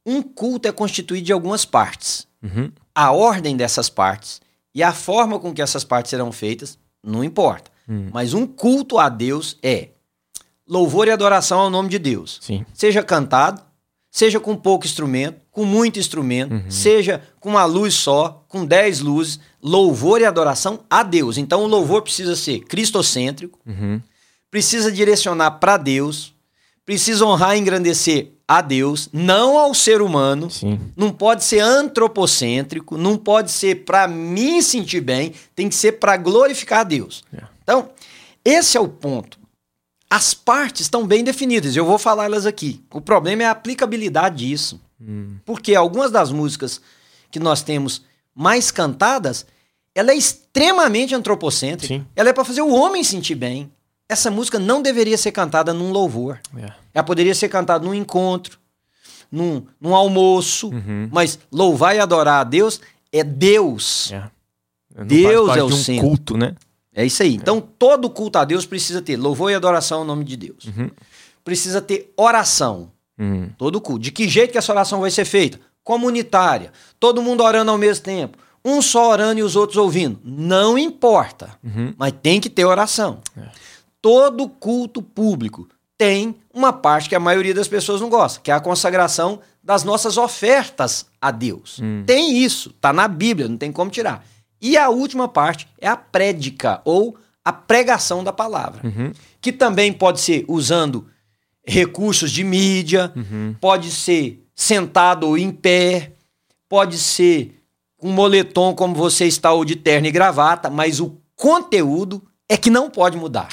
um 0.05 0.23
culto 0.23 0.67
é 0.67 0.73
constituído 0.73 1.27
de 1.27 1.33
algumas 1.33 1.65
partes. 1.65 2.27
Uhum. 2.43 2.73
A 2.93 3.13
ordem 3.13 3.57
dessas 3.57 3.89
partes 3.89 4.41
e 4.75 4.83
a 4.83 4.93
forma 4.93 5.39
com 5.39 5.55
que 5.55 5.63
essas 5.63 5.85
partes 5.85 6.11
serão 6.11 6.33
feitas 6.33 6.77
não 7.01 7.23
importa. 7.23 7.71
Hum. 7.89 8.11
Mas 8.13 8.35
um 8.35 8.45
culto 8.45 8.99
a 8.99 9.09
Deus 9.09 9.57
é 9.63 9.91
louvor 10.69 11.07
e 11.09 11.11
adoração 11.11 11.61
ao 11.61 11.71
nome 11.71 11.89
de 11.89 11.99
Deus 11.99 12.39
Sim. 12.41 12.65
seja 12.75 13.03
cantado, 13.03 13.63
seja 14.11 14.41
com 14.41 14.57
pouco 14.57 14.87
instrumento, 14.87 15.41
com 15.51 15.65
muito 15.65 15.99
instrumento, 15.99 16.55
seja 16.71 17.23
com 17.39 17.51
uma 17.51 17.65
luz 17.65 17.95
só, 17.95 18.45
com 18.49 18.65
dez 18.65 19.01
luzes, 19.01 19.39
louvor 19.63 20.21
e 20.21 20.25
adoração 20.25 20.81
a 20.89 21.03
Deus. 21.03 21.37
Então 21.39 21.63
o 21.63 21.67
louvor 21.67 22.03
precisa 22.03 22.35
ser 22.37 22.61
cristocêntrico, 22.61 23.59
Uhum. 23.67 24.01
precisa 24.51 24.91
direcionar 24.91 25.53
para 25.53 25.77
Deus, 25.77 26.35
precisa 26.85 27.25
honrar 27.27 27.57
e 27.57 27.61
engrandecer 27.61 28.33
a 28.49 28.61
Deus, 28.61 29.09
não 29.13 29.59
ao 29.59 29.75
ser 29.75 30.01
humano. 30.01 30.51
Sim. 30.51 30.79
Não 30.97 31.11
pode 31.11 31.43
ser 31.45 31.59
antropocêntrico, 31.61 32.97
não 32.97 33.17
pode 33.17 33.51
ser 33.51 33.85
para 33.85 34.07
me 34.09 34.63
sentir 34.63 35.01
bem, 35.01 35.33
tem 35.55 35.69
que 35.69 35.75
ser 35.75 35.93
para 35.93 36.17
glorificar 36.17 36.81
a 36.81 36.85
Deus. 36.85 37.25
É. 37.37 37.43
Então, 37.63 37.91
esse 38.45 38.77
é 38.77 38.81
o 38.81 38.89
ponto. 38.89 39.39
As 40.09 40.33
partes 40.35 40.83
estão 40.83 41.07
bem 41.07 41.25
definidas, 41.25 41.75
eu 41.77 41.85
vou 41.85 41.99
falá-las 41.99 42.47
aqui. 42.47 42.81
O 42.93 43.01
problema 43.01 43.43
é 43.43 43.47
a 43.47 43.51
aplicabilidade 43.51 44.47
disso. 44.47 44.81
Hum. 45.01 45.37
Porque 45.45 45.75
algumas 45.75 46.11
das 46.11 46.31
músicas 46.31 46.81
que 47.31 47.39
nós 47.41 47.63
temos 47.63 48.03
mais 48.35 48.71
cantadas, 48.71 49.45
ela 49.95 50.13
é 50.13 50.15
extremamente 50.15 51.15
antropocêntrica. 51.15 51.95
Sim. 51.95 52.07
Ela 52.15 52.31
é 52.31 52.33
para 52.33 52.45
fazer 52.45 52.63
o 52.63 52.73
homem 52.73 53.03
sentir 53.03 53.35
bem. 53.35 53.71
Essa 54.09 54.31
música 54.31 54.59
não 54.59 54.81
deveria 54.81 55.19
ser 55.19 55.33
cantada 55.33 55.75
num 55.75 55.91
louvor. 55.91 56.39
É. 56.57 56.73
Ela 56.95 57.05
poderia 57.05 57.35
ser 57.35 57.49
cantada 57.49 57.85
num 57.85 57.93
encontro, 57.93 58.59
num, 59.31 59.67
num 59.81 59.95
almoço, 59.95 60.69
Uhum. 60.69 61.09
mas 61.13 61.39
louvar 61.51 61.97
e 61.97 61.99
adorar 61.99 62.41
a 62.41 62.45
Deus 62.45 62.81
é 63.13 63.25
Deus. 63.25 64.13
É. 64.13 64.31
Não 64.97 65.07
Deus 65.07 65.57
é 65.57 65.63
o 65.63 65.67
de 65.69 65.75
um 65.75 65.77
centro. 65.77 66.07
culto, 66.09 66.37
né? 66.37 66.55
É 66.97 67.05
isso 67.05 67.23
aí. 67.23 67.35
Então, 67.35 67.61
todo 67.61 68.09
culto 68.09 68.39
a 68.39 68.45
Deus 68.45 68.65
precisa 68.65 69.03
ter 69.03 69.19
louvor 69.19 69.51
e 69.51 69.55
adoração 69.55 69.99
ao 69.99 70.05
nome 70.05 70.25
de 70.25 70.35
Deus. 70.35 70.65
Uhum. 70.65 70.91
Precisa 71.45 71.83
ter 71.83 72.11
oração. 72.17 72.91
Uhum. 73.19 73.51
Todo 73.59 73.81
culto. 73.83 74.01
De 74.01 74.11
que 74.11 74.27
jeito 74.27 74.53
que 74.53 74.59
essa 74.59 74.73
oração 74.73 75.01
vai 75.01 75.11
ser 75.11 75.27
feita? 75.27 75.61
Comunitária. 75.85 76.73
Todo 76.99 77.23
mundo 77.23 77.45
orando 77.45 77.71
ao 77.71 77.77
mesmo 77.77 78.03
tempo. 78.03 78.39
Um 78.65 78.81
só 78.81 79.11
orando 79.11 79.39
e 79.39 79.43
os 79.43 79.55
outros 79.55 79.77
ouvindo. 79.77 80.19
Não 80.25 80.79
importa. 80.79 81.57
Uhum. 81.63 81.95
Mas 81.99 82.15
tem 82.23 82.41
que 82.41 82.49
ter 82.49 82.65
oração. 82.65 83.21
É. 83.37 83.43
Todo 84.01 84.49
culto 84.49 85.03
público 85.03 85.69
tem 85.99 86.37
uma 86.53 86.73
parte 86.73 87.09
que 87.09 87.15
a 87.15 87.21
maioria 87.21 87.55
das 87.55 87.69
pessoas 87.69 88.01
não 88.01 88.09
gosta, 88.09 88.41
que 88.41 88.51
é 88.51 88.55
a 88.55 88.61
consagração 88.61 89.41
das 89.63 89.85
nossas 89.85 90.17
ofertas 90.17 91.07
a 91.21 91.31
Deus. 91.31 91.79
Hum. 91.83 92.05
Tem 92.07 92.39
isso, 92.39 92.73
tá 92.81 92.93
na 92.93 93.09
Bíblia, 93.09 93.49
não 93.49 93.57
tem 93.57 93.73
como 93.73 93.91
tirar. 93.91 94.25
E 94.61 94.77
a 94.77 94.89
última 94.89 95.29
parte 95.29 95.69
é 95.81 95.87
a 95.89 95.97
prédica 95.97 96.81
ou 96.85 97.17
a 97.45 97.53
pregação 97.53 98.25
da 98.25 98.33
palavra, 98.33 98.81
Uhum. 98.87 99.13
que 99.41 99.53
também 99.53 99.93
pode 99.93 100.21
ser 100.21 100.45
usando 100.49 101.07
recursos 101.65 102.31
de 102.31 102.43
mídia, 102.45 103.13
Uhum. 103.15 103.55
pode 103.61 103.91
ser 103.91 104.45
sentado 104.55 105.27
ou 105.29 105.37
em 105.39 105.51
pé, 105.51 106.13
pode 106.69 106.99
ser 106.99 107.61
com 107.99 108.09
moletom 108.11 108.75
como 108.75 108.95
você 108.95 109.27
está 109.27 109.53
ou 109.53 109.65
de 109.65 109.77
terno 109.77 110.07
e 110.07 110.11
gravata, 110.11 110.69
mas 110.71 111.01
o 111.01 111.17
conteúdo 111.35 112.23
é 112.49 112.57
que 112.57 112.71
não 112.71 112.89
pode 112.91 113.17
mudar. 113.17 113.49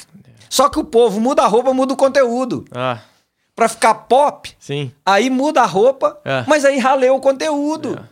Só 0.48 0.68
que 0.68 0.78
o 0.78 0.84
povo 0.84 1.20
muda 1.20 1.42
a 1.42 1.46
roupa, 1.46 1.72
muda 1.74 1.92
o 1.94 1.96
conteúdo. 1.96 2.64
Ah, 2.72 2.98
Pra 3.56 3.68
ficar 3.68 3.94
pop, 3.94 4.52
sim. 4.58 4.90
aí 5.06 5.30
muda 5.30 5.62
a 5.62 5.66
roupa, 5.66 6.18
É. 6.24 6.44
mas 6.48 6.64
aí 6.64 6.76
raleu 6.78 7.14
o 7.14 7.20
conteúdo. 7.20 7.96
É, 7.96 8.02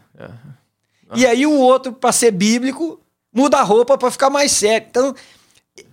é. 1.14 1.18
E 1.20 1.26
aí 1.26 1.46
o 1.46 1.58
outro, 1.58 1.92
pra 1.92 2.12
ser 2.12 2.30
bíblico, 2.30 3.00
muda 3.34 3.58
a 3.58 3.62
roupa 3.62 3.96
pra 3.98 4.10
ficar 4.10 4.30
mais 4.30 4.52
sério. 4.52 4.86
Então, 4.90 5.14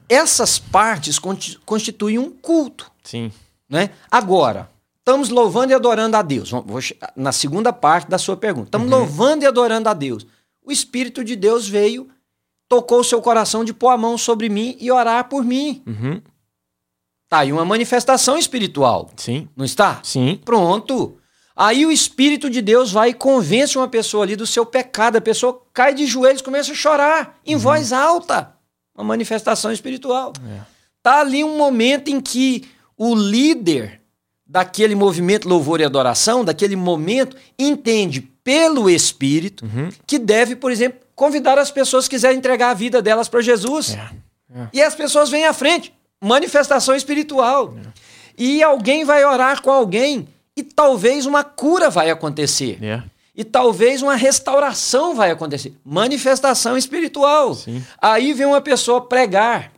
essas 0.08 0.58
partes 0.60 1.20
constituem 1.66 2.18
um 2.18 2.30
culto. 2.32 2.92
Sim. 3.04 3.32
né? 3.70 3.92
Agora, 4.10 4.70
estamos 5.00 5.30
louvando 5.30 5.72
e 5.72 5.76
adorando 5.76 6.18
a 6.18 6.22
Deus. 6.22 6.50
Vou 6.52 6.80
na 7.16 7.32
segunda 7.32 7.72
parte 7.72 8.10
da 8.10 8.18
sua 8.18 8.36
pergunta. 8.38 8.68
Estamos 8.68 8.92
Uhum. 8.92 8.98
louvando 9.00 9.44
e 9.44 9.48
adorando 9.48 9.88
a 9.90 9.94
Deus. 9.94 10.26
O 10.64 10.72
Espírito 10.72 11.24
de 11.24 11.36
Deus 11.36 11.68
veio 11.68 12.10
tocou 12.68 13.00
o 13.00 13.04
seu 13.04 13.20
coração 13.22 13.64
de 13.64 13.74
pôr 13.74 13.90
a 13.90 13.98
mão 13.98 14.18
sobre 14.18 14.48
mim 14.50 14.76
e 14.80 14.92
orar 14.92 15.28
por 15.30 15.44
mim. 15.44 15.82
Uhum. 15.88 16.22
Tá 17.28 17.40
aí 17.40 17.52
uma 17.52 17.66
manifestação 17.66 18.38
espiritual, 18.38 19.10
Sim. 19.16 19.48
não 19.56 19.66
está? 19.66 20.00
Sim. 20.04 20.40
Pronto. 20.44 21.18
Aí 21.62 21.86
o 21.86 21.92
Espírito 21.92 22.50
de 22.50 22.62
Deus 22.62 22.90
vai 22.90 23.10
e 23.10 23.14
convence 23.14 23.78
uma 23.78 23.90
pessoa 23.90 24.24
ali 24.24 24.38
do 24.38 24.48
seu 24.48 24.66
pecado. 24.66 25.18
A 25.18 25.22
pessoa 25.22 25.62
cai 25.74 25.94
de 25.94 26.06
joelhos, 26.06 26.42
começa 26.42 26.72
a 26.72 26.76
chorar 26.76 27.38
em 27.46 27.58
voz 27.58 27.92
alta. 27.92 28.54
Uma 28.96 29.04
manifestação 29.04 29.70
espiritual. 29.70 30.32
É. 30.50 30.62
Tá 31.04 31.20
ali 31.20 31.44
um 31.44 31.58
momento 31.58 32.08
em 32.10 32.22
que 32.22 32.64
o 32.98 33.14
líder 33.14 34.00
daquele 34.48 34.96
movimento 34.96 35.50
louvor 35.50 35.82
e 35.82 35.84
adoração, 35.84 36.46
daquele 36.46 36.78
momento, 36.78 37.36
entende 37.58 38.22
pelo 38.42 38.90
Espírito 38.90 39.66
Uhum. 39.66 39.90
que 40.08 40.18
deve, 40.18 40.56
por 40.56 40.72
exemplo, 40.72 41.02
convidar 41.14 41.60
as 41.60 41.70
pessoas 41.70 42.06
que 42.08 42.16
quiserem 42.16 42.38
entregar 42.38 42.70
a 42.70 42.74
vida 42.74 43.02
delas 43.02 43.28
para 43.28 43.42
Jesus. 43.42 43.96
É. 43.96 44.10
É. 44.62 44.68
E 44.72 44.82
as 44.82 44.96
pessoas 44.96 45.30
vêm 45.30 45.46
à 45.46 45.52
frente. 45.52 45.94
Manifestação 46.22 46.96
espiritual. 46.96 47.76
E 48.38 48.64
alguém 48.64 49.04
vai 49.04 49.26
orar 49.26 49.62
com 49.62 49.70
alguém 49.70 50.26
e 50.60 50.64
talvez 50.64 51.26
uma 51.26 51.42
cura 51.42 51.90
vai 51.90 52.10
acontecer. 52.10 52.78
É. 52.84 53.02
E 53.34 53.46
talvez 53.46 54.02
uma 54.02 54.16
restauração 54.16 55.16
vai 55.16 55.32
acontecer. 55.32 55.74
Manifestação 55.86 56.78
espiritual. 56.78 57.56
Sim. 57.56 57.82
Aí 58.02 58.34
vem 58.34 58.46
uma 58.46 58.60
pessoa 58.60 59.00
pregar. 59.00 59.72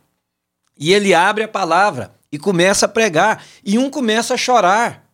E 0.76 0.92
ele 0.92 1.14
abre 1.14 1.44
a 1.44 1.48
palavra 1.48 2.12
e 2.32 2.38
começa 2.38 2.86
a 2.86 2.88
pregar. 2.88 3.44
E 3.64 3.78
um 3.78 3.88
começa 3.88 4.34
a 4.34 4.36
chorar. 4.36 5.08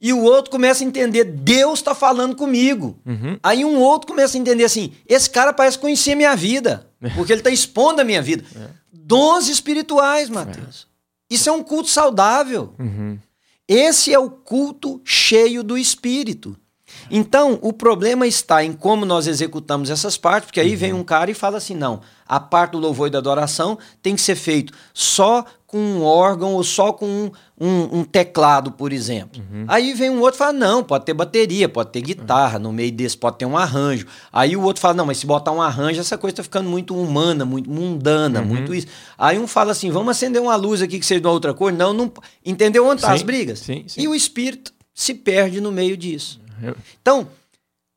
E 0.00 0.12
o 0.12 0.20
outro 0.22 0.50
começa 0.50 0.82
a 0.82 0.86
entender: 0.86 1.22
Deus 1.22 1.78
está 1.78 1.94
falando 1.94 2.34
comigo. 2.34 2.98
Uhum. 3.06 3.38
Aí 3.40 3.64
um 3.64 3.78
outro 3.78 4.08
começa 4.08 4.36
a 4.36 4.40
entender 4.40 4.64
assim: 4.64 4.92
esse 5.08 5.30
cara 5.30 5.52
parece 5.52 5.78
conhecer 5.78 6.12
a 6.12 6.16
minha 6.16 6.34
vida, 6.34 6.90
porque 7.14 7.32
ele 7.32 7.40
está 7.40 7.50
expondo 7.50 8.00
a 8.00 8.04
minha 8.04 8.20
vida. 8.20 8.44
Dons 8.92 9.46
espirituais, 9.46 10.28
Mateus. 10.28 10.88
Isso 11.30 11.48
é 11.48 11.52
um 11.52 11.62
culto 11.62 11.88
saudável. 11.88 12.74
Uhum. 12.78 13.16
Esse 13.68 14.12
é 14.12 14.18
o 14.18 14.30
culto 14.30 15.00
cheio 15.04 15.62
do 15.62 15.76
Espírito. 15.76 16.56
Então, 17.10 17.58
o 17.62 17.72
problema 17.72 18.26
está 18.26 18.64
em 18.64 18.72
como 18.72 19.04
nós 19.04 19.26
executamos 19.26 19.90
essas 19.90 20.16
partes, 20.16 20.46
porque 20.46 20.60
aí 20.60 20.76
vem 20.76 20.92
um 20.92 21.02
cara 21.02 21.30
e 21.30 21.34
fala 21.34 21.58
assim: 21.58 21.74
não, 21.74 22.00
a 22.26 22.38
parte 22.38 22.72
do 22.72 22.78
louvor 22.78 23.08
e 23.08 23.10
da 23.10 23.18
adoração 23.18 23.78
tem 24.00 24.14
que 24.14 24.20
ser 24.20 24.36
feito 24.36 24.72
só 24.94 25.44
com 25.76 25.82
um 25.98 26.02
órgão 26.02 26.54
ou 26.54 26.64
só 26.64 26.92
com 26.92 27.06
um, 27.06 27.30
um- 27.60 27.98
um 28.00 28.04
teclado, 28.04 28.72
por 28.72 28.92
exemplo. 28.92 29.42
Aí 29.68 29.92
vem 29.92 30.08
um 30.10 30.20
outro 30.20 30.36
e 30.36 30.38
fala: 30.38 30.52
não, 30.54 30.82
pode 30.82 31.04
ter 31.04 31.12
bateria, 31.12 31.68
pode 31.68 31.90
ter 31.90 32.00
guitarra, 32.00 32.58
no 32.58 32.72
meio 32.72 32.90
desse 32.92 33.16
pode 33.16 33.36
ter 33.38 33.44
um 33.46 33.56
arranjo. 33.56 34.06
Aí 34.32 34.56
o 34.56 34.62
outro 34.62 34.80
fala: 34.80 34.94
não, 34.94 35.04
mas 35.06 35.18
se 35.18 35.26
botar 35.26 35.52
um 35.52 35.60
arranjo, 35.60 36.00
essa 36.00 36.16
coisa 36.16 36.32
está 36.32 36.42
ficando 36.42 36.68
muito 36.70 36.96
humana, 36.96 37.44
muito 37.44 37.70
mundana, 37.70 38.40
muito 38.40 38.74
isso. 38.74 38.86
Aí 39.18 39.38
um 39.38 39.46
fala 39.46 39.72
assim: 39.72 39.90
vamos 39.90 40.10
acender 40.10 40.40
uma 40.40 40.56
luz 40.56 40.80
aqui 40.80 40.98
que 40.98 41.04
seja 41.06 41.20
de 41.20 41.26
uma 41.26 41.32
outra 41.34 41.52
cor. 41.52 41.72
Não, 41.72 41.92
não. 41.92 42.10
Entendeu 42.44 42.86
onde 42.86 43.02
tá 43.02 43.08
as 43.12 43.22
brigas? 43.22 43.58
sim, 43.58 43.84
sim. 43.86 44.00
E 44.00 44.08
o 44.08 44.14
espírito 44.14 44.72
se 44.94 45.12
perde 45.12 45.60
no 45.60 45.70
meio 45.70 45.96
disso. 45.96 46.40
Então, 47.02 47.28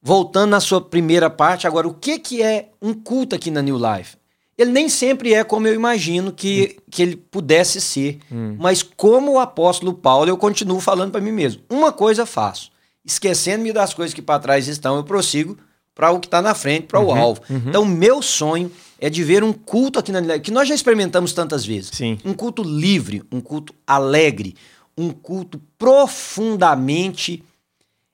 voltando 0.01 0.51
na 0.51 0.59
sua 0.59 0.81
primeira 0.81 1.29
parte, 1.29 1.65
agora, 1.67 1.87
o 1.87 1.93
que, 1.93 2.19
que 2.19 2.41
é 2.41 2.69
um 2.81 2.93
culto 2.93 3.35
aqui 3.35 3.49
na 3.51 3.61
New 3.61 3.77
Life? 3.77 4.17
Ele 4.59 4.71
nem 4.71 4.89
sempre 4.89 5.33
é 5.33 5.43
como 5.43 5.67
eu 5.67 5.73
imagino 5.73 6.33
que, 6.33 6.77
que 6.91 7.01
ele 7.01 7.15
pudesse 7.15 7.79
ser. 7.79 8.19
Mas 8.57 8.83
como 8.83 9.31
o 9.33 9.39
apóstolo 9.39 9.93
Paulo, 9.93 10.29
eu 10.29 10.37
continuo 10.37 10.81
falando 10.81 11.11
para 11.11 11.21
mim 11.21 11.31
mesmo. 11.31 11.61
Uma 11.69 11.93
coisa 11.93 12.25
faço. 12.25 12.69
Esquecendo-me 13.05 13.71
das 13.71 13.93
coisas 13.93 14.13
que 14.13 14.21
para 14.21 14.37
trás 14.39 14.67
estão, 14.67 14.97
eu 14.97 15.03
prossigo 15.05 15.57
para 15.95 16.11
o 16.11 16.19
que 16.19 16.27
está 16.27 16.41
na 16.41 16.53
frente, 16.53 16.87
para 16.87 16.99
o 16.99 17.11
alvo. 17.11 17.41
Então, 17.49 17.85
meu 17.85 18.21
sonho 18.21 18.69
é 18.99 19.09
de 19.09 19.23
ver 19.23 19.43
um 19.45 19.53
culto 19.53 19.97
aqui 19.97 20.11
na 20.11 20.39
que 20.39 20.51
nós 20.51 20.67
já 20.67 20.75
experimentamos 20.75 21.31
tantas 21.31 21.65
vezes. 21.65 21.91
Sim. 21.93 22.17
Um 22.25 22.33
culto 22.33 22.61
livre, 22.61 23.23
um 23.31 23.39
culto 23.39 23.73
alegre, 23.87 24.55
um 24.97 25.11
culto 25.11 25.59
profundamente 25.77 27.43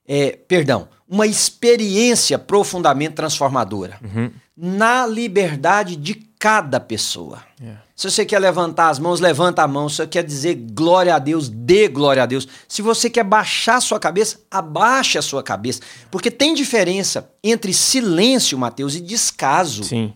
é, 0.08 0.38
perdão, 0.48 0.88
uma 1.10 1.26
experiência 1.26 2.38
profundamente 2.38 3.16
transformadora 3.16 3.98
Uhum. 4.04 4.32
na 4.56 5.06
liberdade 5.08 5.96
de 5.96 6.14
cada 6.46 6.80
pessoa. 6.80 7.44
É. 7.60 7.74
Se 7.96 8.12
você 8.12 8.24
quer 8.24 8.38
levantar 8.38 8.90
as 8.90 9.00
mãos, 9.00 9.20
levanta 9.20 9.64
a 9.64 9.68
mão. 9.68 9.90
Se 9.90 9.96
você 9.96 10.06
quer 10.06 10.24
dizer 10.24 10.54
glória 10.54 11.16
a 11.16 11.18
Deus, 11.18 11.50
dê 11.50 11.88
glória 11.88 12.22
a 12.22 12.26
Deus. 12.28 12.48
Se 12.68 12.84
você 12.84 13.10
quer 13.10 13.24
baixar 13.24 13.78
a 13.78 13.82
sua 13.82 14.00
cabeça, 14.00 14.40
abaixe 14.52 15.18
a 15.18 15.24
sua 15.24 15.42
cabeça. 15.42 15.82
Porque 16.12 16.30
tem 16.30 16.54
diferença 16.54 17.32
entre 17.44 17.74
silêncio, 17.74 18.60
Mateus, 18.60 18.94
e 18.94 19.02
descaso. 19.02 19.86
Sim. 19.86 20.14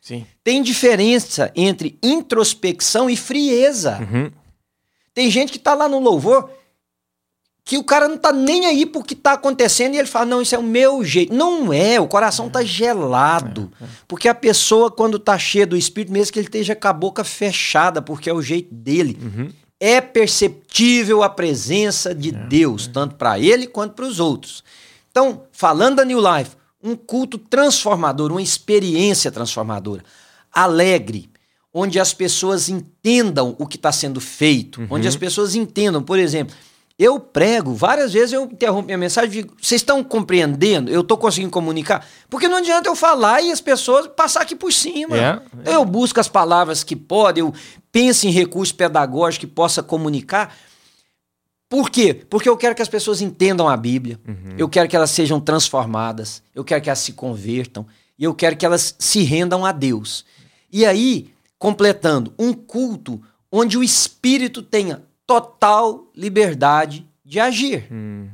Sim. 0.00 0.24
Tem 0.44 0.62
diferença 0.62 1.50
entre 1.56 1.98
introspecção 2.00 3.10
e 3.10 3.16
frieza. 3.16 3.98
Uhum. 3.98 4.30
Tem 5.12 5.28
gente 5.28 5.50
que 5.50 5.58
tá 5.58 5.74
lá 5.74 5.88
no 5.88 5.98
louvor 5.98 6.48
que 7.64 7.78
o 7.78 7.84
cara 7.84 8.08
não 8.08 8.16
tá 8.18 8.32
nem 8.32 8.66
aí 8.66 8.84
pro 8.84 9.02
que 9.02 9.14
tá 9.14 9.34
acontecendo 9.34 9.94
e 9.94 9.98
ele 9.98 10.08
fala: 10.08 10.26
"Não, 10.26 10.42
isso 10.42 10.54
é 10.54 10.58
o 10.58 10.62
meu 10.62 11.04
jeito". 11.04 11.32
Não 11.32 11.72
é, 11.72 12.00
o 12.00 12.08
coração 12.08 12.50
tá 12.50 12.62
gelado. 12.62 13.70
Porque 14.08 14.28
a 14.28 14.34
pessoa 14.34 14.90
quando 14.90 15.18
tá 15.18 15.38
cheia 15.38 15.66
do 15.66 15.76
espírito, 15.76 16.12
mesmo 16.12 16.32
que 16.32 16.38
ele 16.38 16.48
esteja 16.48 16.74
com 16.74 16.88
a 16.88 16.92
boca 16.92 17.22
fechada, 17.24 18.02
porque 18.02 18.28
é 18.28 18.34
o 18.34 18.42
jeito 18.42 18.74
dele, 18.74 19.18
é 19.78 20.00
perceptível 20.00 21.22
a 21.22 21.28
presença 21.28 22.14
de 22.14 22.30
Deus, 22.32 22.86
tanto 22.86 23.14
para 23.16 23.38
ele 23.38 23.66
quanto 23.66 23.94
para 23.94 24.06
os 24.06 24.18
outros. 24.20 24.62
Então, 25.10 25.42
falando 25.52 25.96
da 25.96 26.04
New 26.04 26.18
Life, 26.20 26.56
um 26.82 26.96
culto 26.96 27.38
transformador, 27.38 28.30
uma 28.32 28.42
experiência 28.42 29.30
transformadora, 29.30 30.02
alegre, 30.52 31.30
onde 31.72 31.98
as 32.00 32.12
pessoas 32.12 32.68
entendam 32.68 33.54
o 33.58 33.66
que 33.66 33.76
está 33.76 33.92
sendo 33.92 34.20
feito, 34.20 34.86
onde 34.90 35.06
as 35.08 35.16
pessoas 35.16 35.54
entendam, 35.54 36.02
por 36.02 36.18
exemplo, 36.18 36.54
eu 36.98 37.18
prego, 37.18 37.74
várias 37.74 38.12
vezes 38.12 38.32
eu 38.32 38.44
interrompo 38.44 38.86
minha 38.86 38.98
mensagem 38.98 39.30
e 39.30 39.32
digo, 39.42 39.54
vocês 39.60 39.80
estão 39.80 40.04
compreendendo? 40.04 40.90
Eu 40.90 41.00
estou 41.00 41.16
conseguindo 41.16 41.50
comunicar? 41.50 42.06
Porque 42.28 42.48
não 42.48 42.58
adianta 42.58 42.88
eu 42.88 42.94
falar 42.94 43.40
e 43.40 43.50
as 43.50 43.60
pessoas 43.60 44.06
passar 44.06 44.42
aqui 44.42 44.54
por 44.54 44.72
cima. 44.72 45.16
É, 45.16 45.40
Então 45.60 45.72
eu 45.72 45.84
busco 45.84 46.20
as 46.20 46.28
palavras 46.28 46.84
que 46.84 46.94
podem, 46.94 47.42
eu 47.42 47.52
penso 47.90 48.26
em 48.26 48.30
recursos 48.30 48.72
pedagógicos 48.72 49.38
que 49.38 49.46
possa 49.46 49.82
comunicar. 49.82 50.54
Por 51.68 51.88
quê? 51.88 52.12
Porque 52.28 52.48
eu 52.48 52.56
quero 52.56 52.74
que 52.74 52.82
as 52.82 52.88
pessoas 52.88 53.22
entendam 53.22 53.66
a 53.68 53.76
Bíblia, 53.76 54.20
eu 54.58 54.68
quero 54.68 54.88
que 54.88 54.94
elas 54.94 55.10
sejam 55.10 55.40
transformadas, 55.40 56.42
eu 56.54 56.62
quero 56.62 56.82
que 56.82 56.90
elas 56.90 56.98
se 56.98 57.14
convertam 57.14 57.86
e 58.18 58.24
eu 58.24 58.34
quero 58.34 58.56
que 58.56 58.66
elas 58.66 58.94
se 58.98 59.22
rendam 59.22 59.64
a 59.64 59.72
Deus. 59.72 60.24
E 60.70 60.84
aí, 60.84 61.32
completando, 61.58 62.34
um 62.38 62.52
culto 62.52 63.22
onde 63.50 63.78
o 63.78 63.82
Espírito 63.82 64.62
tenha 64.62 65.02
total 65.40 66.10
liberdade 66.14 67.06
de 67.24 67.40
agir. 67.40 67.86
Hum. 67.90 68.28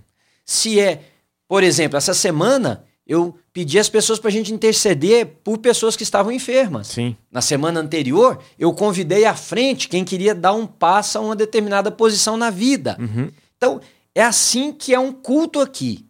Se 0.44 0.80
é, 0.80 1.02
por 1.46 1.62
exemplo, 1.62 1.96
essa 1.96 2.14
semana 2.14 2.84
eu 3.06 3.38
pedi 3.52 3.78
às 3.78 3.88
pessoas 3.88 4.18
para 4.18 4.28
a 4.28 4.32
gente 4.32 4.52
interceder 4.52 5.26
por 5.42 5.58
pessoas 5.58 5.96
que 5.96 6.02
estavam 6.02 6.32
enfermas. 6.32 6.88
Sim. 6.88 7.16
Na 7.30 7.40
semana 7.40 7.80
anterior, 7.80 8.38
eu 8.58 8.72
convidei 8.72 9.24
à 9.24 9.34
frente 9.34 9.88
quem 9.88 10.04
queria 10.04 10.34
dar 10.34 10.52
um 10.52 10.66
passo 10.66 11.18
a 11.18 11.20
uma 11.20 11.36
determinada 11.36 11.90
posição 11.90 12.36
na 12.36 12.50
vida. 12.50 12.96
Uhum. 12.98 13.30
Então, 13.56 13.80
é 14.14 14.22
assim 14.22 14.72
que 14.72 14.92
é 14.92 14.98
um 14.98 15.12
culto 15.12 15.60
aqui. 15.60 16.06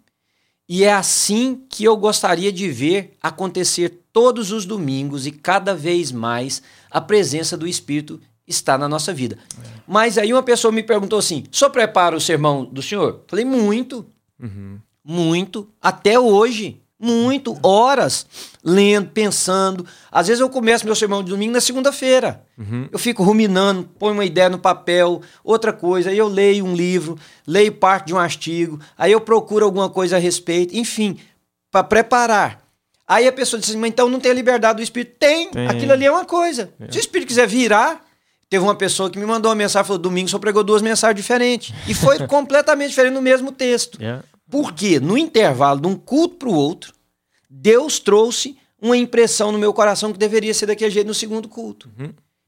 E 0.68 0.84
é 0.84 0.92
assim 0.92 1.62
que 1.68 1.84
eu 1.84 1.96
gostaria 1.96 2.52
de 2.52 2.68
ver 2.68 3.16
acontecer 3.22 4.00
todos 4.12 4.50
os 4.50 4.66
domingos 4.66 5.26
e 5.26 5.30
cada 5.30 5.74
vez 5.74 6.10
mais 6.10 6.62
a 6.90 7.00
presença 7.00 7.56
do 7.56 7.66
Espírito 7.66 8.20
está 8.48 8.78
na 8.78 8.88
nossa 8.88 9.12
vida. 9.12 9.38
Mas 9.86 10.18
aí 10.18 10.32
uma 10.32 10.42
pessoa 10.42 10.72
me 10.72 10.82
perguntou 10.82 11.18
assim: 11.18 11.44
só 11.50 11.68
prepara 11.68 12.16
o 12.16 12.20
sermão 12.20 12.64
do 12.64 12.82
senhor? 12.82 13.22
Falei, 13.28 13.44
muito. 13.44 14.06
Muito. 15.04 15.68
Até 15.80 16.18
hoje. 16.18 16.80
Muito. 17.00 17.56
Horas 17.62 18.26
lendo, 18.64 19.10
pensando. 19.10 19.86
Às 20.10 20.26
vezes 20.28 20.40
eu 20.40 20.48
começo 20.48 20.84
meu 20.84 20.94
sermão 20.94 21.22
de 21.22 21.30
domingo 21.30 21.52
na 21.52 21.60
segunda-feira. 21.60 22.44
Eu 22.92 22.98
fico 22.98 23.22
ruminando, 23.22 23.84
ponho 23.98 24.14
uma 24.14 24.24
ideia 24.24 24.48
no 24.48 24.58
papel, 24.58 25.22
outra 25.42 25.72
coisa, 25.72 26.10
aí 26.10 26.18
eu 26.18 26.28
leio 26.28 26.64
um 26.64 26.74
livro, 26.74 27.16
leio 27.46 27.72
parte 27.72 28.08
de 28.08 28.14
um 28.14 28.18
artigo, 28.18 28.80
aí 28.96 29.12
eu 29.12 29.20
procuro 29.20 29.64
alguma 29.64 29.88
coisa 29.88 30.16
a 30.16 30.18
respeito, 30.18 30.76
enfim, 30.76 31.18
para 31.70 31.84
preparar. 31.84 32.62
Aí 33.06 33.26
a 33.26 33.32
pessoa 33.32 33.58
diz 33.58 33.70
assim, 33.70 33.78
mas 33.78 33.88
então 33.88 34.08
não 34.08 34.20
tem 34.20 34.32
a 34.32 34.34
liberdade 34.34 34.76
do 34.76 34.82
Espírito? 34.82 35.16
Tem, 35.18 35.50
Tem. 35.50 35.66
aquilo 35.66 35.92
ali 35.92 36.04
é 36.04 36.10
uma 36.10 36.26
coisa. 36.26 36.70
Se 36.90 36.98
o 36.98 37.00
Espírito 37.00 37.28
quiser 37.28 37.46
virar, 37.46 38.04
teve 38.50 38.62
uma 38.64 38.74
pessoa 38.74 39.10
que 39.10 39.18
me 39.18 39.26
mandou 39.26 39.50
uma 39.50 39.54
mensagem, 39.56 39.86
falou, 39.86 40.00
domingo 40.02 40.28
só 40.28 40.38
pregou 40.38 40.64
duas 40.64 40.82
mensagens 40.82 41.16
diferentes. 41.20 41.74
E 41.86 41.94
foi 41.94 42.18
completamente 42.26 42.90
diferente 42.90 43.14
no 43.14 43.22
mesmo 43.22 43.52
texto. 43.52 43.98
É. 44.02 44.20
Porque 44.50 44.98
no 44.98 45.18
intervalo 45.18 45.80
de 45.80 45.86
um 45.86 45.94
culto 45.94 46.36
para 46.36 46.48
o 46.48 46.54
outro, 46.54 46.92
Deus 47.50 47.98
trouxe 47.98 48.56
uma 48.80 48.96
impressão 48.96 49.52
no 49.52 49.58
meu 49.58 49.72
coração 49.72 50.12
que 50.12 50.18
deveria 50.18 50.54
ser 50.54 50.66
daquele 50.66 50.90
jeito 50.90 51.06
no 51.06 51.14
segundo 51.14 51.48
culto. 51.48 51.90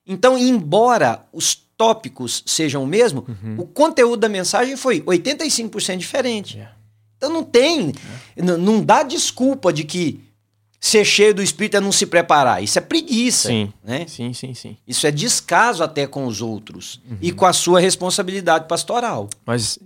Então, 0.06 0.38
embora 0.38 1.24
os 1.32 1.54
tópicos 1.76 2.42
sejam 2.46 2.82
o 2.82 2.86
mesmo, 2.86 3.26
o 3.58 3.66
conteúdo 3.66 4.20
da 4.20 4.28
mensagem 4.28 4.76
foi 4.76 5.00
85% 5.02 5.96
diferente. 5.98 6.58
É. 6.58 6.68
Então 7.16 7.30
não 7.30 7.42
tem, 7.44 7.92
n- 8.36 8.56
não 8.56 8.82
dá 8.82 9.02
desculpa 9.02 9.72
de 9.72 9.84
que 9.84 10.20
ser 10.80 11.04
cheio 11.04 11.34
do 11.34 11.42
Espírito 11.42 11.76
é 11.76 11.80
não 11.80 11.92
se 11.92 12.06
preparar. 12.06 12.62
Isso 12.64 12.78
é 12.78 12.80
preguiça. 12.80 13.48
Sim. 13.48 13.72
Né? 13.84 14.06
Sim, 14.08 14.32
sim, 14.32 14.54
sim. 14.54 14.76
Isso 14.88 15.06
é 15.06 15.10
descaso 15.10 15.82
até 15.84 16.06
com 16.06 16.24
os 16.26 16.40
outros 16.40 17.00
e 17.20 17.30
com 17.32 17.44
a 17.44 17.52
sua 17.52 17.78
responsabilidade 17.80 18.66
pastoral. 18.66 19.28
Mas 19.44 19.78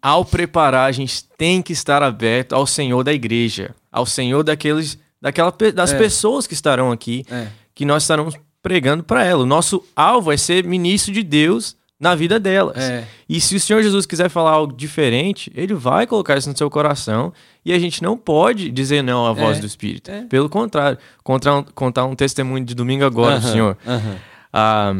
ao 0.00 0.24
preparar, 0.24 0.88
a 0.88 0.92
gente 0.92 1.24
tem 1.36 1.60
que 1.60 1.72
estar 1.72 2.02
aberto 2.02 2.52
ao 2.52 2.66
Senhor 2.66 3.02
da 3.02 3.12
igreja, 3.12 3.74
ao 3.90 4.06
Senhor 4.06 4.42
daqueles, 4.44 4.96
daquela, 5.20 5.52
das 5.74 5.92
É. 5.92 5.98
pessoas 5.98 6.46
que 6.46 6.54
estarão 6.54 6.92
aqui, 6.92 7.24
É. 7.30 7.48
que 7.74 7.84
nós 7.84 8.04
estaremos 8.04 8.34
pregando 8.62 9.02
para 9.02 9.24
ela. 9.24 9.42
O 9.42 9.46
nosso 9.46 9.84
alvo 9.96 10.30
é 10.30 10.36
ser 10.36 10.64
ministro 10.64 11.12
de 11.12 11.22
Deus 11.22 11.74
na 12.02 12.16
vida 12.16 12.40
delas. 12.40 12.76
É. 12.76 13.06
E 13.28 13.40
se 13.40 13.54
o 13.54 13.60
Senhor 13.60 13.80
Jesus 13.80 14.04
quiser 14.06 14.28
falar 14.28 14.50
algo 14.50 14.72
diferente, 14.74 15.52
ele 15.54 15.72
vai 15.72 16.04
colocar 16.04 16.36
isso 16.36 16.50
no 16.50 16.56
seu 16.58 16.68
coração 16.68 17.32
e 17.64 17.72
a 17.72 17.78
gente 17.78 18.02
não 18.02 18.16
pode 18.18 18.72
dizer 18.72 19.02
não 19.02 19.24
à 19.24 19.32
voz 19.32 19.58
É. 19.58 19.60
do 19.60 19.66
Espírito. 19.68 20.10
É. 20.10 20.24
Pelo 20.26 20.48
contrário, 20.48 20.98
contar 21.22 21.58
um, 21.58 21.62
contar 21.62 22.04
um 22.04 22.16
testemunho 22.16 22.64
de 22.64 22.74
domingo 22.74 23.04
agora, 23.04 23.36
Aham, 23.36 23.52
Senhor. 23.52 23.78
aham. 23.86 24.18
A, 24.52 24.92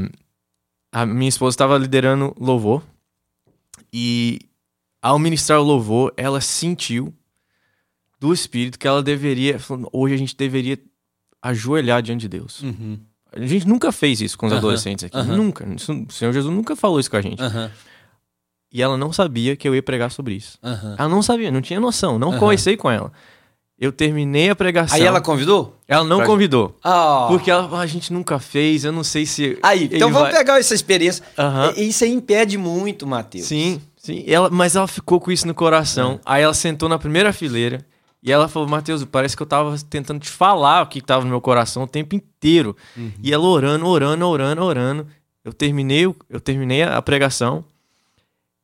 a 0.93 1.05
minha 1.05 1.29
esposa 1.29 1.55
estava 1.55 1.77
liderando 1.77 2.35
louvor 2.39 2.83
e 3.93 4.39
ao 5.03 5.19
ministrar 5.19 5.59
o 5.61 5.65
louvor, 5.65 6.15
ela 6.17 6.41
sentiu 6.41 7.13
do 8.21 8.33
Espírito 8.33 8.79
que 8.79 8.87
ela 8.87 9.03
deveria, 9.03 9.59
hoje 9.93 10.15
a 10.15 10.17
gente 10.17 10.37
deveria 10.37 10.79
ajoelhar 11.43 12.01
diante 12.01 12.21
de 12.21 12.29
Deus. 12.29 12.63
Uhum. 12.63 13.01
A 13.35 13.47
gente 13.47 13.67
nunca 13.67 13.91
fez 13.93 14.21
isso 14.21 14.37
com 14.37 14.47
os 14.47 14.53
Aham, 14.53 14.59
adolescentes 14.59 15.05
aqui, 15.05 15.17
aham. 15.17 15.37
nunca. 15.37 15.67
Isso- 15.75 15.93
o 15.93 16.13
Senhor 16.13 16.33
Jesus 16.33 16.55
nunca 16.55 16.77
falou 16.77 17.01
isso 17.01 17.11
com 17.11 17.17
a 17.17 17.23
gente. 17.23 17.43
Aham, 17.43 17.71
E 18.75 18.81
ela 18.81 18.97
não 18.97 19.13
sabia 19.13 19.55
que 19.55 19.69
eu 19.69 19.75
ia 19.75 19.83
pregar 19.83 20.11
sobre 20.11 20.35
isso. 20.35 20.59
Ela 20.99 21.09
não 21.09 21.23
sabia, 21.23 21.51
não 21.51 21.61
tinha 21.61 21.79
noção, 21.79 22.19
não 22.19 22.39
conversei 22.39 22.75
com 22.77 22.91
ela. 22.91 23.13
Eu 23.79 23.91
terminei 23.93 24.49
a 24.49 24.55
pregação. 24.57 24.97
Aí 24.97 25.03
ela 25.03 25.21
convidou? 25.21 25.77
ela 25.89 26.05
não 26.05 26.19
Pra- 26.19 26.27
convidou. 26.27 26.77
Ah. 26.85 27.27
Porque 27.29 27.51
ela, 27.51 27.69
"Ah, 27.73 27.81
a 27.81 27.87
gente 27.87 28.13
nunca 28.13 28.39
fez, 28.39 28.85
eu 28.85 28.93
não 28.93 29.03
sei 29.05 29.27
se. 29.27 29.59
Aí, 29.63 29.85
então 29.85 29.97
ele 30.09 30.13
vamos 30.15 30.21
vai- 30.31 30.33
pegar 30.33 30.59
essa 30.59 30.75
experiência. 30.75 31.23
E- 31.77 31.89
Isso 31.89 32.05
aí 32.05 32.13
impede 32.13 32.57
muito, 32.57 33.07
Matheus. 33.07 33.45
Sim, 33.47 33.81
sim. 33.97 34.25
Ela, 34.27 34.49
mas 34.51 34.75
ela 34.77 34.87
ficou 34.87 35.21
com 35.21 35.31
isso 35.33 35.47
no 35.47 35.55
coração. 35.55 36.19
Aí 36.25 36.43
ela 36.43 36.55
sentou 36.55 36.89
na 36.89 36.99
primeira 36.99 37.31
fileira 37.33 37.85
e 38.23 38.31
ela 38.31 38.49
falou: 38.49 38.69
Matheus, 38.69 39.05
parece 39.05 39.37
que 39.37 39.43
eu 39.43 39.47
tava 39.47 39.77
tentando 39.91 40.21
te 40.21 40.29
falar 40.31 40.83
o 40.83 40.87
que 40.87 41.01
tava 41.01 41.25
no 41.25 41.31
meu 41.31 41.41
coração 41.41 41.83
o 41.83 41.89
tempo 41.89 42.15
inteiro. 42.15 42.77
E 43.23 43.33
ela 43.33 43.45
orando, 43.45 43.87
orando, 43.87 44.27
orando, 44.27 44.63
orando. 44.63 45.07
Eu 45.45 45.53
terminei, 45.53 46.07
o- 46.07 46.15
eu 46.31 46.41
terminei 46.41 46.83
a 46.83 47.03
pregação 47.03 47.65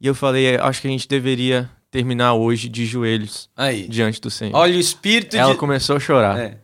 e 0.01 0.07
eu 0.07 0.15
falei: 0.15 0.57
acho 0.57 0.81
que 0.81 0.87
a 0.89 0.91
gente 0.91 1.09
deveria 1.09 1.69
terminar 1.91 2.35
hoje 2.35 2.69
de 2.69 2.85
joelhos 2.87 3.49
Aí. 3.57 3.89
diante 3.89 4.21
do 4.21 4.31
Senhor. 4.31 4.55
Olha 4.57 4.77
o 4.77 4.81
espírito 4.81 5.37
ela 5.37 5.53
de... 5.53 5.59
começou 5.59 5.97
a 5.97 6.01
chorar 6.01 6.39
É. 6.39 6.59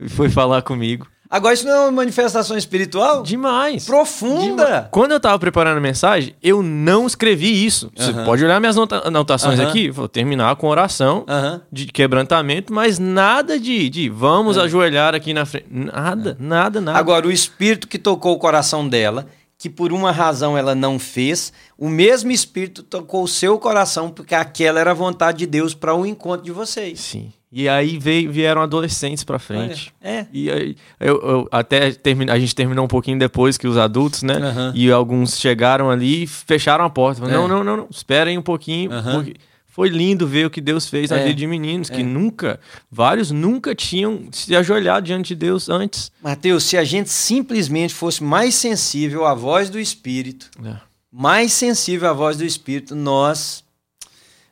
e 0.00 0.08
foi 0.08 0.28
falar 0.30 0.62
comigo. 0.62 1.06
Agora, 1.30 1.54
isso 1.54 1.64
não 1.64 1.72
é 1.72 1.80
uma 1.82 1.92
manifestação 1.92 2.56
espiritual? 2.58 3.22
Demais. 3.22 3.84
Profunda. 3.86 4.64
Dema- 4.64 4.88
Quando 4.90 5.12
eu 5.12 5.20
tava 5.20 5.38
preparando 5.38 5.78
a 5.78 5.80
mensagem, 5.80 6.34
eu 6.42 6.60
não 6.60 7.06
escrevi 7.06 7.64
isso. 7.64 7.88
Você 7.94 8.12
pode 8.24 8.44
olhar 8.44 8.58
minhas 8.58 8.74
nota- 8.74 9.06
anotações 9.06 9.60
aqui. 9.60 9.90
Vou 9.90 10.08
terminar 10.08 10.56
com 10.56 10.66
oração 10.66 11.24
de 11.70 11.86
quebrantamento, 11.86 12.72
mas 12.72 12.98
nada 12.98 13.60
de, 13.60 13.88
de 13.88 14.08
vamos 14.08 14.58
ajoelhar 14.58 15.14
aqui 15.14 15.32
na 15.32 15.46
frente. 15.46 15.66
Nada, 15.70 16.36
nada, 16.40 16.80
nada. 16.80 16.98
É. 16.98 17.00
Agora, 17.00 17.28
o 17.28 17.30
espírito 17.30 17.86
que 17.86 17.98
tocou 17.98 18.34
o 18.34 18.38
coração 18.38 18.88
dela, 18.88 19.26
que 19.56 19.70
por 19.70 19.92
uma 19.92 20.10
razão 20.10 20.58
ela 20.58 20.74
não 20.74 20.98
fez, 20.98 21.52
o 21.78 21.88
mesmo 21.88 22.32
espírito 22.32 22.82
tocou 22.82 23.22
o 23.22 23.28
seu 23.28 23.56
coração, 23.58 24.10
porque 24.10 24.34
aquela 24.34 24.80
era 24.80 24.90
a 24.90 24.94
vontade 24.94 25.38
de 25.38 25.46
Deus 25.46 25.74
para 25.74 25.94
o 25.94 26.04
encontro 26.04 26.44
de 26.44 26.50
vocês. 26.50 26.98
Sim. 26.98 27.32
E 27.52 27.68
aí 27.68 27.98
veio, 27.98 28.30
vieram 28.30 28.62
adolescentes 28.62 29.24
pra 29.24 29.38
frente. 29.38 29.92
Olha, 30.02 30.10
É. 30.12 30.26
E 30.32 30.50
aí, 30.50 30.76
eu, 31.00 31.20
eu 31.20 31.48
até 31.50 31.90
termina, 31.90 32.32
a 32.32 32.38
gente 32.38 32.54
terminou 32.54 32.84
um 32.84 32.88
pouquinho 32.88 33.18
depois 33.18 33.58
que 33.58 33.66
os 33.66 33.76
adultos, 33.76 34.22
né? 34.22 34.36
E 34.74 34.90
alguns 34.90 35.36
chegaram 35.38 35.90
ali 35.90 36.22
e 36.22 36.26
fecharam 36.28 36.84
a 36.84 36.90
porta. 36.90 37.22
Falaram, 37.22 37.44
É. 37.44 37.48
Não, 37.48 37.48
não, 37.58 37.64
não, 37.64 37.76
não, 37.78 37.88
esperem 37.90 38.38
um 38.38 38.42
pouquinho. 38.42 38.90
Porque 39.12 39.34
foi 39.66 39.88
lindo 39.88 40.28
ver 40.28 40.46
o 40.46 40.50
que 40.50 40.60
Deus 40.60 40.88
fez 40.88 41.10
na 41.10 41.16
É. 41.18 41.22
vida 41.24 41.34
de 41.34 41.46
meninos, 41.46 41.90
que 41.90 42.00
É. 42.02 42.04
nunca, 42.04 42.60
vários 42.90 43.32
nunca 43.32 43.74
tinham 43.74 44.28
se 44.30 44.54
ajoelhado 44.54 45.06
diante 45.06 45.28
de 45.28 45.34
Deus 45.36 45.68
antes. 45.68 46.12
Mateus, 46.22 46.62
se 46.64 46.76
a 46.76 46.84
gente 46.84 47.10
simplesmente 47.10 47.92
fosse 47.94 48.22
mais 48.22 48.54
sensível 48.54 49.26
à 49.26 49.34
voz 49.34 49.68
do 49.70 49.78
Espírito, 49.80 50.48
É. 50.64 50.74
mais 51.12 51.52
sensível 51.52 52.08
à 52.10 52.12
voz 52.12 52.36
do 52.36 52.44
Espírito, 52.44 52.94
nós. 52.94 53.64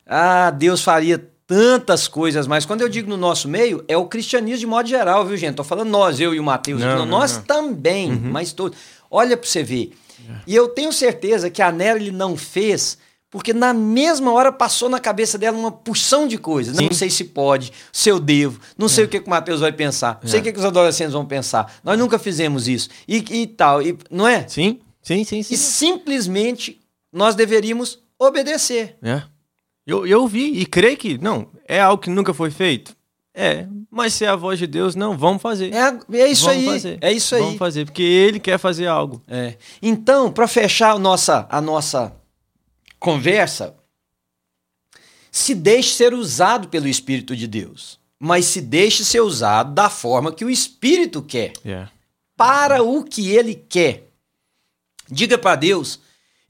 Ah, 0.05 0.51
Deus 0.51 0.83
faria 0.83 1.23
tantas 1.49 2.07
coisas 2.07 2.47
mais. 2.47 2.65
Quando 2.67 2.83
eu 2.83 2.89
digo 2.91 3.09
no 3.09 3.17
nosso 3.17 3.49
meio, 3.49 3.83
é 3.89 3.97
o 3.97 4.05
cristianismo 4.07 4.59
de 4.61 4.67
modo 4.67 4.87
geral, 4.89 5.27
viu, 5.27 5.37
gente? 5.37 5.57
Tô 5.57 5.65
falando 5.65 5.89
nós, 5.89 6.21
eu 6.21 6.35
e 6.35 6.39
o 6.39 6.45
Mateus. 6.45 6.81
Não, 6.83 6.99
não, 6.99 7.07
nós 7.07 7.39
não. 7.39 7.43
também, 7.43 8.11
Uhum. 8.13 8.21
mas 8.31 8.53
todos. 8.53 8.79
Olha 9.11 9.35
para 9.37 9.49
você 9.49 9.63
ver. 9.63 9.93
E 10.47 10.55
eu 10.55 10.69
tenho 10.69 10.93
certeza 10.93 11.49
que 11.49 11.63
a 11.63 11.71
ele 11.97 12.13
não 12.13 12.37
fez. 12.37 12.99
Porque 13.31 13.53
na 13.53 13.75
mesma 13.75 14.33
hora 14.33 14.51
passou 14.51 14.89
na 14.89 14.99
cabeça 14.99 15.37
dela 15.37 15.57
uma 15.57 15.71
porção 15.73 16.27
de 16.27 16.39
coisas. 16.39 16.77
Não 16.77 16.91
sei 16.93 17.11
se 17.11 17.25
pode, 17.25 17.73
se 17.93 18.09
eu 18.09 18.19
devo, 18.19 18.59
não 18.77 18.89
sei 18.89 19.05
o 19.05 19.09
que, 19.09 19.21
que 19.21 19.27
o 19.27 19.31
Matheus 19.31 19.61
vai 19.61 19.71
pensar, 19.73 20.19
não 20.23 20.29
sei 20.31 20.39
É. 20.39 20.41
o 20.41 20.45
que, 20.45 20.53
que 20.53 20.59
os 20.59 20.65
adolescentes 20.65 21.13
vão 21.13 21.27
pensar. 21.27 21.75
Nós 21.85 21.99
nunca 21.99 22.19
fizemos 22.19 22.67
isso. 22.69 22.89
E, 23.07 23.17
e 23.43 23.47
tal, 23.47 23.83
e, 23.83 23.99
não 24.11 24.27
é? 24.27 24.49
Sim, 24.49 24.81
sim, 25.03 25.25
sim, 25.25 25.43
sim. 25.43 25.55
E 25.55 25.59
simplesmente 25.59 26.81
nós 27.13 27.35
deveríamos 27.35 27.99
obedecer. 28.19 28.97
É. 29.03 29.23
Eu, 29.89 30.07
eu 30.07 30.29
vi 30.29 30.53
e 30.61 30.67
creio 30.67 30.99
que, 30.99 31.17
não, 31.17 31.49
é 31.67 31.81
algo 31.81 32.03
que 32.03 32.11
nunca 32.11 32.35
foi 32.35 32.51
feito. 32.51 32.95
É, 33.33 33.67
mas 33.91 34.13
se 34.13 34.25
é 34.27 34.29
a 34.29 34.37
voz 34.37 34.59
de 34.59 34.67
Deus, 34.67 34.95
não, 34.95 35.17
vamos 35.17 35.41
fazer. 35.41 35.73
É, 35.73 35.99
é 36.19 36.27
isso 36.29 36.45
Vamos 36.45 36.59
aí. 36.59 36.67
fazer. 36.67 36.99
É 37.01 37.11
isso 37.13 37.35
aí. 37.35 37.41
Vamos 37.43 37.57
fazer, 37.59 37.85
porque 37.87 38.03
ele 38.03 38.39
quer 38.39 38.59
fazer 38.59 38.87
algo. 38.87 39.23
É. 39.27 39.57
Então, 39.81 40.31
para 40.31 40.47
fechar 40.47 40.91
a 40.95 40.99
nossa, 40.99 41.47
a 41.49 41.59
nossa 41.61 42.15
conversa, 42.99 43.75
se 45.31 45.55
deixe 45.55 45.95
ser 45.95 46.13
usado 46.13 46.69
pelo 46.69 46.87
Espírito 46.87 47.35
de 47.35 47.47
Deus, 47.47 47.99
mas 48.19 48.45
se 48.45 48.61
deixe 48.61 49.05
ser 49.07 49.21
usado 49.21 49.73
da 49.73 49.89
forma 49.89 50.33
que 50.33 50.45
o 50.45 50.51
Espírito 50.51 51.23
quer, 51.23 51.53
É. 51.65 51.89
para 52.37 52.83
o 52.83 53.03
que 53.05 53.31
ele 53.31 53.55
quer. 53.55 54.11
Diga 55.11 55.39
para 55.39 55.57
Deus, 55.57 56.01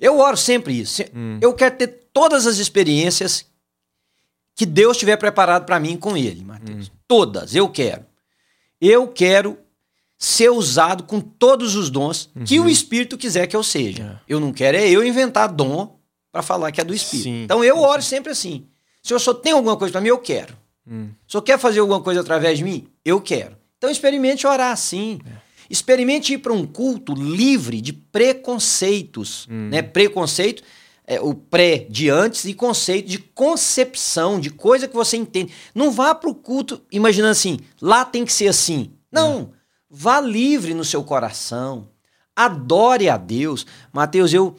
eu 0.00 0.18
oro 0.18 0.36
sempre 0.36 0.72
isso. 0.80 1.02
Hum. 1.14 1.38
Eu 1.40 1.52
quero 1.52 1.76
ter 1.76 1.97
todas 2.18 2.48
as 2.48 2.58
experiências 2.58 3.46
que 4.56 4.66
Deus 4.66 4.96
tiver 4.96 5.16
preparado 5.16 5.64
para 5.64 5.78
mim 5.78 5.96
com 5.96 6.16
ele, 6.16 6.42
Mateus. 6.42 6.90
Todas, 7.06 7.54
eu 7.54 7.68
quero. 7.68 8.04
Eu 8.80 9.06
quero 9.06 9.56
ser 10.18 10.50
usado 10.50 11.04
com 11.04 11.20
todos 11.20 11.76
os 11.76 11.88
dons 11.88 12.28
que 12.44 12.58
o 12.58 12.68
Espírito 12.68 13.16
quiser 13.16 13.46
que 13.46 13.54
eu 13.54 13.62
seja. 13.62 14.20
É. 14.26 14.32
Eu 14.32 14.40
não 14.40 14.52
quero 14.52 14.76
é 14.76 14.90
eu 14.90 15.06
inventar 15.06 15.52
dom 15.52 15.96
para 16.32 16.42
falar 16.42 16.72
que 16.72 16.80
é 16.80 16.84
do 16.84 16.92
Espírito. 16.92 17.22
Sim. 17.22 17.44
Então 17.44 17.62
eu 17.62 17.78
oro 17.78 18.02
sempre 18.02 18.32
assim. 18.32 18.66
Se 19.00 19.14
o 19.14 19.18
senhor 19.20 19.36
tem 19.36 19.52
alguma 19.52 19.76
coisa 19.76 19.92
para 19.92 20.00
mim, 20.00 20.08
eu 20.08 20.18
quero. 20.18 20.58
Hum. 20.84 21.10
Se 21.24 21.32
senhor 21.32 21.42
quer 21.42 21.56
fazer 21.56 21.78
alguma 21.78 22.00
coisa 22.02 22.20
através 22.20 22.58
de 22.58 22.64
mim, 22.64 22.88
eu 23.04 23.20
quero. 23.20 23.56
Então 23.76 23.88
experimente 23.88 24.44
orar 24.44 24.72
assim. 24.72 25.20
Experimente 25.70 26.32
ir 26.32 26.38
para 26.38 26.52
um 26.52 26.66
culto 26.66 27.14
livre 27.14 27.80
de 27.80 27.92
preconceitos. 27.92 29.46
Né? 29.48 29.82
Preconceito 29.82 30.64
é 31.10 31.18
o 31.18 31.32
pré 31.32 31.86
de 31.88 32.10
antes 32.10 32.44
e 32.44 32.52
conceito 32.52 33.08
de 33.08 33.18
concepção, 33.18 34.38
de 34.38 34.50
coisa 34.50 34.86
que 34.86 34.94
você 34.94 35.16
entende. 35.16 35.54
Não 35.74 35.90
vá 35.90 36.14
para 36.14 36.28
o 36.28 36.34
culto 36.34 36.82
imaginando 36.92 37.32
assim, 37.32 37.58
lá 37.80 38.04
tem 38.04 38.26
que 38.26 38.32
ser 38.32 38.48
assim. 38.48 38.92
Não. 39.10 39.52
Vá 39.90 40.20
livre 40.20 40.74
no 40.74 40.84
seu 40.84 41.02
coração. 41.02 41.88
Adore 42.36 43.08
a 43.08 43.16
Deus. 43.16 43.64
Mateus, 43.90 44.34
eu 44.34 44.54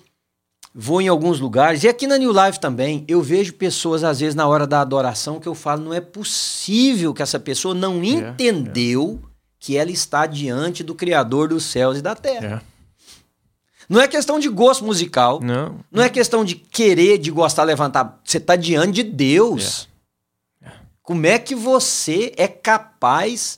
vou 0.73 0.99
em 0.99 1.07
alguns 1.07 1.39
lugares, 1.39 1.83
e 1.83 1.87
aqui 1.87 2.07
na 2.07 2.17
New 2.17 2.31
Life 2.31 2.59
também, 2.59 3.05
eu 3.07 3.21
vejo 3.21 3.53
pessoas, 3.53 4.03
às 4.03 4.19
vezes, 4.19 4.33
na 4.33 4.47
hora 4.47 4.65
da 4.65 4.81
adoração, 4.81 5.39
que 5.39 5.47
eu 5.47 5.53
falo, 5.53 5.83
não 5.83 5.93
é 5.93 6.01
possível 6.01 7.13
que 7.13 7.21
essa 7.21 7.39
pessoa 7.39 7.75
não 7.75 8.03
entendeu 8.03 9.21
que 9.59 9.77
ela 9.77 9.91
está 9.91 10.25
diante 10.25 10.83
do 10.83 10.95
Criador 10.95 11.49
dos 11.49 11.65
céus 11.65 11.99
e 11.99 12.01
da 12.01 12.15
terra. 12.15 12.63
É. 12.65 12.68
Não 13.89 13.99
é 13.99 14.07
questão 14.07 14.39
de 14.39 14.47
gosto 14.47 14.85
musical, 14.85 15.39
Não. 15.41 15.79
não 15.91 16.03
é 16.03 16.09
questão 16.09 16.45
de 16.45 16.55
querer, 16.55 17.17
de 17.17 17.31
gostar, 17.31 17.63
levantar. 17.63 18.19
Você 18.23 18.37
está 18.37 18.55
diante 18.55 19.01
de 19.01 19.03
Deus. 19.03 19.89
Como 21.01 21.25
é 21.25 21.39
que 21.39 21.55
você 21.55 22.31
é 22.37 22.47
capaz 22.47 23.57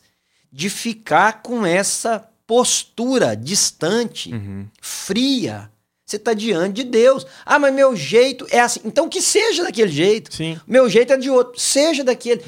de 0.51 0.69
ficar 0.69 1.41
com 1.41 1.65
essa 1.65 2.25
postura 2.47 3.35
distante, 3.35 4.33
Uhum. 4.33 4.67
fria? 4.81 5.69
Você 6.05 6.15
está 6.17 6.33
diante 6.33 6.75
de 6.75 6.89
Deus. 6.89 7.25
Ah, 7.45 7.57
mas 7.59 7.73
meu 7.73 7.95
jeito 7.95 8.45
é 8.49 8.59
assim. 8.59 8.81
Então 8.83 9.07
que 9.09 9.21
seja 9.21 9.63
daquele 9.63 9.91
jeito. 9.91 10.33
Sim. 10.33 10.59
Meu 10.67 10.89
jeito 10.89 11.13
é 11.13 11.17
de 11.17 11.29
outro. 11.29 11.59
Seja 11.59 12.03
daquele. 12.03 12.43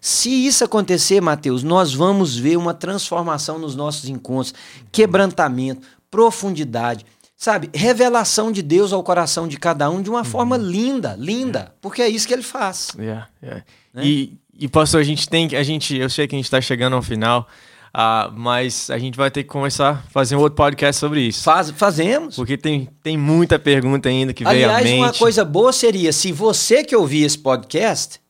Se 0.00 0.30
isso 0.46 0.62
acontecer, 0.64 1.20
Mateus, 1.20 1.64
nós 1.64 1.92
vamos 1.92 2.36
ver 2.36 2.56
uma 2.56 2.72
transformação 2.74 3.58
nos 3.58 3.74
nossos 3.74 4.08
encontros, 4.08 4.54
quebrantamento, 4.92 5.84
profundidade, 6.08 7.04
sabe? 7.38 7.70
Revelação 7.72 8.50
de 8.50 8.60
Deus 8.60 8.92
ao 8.92 9.02
coração 9.02 9.46
de 9.46 9.56
cada 9.56 9.88
um 9.88 10.02
de 10.02 10.10
uma 10.10 10.24
forma 10.24 10.56
linda, 10.56 11.14
linda, 11.16 11.72
porque 11.80 12.02
é 12.02 12.08
isso 12.08 12.26
que 12.26 12.34
ele 12.34 12.42
faz. 12.42 12.88
É, 12.98 13.22
é. 13.40 13.62
Né? 13.94 14.04
E, 14.04 14.38
E 14.58 14.66
pastor, 14.66 15.00
a 15.00 15.04
gente 15.04 15.28
tem, 15.28 15.54
a 15.54 15.62
gente, 15.62 15.96
eu 15.96 16.10
sei 16.10 16.26
que 16.26 16.34
a 16.34 16.38
gente 16.38 16.46
está 16.46 16.60
chegando 16.60 16.96
ao 16.96 17.02
final, 17.02 17.46
uh, 17.94 18.32
mas 18.34 18.90
a 18.90 18.98
gente 18.98 19.16
vai 19.16 19.30
ter 19.30 19.44
que 19.44 19.48
começar 19.48 19.90
a 19.90 20.10
fazer 20.10 20.34
um 20.34 20.40
outro 20.40 20.56
podcast 20.56 20.98
sobre 20.98 21.20
isso. 21.20 21.44
Faz, 21.44 21.70
fazemos. 21.70 22.34
Porque 22.34 22.56
tem, 22.56 22.88
tem 23.04 23.16
muita 23.16 23.56
pergunta 23.56 24.08
ainda 24.08 24.34
que 24.34 24.44
Aliás, 24.44 24.82
veio 24.82 24.96
à 24.96 24.96
mente. 24.96 25.12
uma 25.12 25.12
coisa 25.16 25.44
boa 25.44 25.72
seria, 25.72 26.12
se 26.12 26.32
você 26.32 26.82
que 26.82 26.96
ouvir 26.96 27.22
esse 27.22 27.38
podcast, 27.38 28.20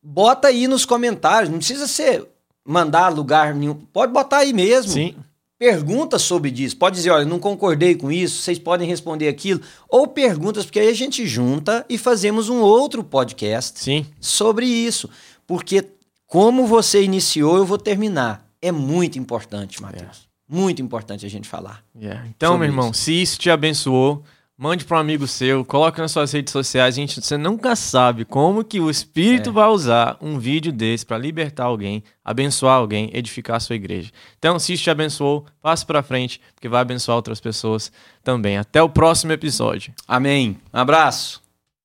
bota 0.00 0.46
aí 0.46 0.68
nos 0.68 0.84
comentários, 0.84 1.50
não 1.50 1.58
precisa 1.58 1.88
ser 1.88 2.28
mandar 2.64 3.08
lugar 3.08 3.56
nenhum, 3.56 3.74
pode 3.74 4.12
botar 4.12 4.38
aí 4.38 4.52
mesmo. 4.52 4.92
Sim. 4.92 5.16
Pergunta 5.62 6.18
sobre 6.18 6.50
disso. 6.50 6.76
Pode 6.76 6.96
dizer, 6.96 7.10
olha, 7.10 7.24
não 7.24 7.38
concordei 7.38 7.94
com 7.94 8.10
isso, 8.10 8.42
vocês 8.42 8.58
podem 8.58 8.88
responder 8.88 9.28
aquilo. 9.28 9.60
Ou 9.88 10.08
perguntas, 10.08 10.64
porque 10.64 10.80
aí 10.80 10.88
a 10.88 10.92
gente 10.92 11.24
junta 11.24 11.86
e 11.88 11.96
fazemos 11.96 12.48
um 12.48 12.58
outro 12.58 13.04
podcast 13.04 13.78
Sim. 13.78 14.04
sobre 14.20 14.66
isso. 14.66 15.08
Porque 15.46 15.86
como 16.26 16.66
você 16.66 17.04
iniciou, 17.04 17.58
eu 17.58 17.64
vou 17.64 17.78
terminar. 17.78 18.44
É 18.60 18.72
muito 18.72 19.20
importante, 19.20 19.80
Matheus. 19.80 20.28
Muito 20.48 20.82
importante 20.82 21.24
a 21.24 21.30
gente 21.30 21.46
falar. 21.46 21.84
Yeah. 21.96 22.26
Então, 22.26 22.58
meu 22.58 22.66
irmão, 22.66 22.90
isso. 22.90 23.04
se 23.04 23.22
isso 23.22 23.38
te 23.38 23.48
abençoou, 23.48 24.24
mande 24.62 24.84
para 24.84 24.96
um 24.96 25.00
amigo 25.00 25.26
seu, 25.26 25.64
coloque 25.64 26.00
nas 26.00 26.12
suas 26.12 26.30
redes 26.30 26.52
sociais. 26.52 26.94
Gente, 26.94 27.20
você 27.20 27.36
nunca 27.36 27.74
sabe 27.74 28.24
como 28.24 28.62
que 28.62 28.78
o 28.78 28.88
Espírito 28.88 29.50
É. 29.50 29.52
vai 29.52 29.66
usar 29.68 30.16
um 30.20 30.38
vídeo 30.38 30.70
desse 30.72 31.04
para 31.04 31.18
libertar 31.18 31.64
alguém, 31.64 32.04
abençoar 32.24 32.76
alguém, 32.76 33.10
edificar 33.12 33.56
a 33.56 33.60
sua 33.60 33.74
igreja. 33.74 34.12
Então, 34.38 34.60
se 34.60 34.72
isso 34.72 34.84
te 34.84 34.90
abençoou, 34.90 35.44
passe 35.60 35.84
para 35.84 36.00
frente, 36.00 36.40
porque 36.54 36.68
vai 36.68 36.80
abençoar 36.80 37.16
outras 37.16 37.40
pessoas 37.40 37.90
também. 38.22 38.56
Até 38.56 38.80
o 38.80 38.88
próximo 38.88 39.32
episódio. 39.32 39.92
Amém. 40.06 40.56
Um 40.72 40.78
abraço. 40.78 41.41